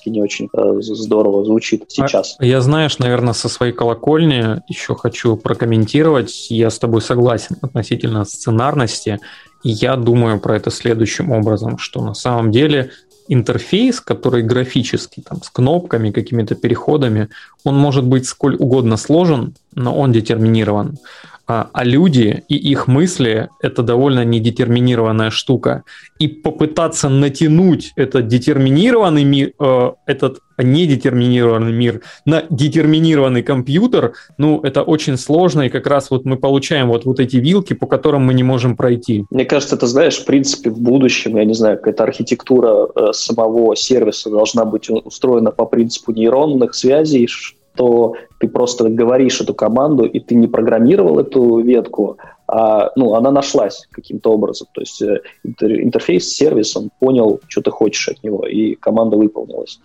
[0.09, 2.35] не очень э, здорово звучит сейчас.
[2.37, 6.51] А, я, знаешь, наверное, со своей колокольни еще хочу прокомментировать.
[6.51, 9.19] Я с тобой согласен относительно сценарности.
[9.63, 12.91] И я думаю про это следующим образом, что на самом деле
[13.27, 17.29] интерфейс, который графический, там, с кнопками, какими-то переходами,
[17.63, 20.97] он может быть сколь угодно сложен, но он детерминирован.
[21.45, 25.83] А, а люди и их мысли— это довольно недетерминированная штука.
[26.17, 34.83] И попытаться натянуть этот детерминированный мир, э, этот недетерминированный мир на детерминированный компьютер, ну, это
[34.83, 38.33] очень сложно, и как раз вот мы получаем вот, вот эти вилки, по которым мы
[38.33, 39.25] не можем пройти.
[39.29, 43.75] Мне кажется, это, знаешь, в принципе, в будущем, я не знаю, какая-то архитектура э, самого
[43.75, 47.27] сервиса должна быть устроена по принципу нейронных связей,
[47.75, 52.17] то ты просто говоришь эту команду, и ты не программировал эту ветку,
[52.47, 54.67] а ну, она нашлась каким-то образом.
[54.73, 59.79] То есть э, интерфейс с сервисом понял, что ты хочешь от него, и команда выполнилась.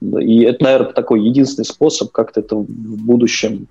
[0.00, 3.66] И это, наверное, такой единственный способ как-то это в будущем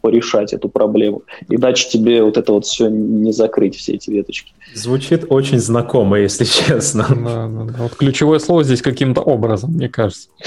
[0.00, 1.22] порешать эту проблему.
[1.48, 4.52] Иначе тебе вот это вот все не закрыть, все эти веточки.
[4.74, 7.06] Звучит очень знакомо, если честно.
[7.08, 7.82] Да, да, да.
[7.82, 10.28] Вот ключевое слово здесь каким-то образом, мне кажется.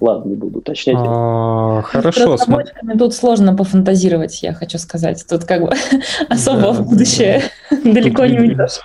[0.00, 0.96] Ладно, не буду уточнять.
[0.98, 2.36] А, хорошо.
[2.36, 2.46] С
[2.98, 5.24] тут сложно пофантазировать, я хочу сказать.
[5.28, 5.72] Тут как бы
[6.28, 8.80] особо в будущее далеко не уйдешь.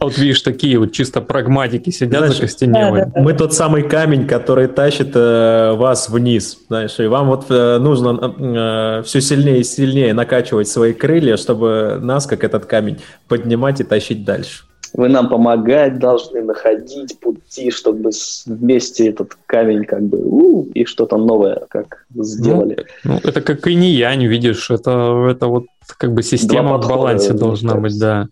[0.00, 3.06] Вот видишь, такие вот чисто прагматики сидят знаешь, закостенелые.
[3.06, 7.46] Да, да, Мы тот самый камень, который тащит э, вас вниз, знаешь, и вам вот
[7.48, 12.98] э, нужно э, все сильнее и сильнее накачивать свои крылья, чтобы нас, как этот камень,
[13.28, 14.64] поднимать и тащить дальше.
[14.94, 18.10] Вы нам помогать должны находить пути, чтобы
[18.46, 22.86] вместе этот камень как бы у, и что-то новое как сделали.
[23.02, 25.66] Ну, ну, это как и не я, не видишь, это, это вот
[25.98, 28.28] как бы система в балансе должна быть, да.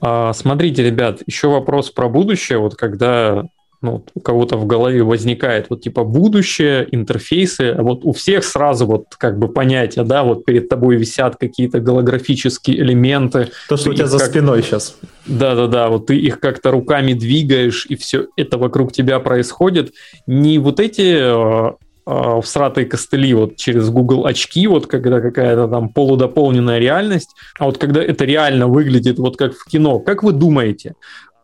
[0.00, 2.58] А, смотрите, ребят, еще вопрос про будущее.
[2.58, 3.44] Вот когда
[3.80, 8.86] ну, у кого-то в голове возникает вот типа будущее, интерфейсы, а вот у всех сразу
[8.86, 13.50] вот как бы понятие, да, вот перед тобой висят какие-то голографические элементы.
[13.68, 14.28] То, что у тебя за как...
[14.28, 14.96] спиной сейчас.
[15.26, 19.92] Да-да-да, вот ты их как-то руками двигаешь, и все это вокруг тебя происходит.
[20.26, 21.76] Не вот эти а,
[22.10, 27.76] а, всратые костыли вот через Google очки, вот когда какая-то там полудополненная реальность, а вот
[27.76, 30.94] когда это реально выглядит вот как в кино, как вы думаете,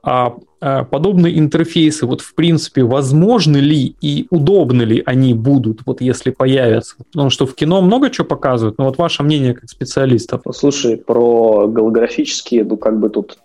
[0.04, 6.00] а, а подобные интерфейсы вот в принципе возможны ли и удобны ли они будут, вот
[6.00, 6.96] если появятся?
[7.12, 10.42] Потому что в кино много чего показывают, но вот ваше мнение как специалистов.
[10.52, 13.38] Слушай, про голографические, ну как бы тут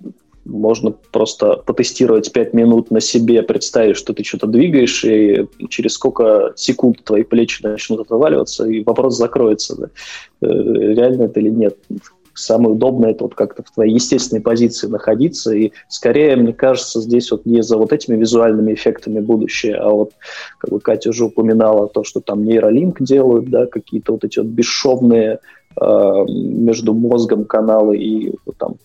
[0.45, 6.53] можно просто потестировать 5 минут на себе, представить, что ты что-то двигаешь, и через сколько
[6.55, 9.89] секунд твои плечи начнут отваливаться, и вопрос закроется, да,
[10.41, 11.77] э, реально это или нет.
[12.39, 15.53] Самое удобное это вот как-то в твоей естественной позиции находиться.
[15.53, 20.13] И скорее, мне кажется, здесь вот не за вот этими визуальными эффектами будущее, а вот,
[20.57, 24.47] как бы Катя уже упоминала, то, что там нейролинк делают, да, какие-то вот эти вот
[24.47, 25.39] бесшовные
[25.79, 28.75] э, между мозгом каналы и там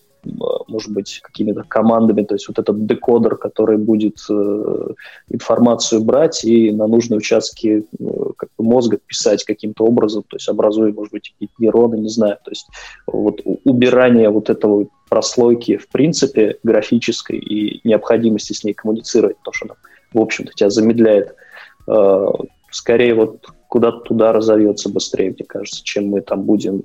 [0.67, 4.87] может быть, какими-то командами, то есть вот этот декодер, который будет э,
[5.29, 8.05] информацию брать и на нужные участки э,
[8.37, 12.37] как бы мозга писать каким-то образом, то есть образуя, может быть, какие-то нейроны, не знаю,
[12.43, 12.67] то есть
[13.07, 19.67] вот убирание вот этого прослойки, в принципе, графической и необходимости с ней коммуницировать, то, что
[19.67, 19.75] она,
[20.13, 21.35] в общем-то, тебя замедляет,
[21.87, 22.27] э,
[22.71, 26.83] скорее вот куда-то туда разовьется быстрее, мне кажется, чем мы там будем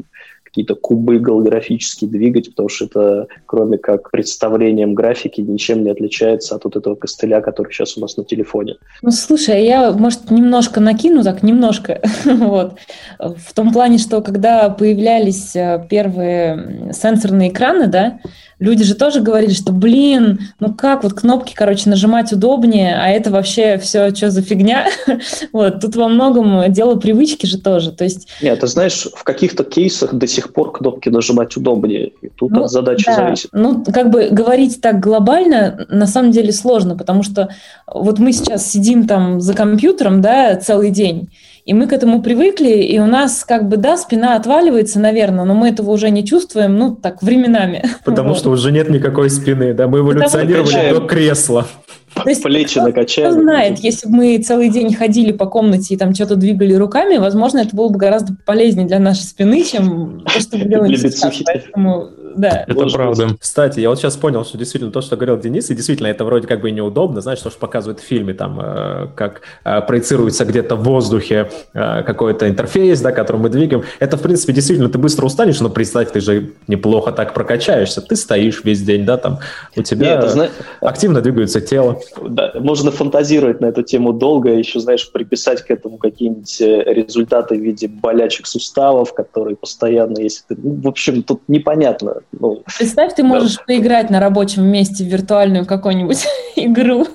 [0.51, 6.65] какие-то кубы голографически двигать, потому что это, кроме как представлением графики, ничем не отличается от
[6.65, 8.77] вот этого костыля, который сейчас у нас на телефоне.
[9.03, 12.75] Ну, слушай, я, может, немножко накину, так, немножко, вот,
[13.19, 18.19] в том плане, что когда появлялись э, первые сенсорные экраны, да,
[18.61, 23.31] люди же тоже говорили, что, блин, ну как вот кнопки, короче, нажимать удобнее, а это
[23.31, 24.87] вообще все что за фигня?
[25.53, 28.29] вот, тут во многом дело привычки же тоже, то есть...
[28.41, 32.65] Нет, ты знаешь, в каких-то кейсах до сих пор кнопки нажимать удобнее, и тут ну,
[32.65, 33.15] от задачи да.
[33.17, 33.51] зависит.
[33.53, 37.49] Ну, как бы говорить так глобально на самом деле сложно, потому что
[37.87, 41.29] вот мы сейчас сидим там за компьютером, да, целый день,
[41.65, 45.55] и мы к этому привыкли, и у нас как бы, да, спина отваливается, наверное, но
[45.55, 47.85] мы этого уже не чувствуем, ну, так, временами.
[48.05, 48.39] Потому вот.
[48.39, 51.67] что уже нет никакой спины, да, мы эволюционировали до кресла.
[52.15, 53.27] То есть, Плечи накачали.
[53.27, 57.17] Кто знает, если бы мы целый день ходили по комнате и там что-то двигали руками,
[57.19, 61.35] возможно, это было бы гораздо полезнее для нашей спины, чем то, что мы делаем сейчас.
[61.45, 62.65] Поэтому да.
[62.67, 63.27] Это Может правда.
[63.27, 63.41] Быть.
[63.41, 66.47] Кстати, я вот сейчас понял, что действительно то, что говорил Денис, и действительно это вроде
[66.47, 70.45] как бы и неудобно, знаешь, то, что показывают в фильме, там, э, как э, проецируется
[70.45, 73.85] где-то в воздухе э, какой-то интерфейс, да, который мы двигаем.
[73.99, 78.17] Это, в принципе, действительно, ты быстро устанешь, но представь, ты же неплохо так прокачаешься, ты
[78.17, 79.39] стоишь весь день, да, там,
[79.77, 80.49] у тебя Нет, зна...
[80.81, 82.01] активно двигается тело.
[82.23, 87.61] Да, можно фантазировать на эту тему долго, еще, знаешь, приписать к этому какие-нибудь результаты в
[87.61, 90.57] виде болячек суставов, которые постоянно, если ты...
[90.63, 93.65] Ну, в общем, тут непонятно, ну, Представь, ты можешь да.
[93.67, 96.27] поиграть на рабочем месте в виртуальную какую-нибудь
[96.57, 97.07] игру.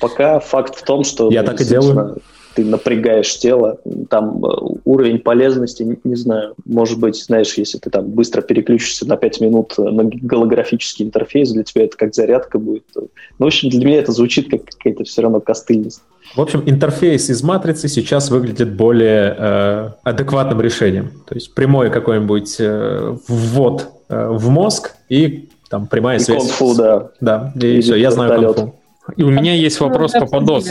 [0.00, 2.18] Пока факт в том, что я так и делаю.
[2.54, 3.78] Ты напрягаешь тело,
[4.08, 4.48] там э,
[4.84, 9.40] уровень полезности, не, не знаю, может быть, знаешь, если ты там быстро переключишься на 5
[9.40, 12.84] минут на голографический интерфейс, для тебя это как зарядка будет.
[12.94, 13.08] Ну,
[13.38, 16.02] в общем, для меня это звучит как какая-то все равно костыльность.
[16.34, 21.10] В общем, интерфейс из матрицы сейчас выглядит более э, адекватным решением.
[21.26, 26.42] То есть прямой какой-нибудь э, ввод э, в мозг и там прямая и связь.
[26.42, 27.10] Конфу, да.
[27.20, 28.74] Да, и, и все, я знаю конфу.
[29.16, 30.68] И у меня есть вопрос по подос.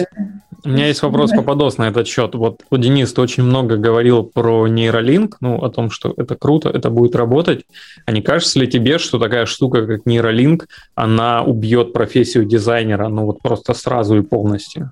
[0.65, 2.35] У меня есть вопрос по подос на этот счет.
[2.35, 6.89] Вот, Денис, ты очень много говорил про нейролинк, ну, о том, что это круто, это
[6.89, 7.65] будет работать.
[8.05, 13.25] А не кажется ли тебе, что такая штука, как нейролинк, она убьет профессию дизайнера, ну,
[13.25, 14.91] вот просто сразу и полностью?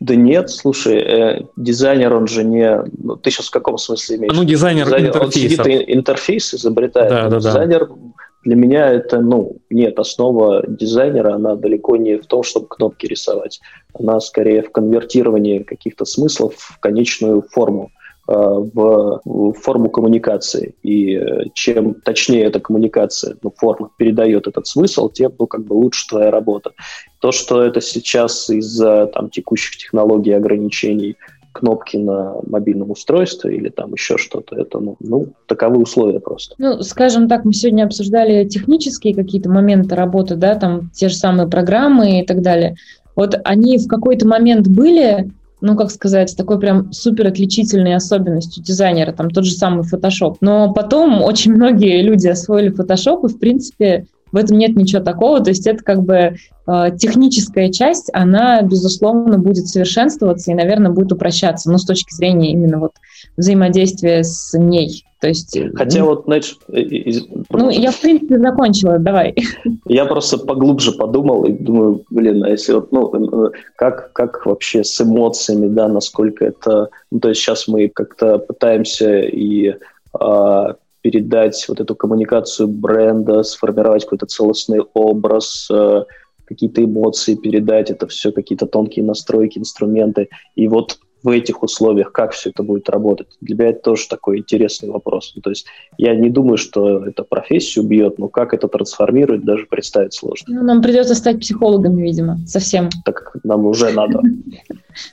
[0.00, 2.82] Да нет, слушай, э, дизайнер, он же не...
[3.02, 4.32] Ну, ты сейчас в каком смысле имеешь?
[4.34, 7.10] Ну, дизайнер, дизайнер Он сидит и интерфейс изобретает.
[7.10, 7.94] Да, да, дизайнер, да.
[8.42, 13.60] Для меня это, ну, нет, основа дизайнера, она далеко не в том, чтобы кнопки рисовать.
[13.92, 17.90] Она скорее в конвертировании каких-то смыслов в конечную форму.
[18.30, 18.34] Э,
[18.74, 20.76] в форму коммуникации.
[20.84, 25.72] И э, чем точнее эта коммуникация, ну, форма передает этот смысл, тем ну, как бы
[25.72, 26.70] лучше твоя работа.
[27.18, 31.16] То, что это сейчас из-за там, текущих технологий ограничений
[31.52, 34.56] кнопки на мобильном устройстве или там еще что-то.
[34.56, 36.54] Это, ну, ну, таковы условия просто.
[36.58, 41.48] Ну, скажем так, мы сегодня обсуждали технические какие-то моменты работы, да, там те же самые
[41.48, 42.76] программы и так далее.
[43.16, 49.12] Вот они в какой-то момент были, ну, как сказать, такой прям супер отличительной особенностью дизайнера,
[49.12, 50.36] там тот же самый Photoshop.
[50.40, 55.40] Но потом очень многие люди освоили Photoshop, и, в принципе, в этом нет ничего такого.
[55.40, 61.12] То есть это как бы э, техническая часть, она, безусловно, будет совершенствоваться и, наверное, будет
[61.12, 62.92] упрощаться, но с точки зрения именно вот
[63.36, 65.04] взаимодействия с ней.
[65.20, 66.56] То есть, Хотя ну, вот, знаешь...
[66.68, 67.26] Из...
[67.50, 69.34] Ну, я, в принципе, закончила, давай.
[69.86, 74.98] Я просто поглубже подумал и думаю, блин, а если вот, ну, как, как вообще с
[74.98, 76.88] эмоциями, да, насколько это...
[77.10, 79.74] Ну, то есть сейчас мы как-то пытаемся и
[80.18, 86.04] а, передать вот эту коммуникацию бренда, сформировать какой-то целостный образ, а,
[86.44, 90.28] какие-то эмоции передать, это все какие-то тонкие настройки, инструменты.
[90.56, 93.28] И вот в этих условиях, как все это будет работать.
[93.40, 95.32] Для меня это тоже такой интересный вопрос.
[95.36, 95.66] Ну, то есть
[95.98, 100.54] я не думаю, что это профессию бьет, но как это трансформирует, даже представить сложно.
[100.54, 102.88] Ну, нам придется стать психологами, видимо, совсем.
[103.04, 104.20] Так нам уже надо.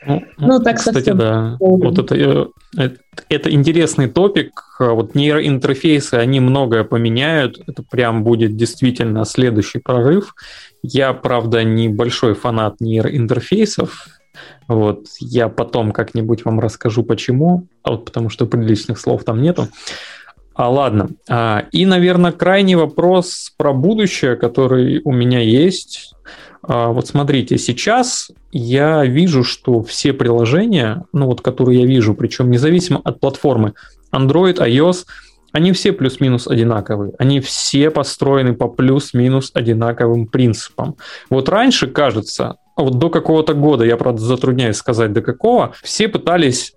[0.06, 1.58] Ну, ну так кстати, да.
[1.60, 2.90] Вот это, э,
[3.30, 4.64] это интересный топик.
[4.80, 7.60] Вот нейроинтерфейсы, они многое поменяют.
[7.68, 10.36] Это прям будет действительно следующий прорыв.
[10.84, 14.08] Я, правда, не большой фанат нейроинтерфейсов.
[14.68, 19.68] Вот, я потом как-нибудь вам расскажу, почему, а вот потому что приличных слов там нету.
[20.54, 21.10] А, ладно.
[21.30, 26.14] А, и, наверное, крайний вопрос про будущее, который у меня есть.
[26.64, 32.50] А, вот смотрите, сейчас я вижу, что все приложения, ну вот, которые я вижу, причем
[32.50, 33.74] независимо от платформы,
[34.12, 35.06] Android, iOS,
[35.52, 37.14] они все плюс-минус одинаковые.
[37.20, 40.96] Они все построены по плюс-минус одинаковым принципам.
[41.30, 46.74] Вот раньше, кажется, вот до какого-то года, я, правда, затрудняюсь сказать до какого, все пытались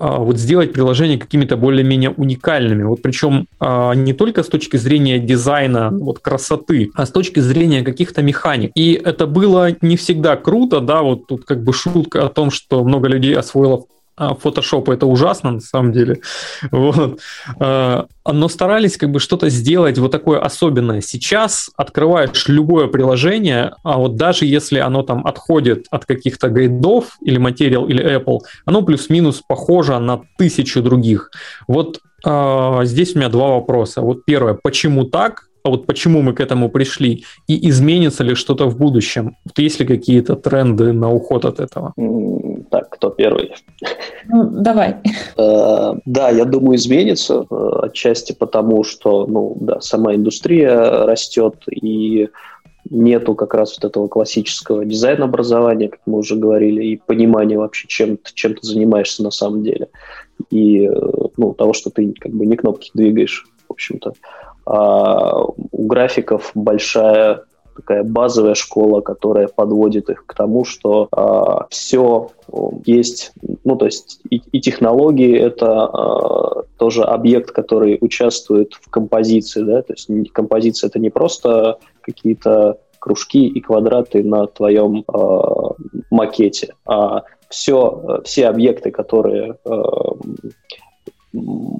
[0.00, 2.84] а, вот сделать приложения какими-то более-менее уникальными.
[2.84, 7.82] Вот причем а, не только с точки зрения дизайна, вот красоты, а с точки зрения
[7.82, 8.72] каких-то механик.
[8.74, 12.82] И это было не всегда круто, да, вот тут как бы шутка о том, что
[12.82, 16.20] много людей освоило а, Photoshop это ужасно на самом деле.
[16.70, 17.20] Вот.
[17.58, 21.00] А, но старались как бы что-то сделать вот такое особенное.
[21.00, 27.38] Сейчас открываешь любое приложение, а вот даже если оно там отходит от каких-то гайдов или
[27.38, 31.30] материал или Apple, оно плюс-минус похоже на тысячу других.
[31.66, 34.00] Вот а, здесь у меня два вопроса.
[34.00, 35.50] Вот первое, почему так?
[35.62, 39.36] а вот почему мы к этому пришли, и изменится ли что-то в будущем?
[39.44, 41.92] Вот есть ли какие-то тренды на уход от этого?
[42.68, 43.54] Так, кто первый?
[44.28, 44.96] Ну, давай.
[45.36, 52.28] Э, да, я думаю, изменится э, отчасти потому, что ну, да, сама индустрия растет, и
[52.88, 58.18] нету как раз вот этого классического дизайн-образования, как мы уже говорили, и понимания вообще, чем,
[58.34, 59.88] чем ты занимаешься на самом деле.
[60.50, 60.92] И э,
[61.36, 64.12] ну, того, что ты как бы не кнопки двигаешь, в общем-то.
[64.66, 67.44] А у графиков большая
[67.80, 72.30] такая базовая школа, которая подводит их к тому, что а, все
[72.84, 73.32] есть,
[73.64, 79.82] ну то есть и, и технологии это а, тоже объект, который участвует в композиции, да,
[79.82, 85.74] то есть композиция это не просто какие-то кружки и квадраты на твоем а,
[86.10, 90.12] макете, а все, все объекты, которые а,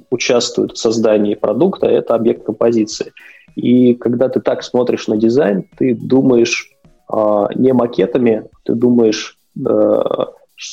[0.09, 3.11] участвуют в создании продукта, это объект композиции.
[3.55, 6.71] И когда ты так смотришь на дизайн, ты думаешь
[7.11, 10.03] э, не макетами, ты думаешь, э,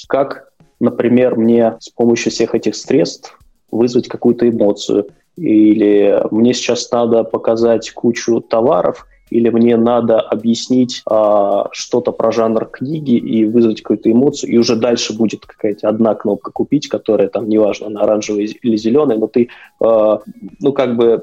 [0.09, 3.38] как, например, мне с помощью всех этих средств
[3.70, 5.09] вызвать какую-то эмоцию.
[5.36, 12.66] Или мне сейчас надо показать кучу товаров, или мне надо объяснить а, что-то про жанр
[12.66, 17.48] книги и вызвать какую-то эмоцию, и уже дальше будет какая-то одна кнопка купить, которая там,
[17.48, 19.48] неважно, на оранжевой или зеленой, но ты,
[19.80, 20.20] а,
[20.60, 21.22] ну, как бы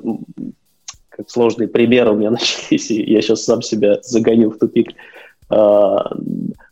[1.16, 4.90] как сложные примеры у меня начались, и я сейчас сам себя загоню в тупик.
[5.50, 6.12] А,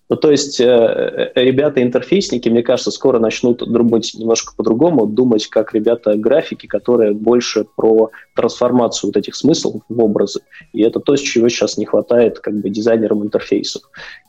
[0.10, 5.74] ну, то есть э, э, ребята-интерфейсники, мне кажется, скоро начнут думать немножко по-другому, думать как
[5.74, 10.42] ребята-графики, которые больше про трансформацию вот этих смыслов в образы.
[10.74, 13.84] И это то, чего сейчас не хватает как бы дизайнерам интерфейсов.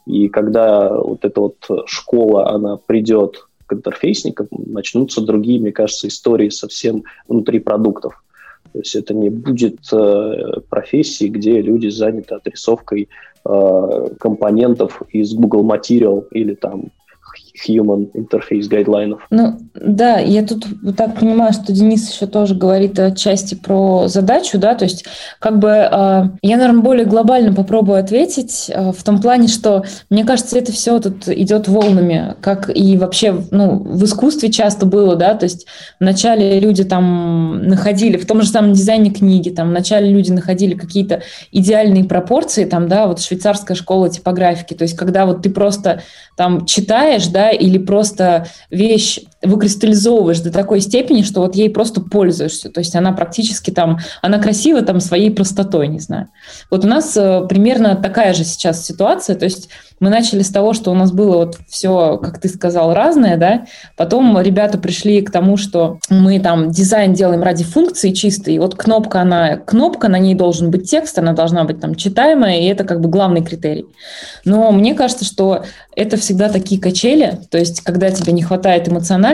[0.07, 6.51] И когда вот эта вот школа, она придет к интерфейсникам, начнутся другие, мне кажется, истории
[6.51, 8.23] совсем внутри продуктов.
[8.75, 13.09] То есть это не будет э, профессии, где люди заняты отрисовкой
[13.45, 16.91] э, компонентов из Google Material или там
[17.69, 19.27] Human Interface гайдлайнов.
[19.31, 24.59] Ну, да, я тут вот так понимаю, что Денис еще тоже говорит отчасти про задачу,
[24.59, 25.05] да, то есть
[25.39, 25.89] как бы э,
[26.43, 30.99] я, наверное, более глобально попробую ответить э, в том плане, что мне кажется, это все
[30.99, 35.67] тут идет волнами, как и вообще, ну, в искусстве часто было, да, то есть
[36.01, 41.23] вначале люди там находили, в том же самом дизайне книги, там вначале люди находили какие-то
[41.53, 46.03] идеальные пропорции, там, да, вот швейцарская школа типографики, то есть когда вот ты просто
[46.37, 52.71] там читаешь, да, или просто вещь выкристаллизовываешь до такой степени, что вот ей просто пользуешься.
[52.71, 56.29] То есть она практически там, она красива там своей простотой, не знаю.
[56.71, 59.37] Вот у нас э, примерно такая же сейчас ситуация.
[59.37, 59.69] То есть
[60.01, 63.65] мы начали с того, что у нас было вот все, как ты сказал, разное, да.
[63.97, 68.55] Потом ребята пришли к тому, что мы там дизайн делаем ради функции чистой.
[68.55, 72.61] И вот кнопка, она, кнопка, на ней должен быть текст, она должна быть там читаемая,
[72.61, 73.87] и это как бы главный критерий.
[74.45, 75.65] Но мне кажется, что
[75.97, 79.34] это всегда такие качели, то есть когда тебе не хватает эмоциональности,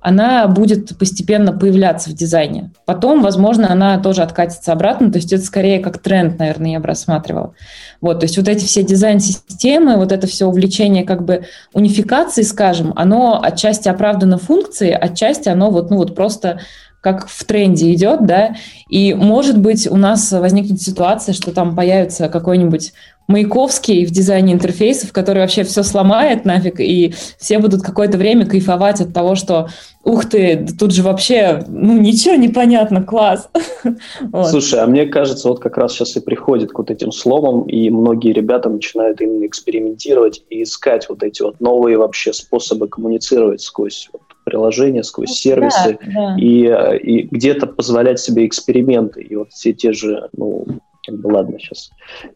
[0.00, 2.70] она будет постепенно появляться в дизайне.
[2.86, 6.86] Потом, возможно, она тоже откатится обратно, то есть это скорее как тренд, наверное, я бы
[6.86, 7.54] рассматривала.
[8.00, 12.92] Вот, то есть вот эти все дизайн-системы, вот это все увлечение как бы унификации, скажем,
[12.96, 16.60] оно отчасти оправдано функцией, отчасти оно вот, ну вот просто
[17.00, 18.56] как в тренде идет, да,
[18.88, 22.92] и, может быть, у нас возникнет ситуация, что там появится какой-нибудь
[23.28, 29.02] Маяковский в дизайне интерфейсов, который вообще все сломает нафиг, и все будут какое-то время кайфовать
[29.02, 29.68] от того, что
[30.02, 33.50] ух ты, тут же вообще, ну, ничего не понятно, класс.
[34.48, 37.90] Слушай, а мне кажется, вот как раз сейчас и приходит к вот этим сломам, и
[37.90, 44.08] многие ребята начинают именно экспериментировать и искать вот эти вот новые вообще способы коммуницировать сквозь
[44.10, 46.36] вот приложения, сквозь сервисы, да, да.
[46.38, 46.64] И,
[47.02, 49.22] и где-то позволять себе эксперименты.
[49.22, 50.66] И вот все те же, ну,
[51.06, 51.90] как бы ладно, сейчас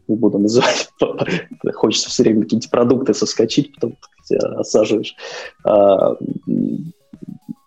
[0.07, 0.89] не буду называть,
[1.73, 3.97] хочется все время какие-то продукты соскочить, потом
[4.57, 5.15] осаживаешь.
[5.63, 6.15] А,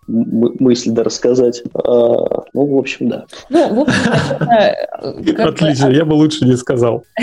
[0.08, 1.62] мысль да рассказать.
[1.74, 3.26] А, ну, в общем, да.
[3.48, 7.04] Ну, в общем, Отлично, я бы лучше не сказал.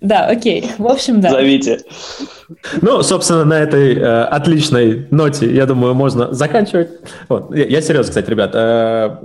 [0.00, 0.70] Да, окей.
[0.78, 1.30] В общем, да.
[1.30, 1.80] Зовите.
[2.82, 6.90] Ну, собственно, на этой э, отличной ноте, я думаю, можно заканчивать.
[7.28, 7.54] Вот.
[7.54, 8.50] Я, я серьезно, кстати, ребят.
[8.54, 9.16] Э,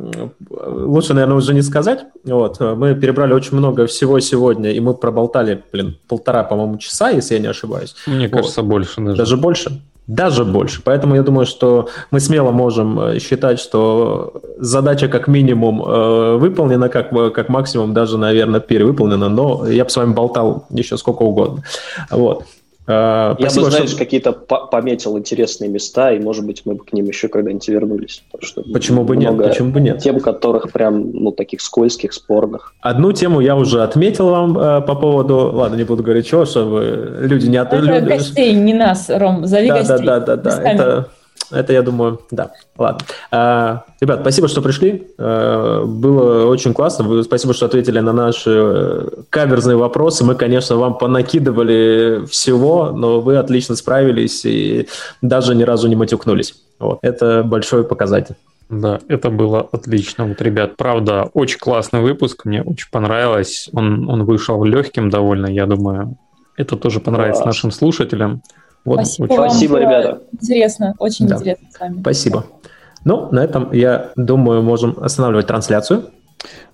[0.49, 2.06] лучше, наверное, уже не сказать.
[2.23, 2.60] Вот.
[2.60, 7.39] Мы перебрали очень много всего сегодня, и мы проболтали, блин, полтора, по-моему, часа, если я
[7.41, 7.95] не ошибаюсь.
[8.07, 8.38] Мне вот.
[8.38, 9.18] кажется, больше даже.
[9.18, 9.81] Даже больше?
[10.10, 10.81] Даже больше.
[10.84, 16.90] Поэтому я думаю, что мы смело можем э, считать, что задача как минимум э, выполнена,
[16.90, 21.64] как, как максимум даже, наверное, перевыполнена, но я бы с вами болтал еще сколько угодно.
[22.10, 22.44] Вот.
[22.91, 23.99] А, Я Спасибо, бы, знаешь, что...
[23.99, 28.24] какие-то пометил интересные места, и, может быть, мы бы к ним еще когда-нибудь вернулись.
[28.40, 29.38] Что Почему бы нет?
[29.38, 29.99] Почему бы нет?
[29.99, 32.74] Тем, которых прям, ну, таких скользких, спорных.
[32.82, 35.52] Одну тему я уже отметил вам э, по поводу...
[35.53, 37.57] Ладно, не буду говорить, что, чтобы люди не...
[37.57, 37.72] От...
[37.74, 40.06] Это гостей, не нас, Ром, зови да, гостей.
[40.07, 40.72] Да, да, да, да.
[40.72, 41.10] Это
[41.52, 42.52] это, я думаю, да.
[42.78, 43.06] Ладно.
[43.32, 45.07] А, ребят, спасибо, что пришли.
[45.18, 47.06] А, было очень классно.
[47.06, 50.24] Вы, спасибо, что ответили на наши э, каверзные вопросы.
[50.24, 54.88] Мы, конечно, вам понакидывали всего, но вы отлично справились и
[55.22, 56.56] даже ни разу не матюкнулись.
[56.80, 56.99] Вот.
[57.02, 58.36] Это большой показатель.
[58.70, 60.26] Да, это было отлично.
[60.26, 62.45] Вот, ребят, правда, очень классный выпуск.
[62.45, 63.68] Мне очень понравилось.
[63.74, 66.18] Он, он вышел легким довольно, я думаю.
[66.56, 67.56] Это тоже понравится Класс.
[67.56, 68.44] нашим слушателям.
[68.85, 69.38] Вот, Спасибо, очень...
[69.38, 70.22] вам Спасибо ребята.
[70.31, 71.35] Интересно, очень да.
[71.35, 72.01] интересно с вами.
[72.01, 72.45] Спасибо.
[73.06, 76.11] Ну, на этом, я думаю, можем останавливать трансляцию.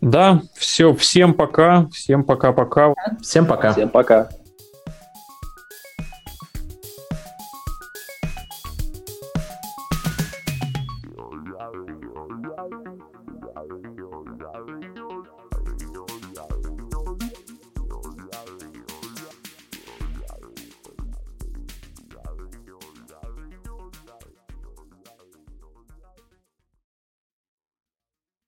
[0.01, 2.93] Да, все, всем пока, всем пока-пока.
[3.21, 3.73] Всем пока.
[3.73, 4.29] Всем пока.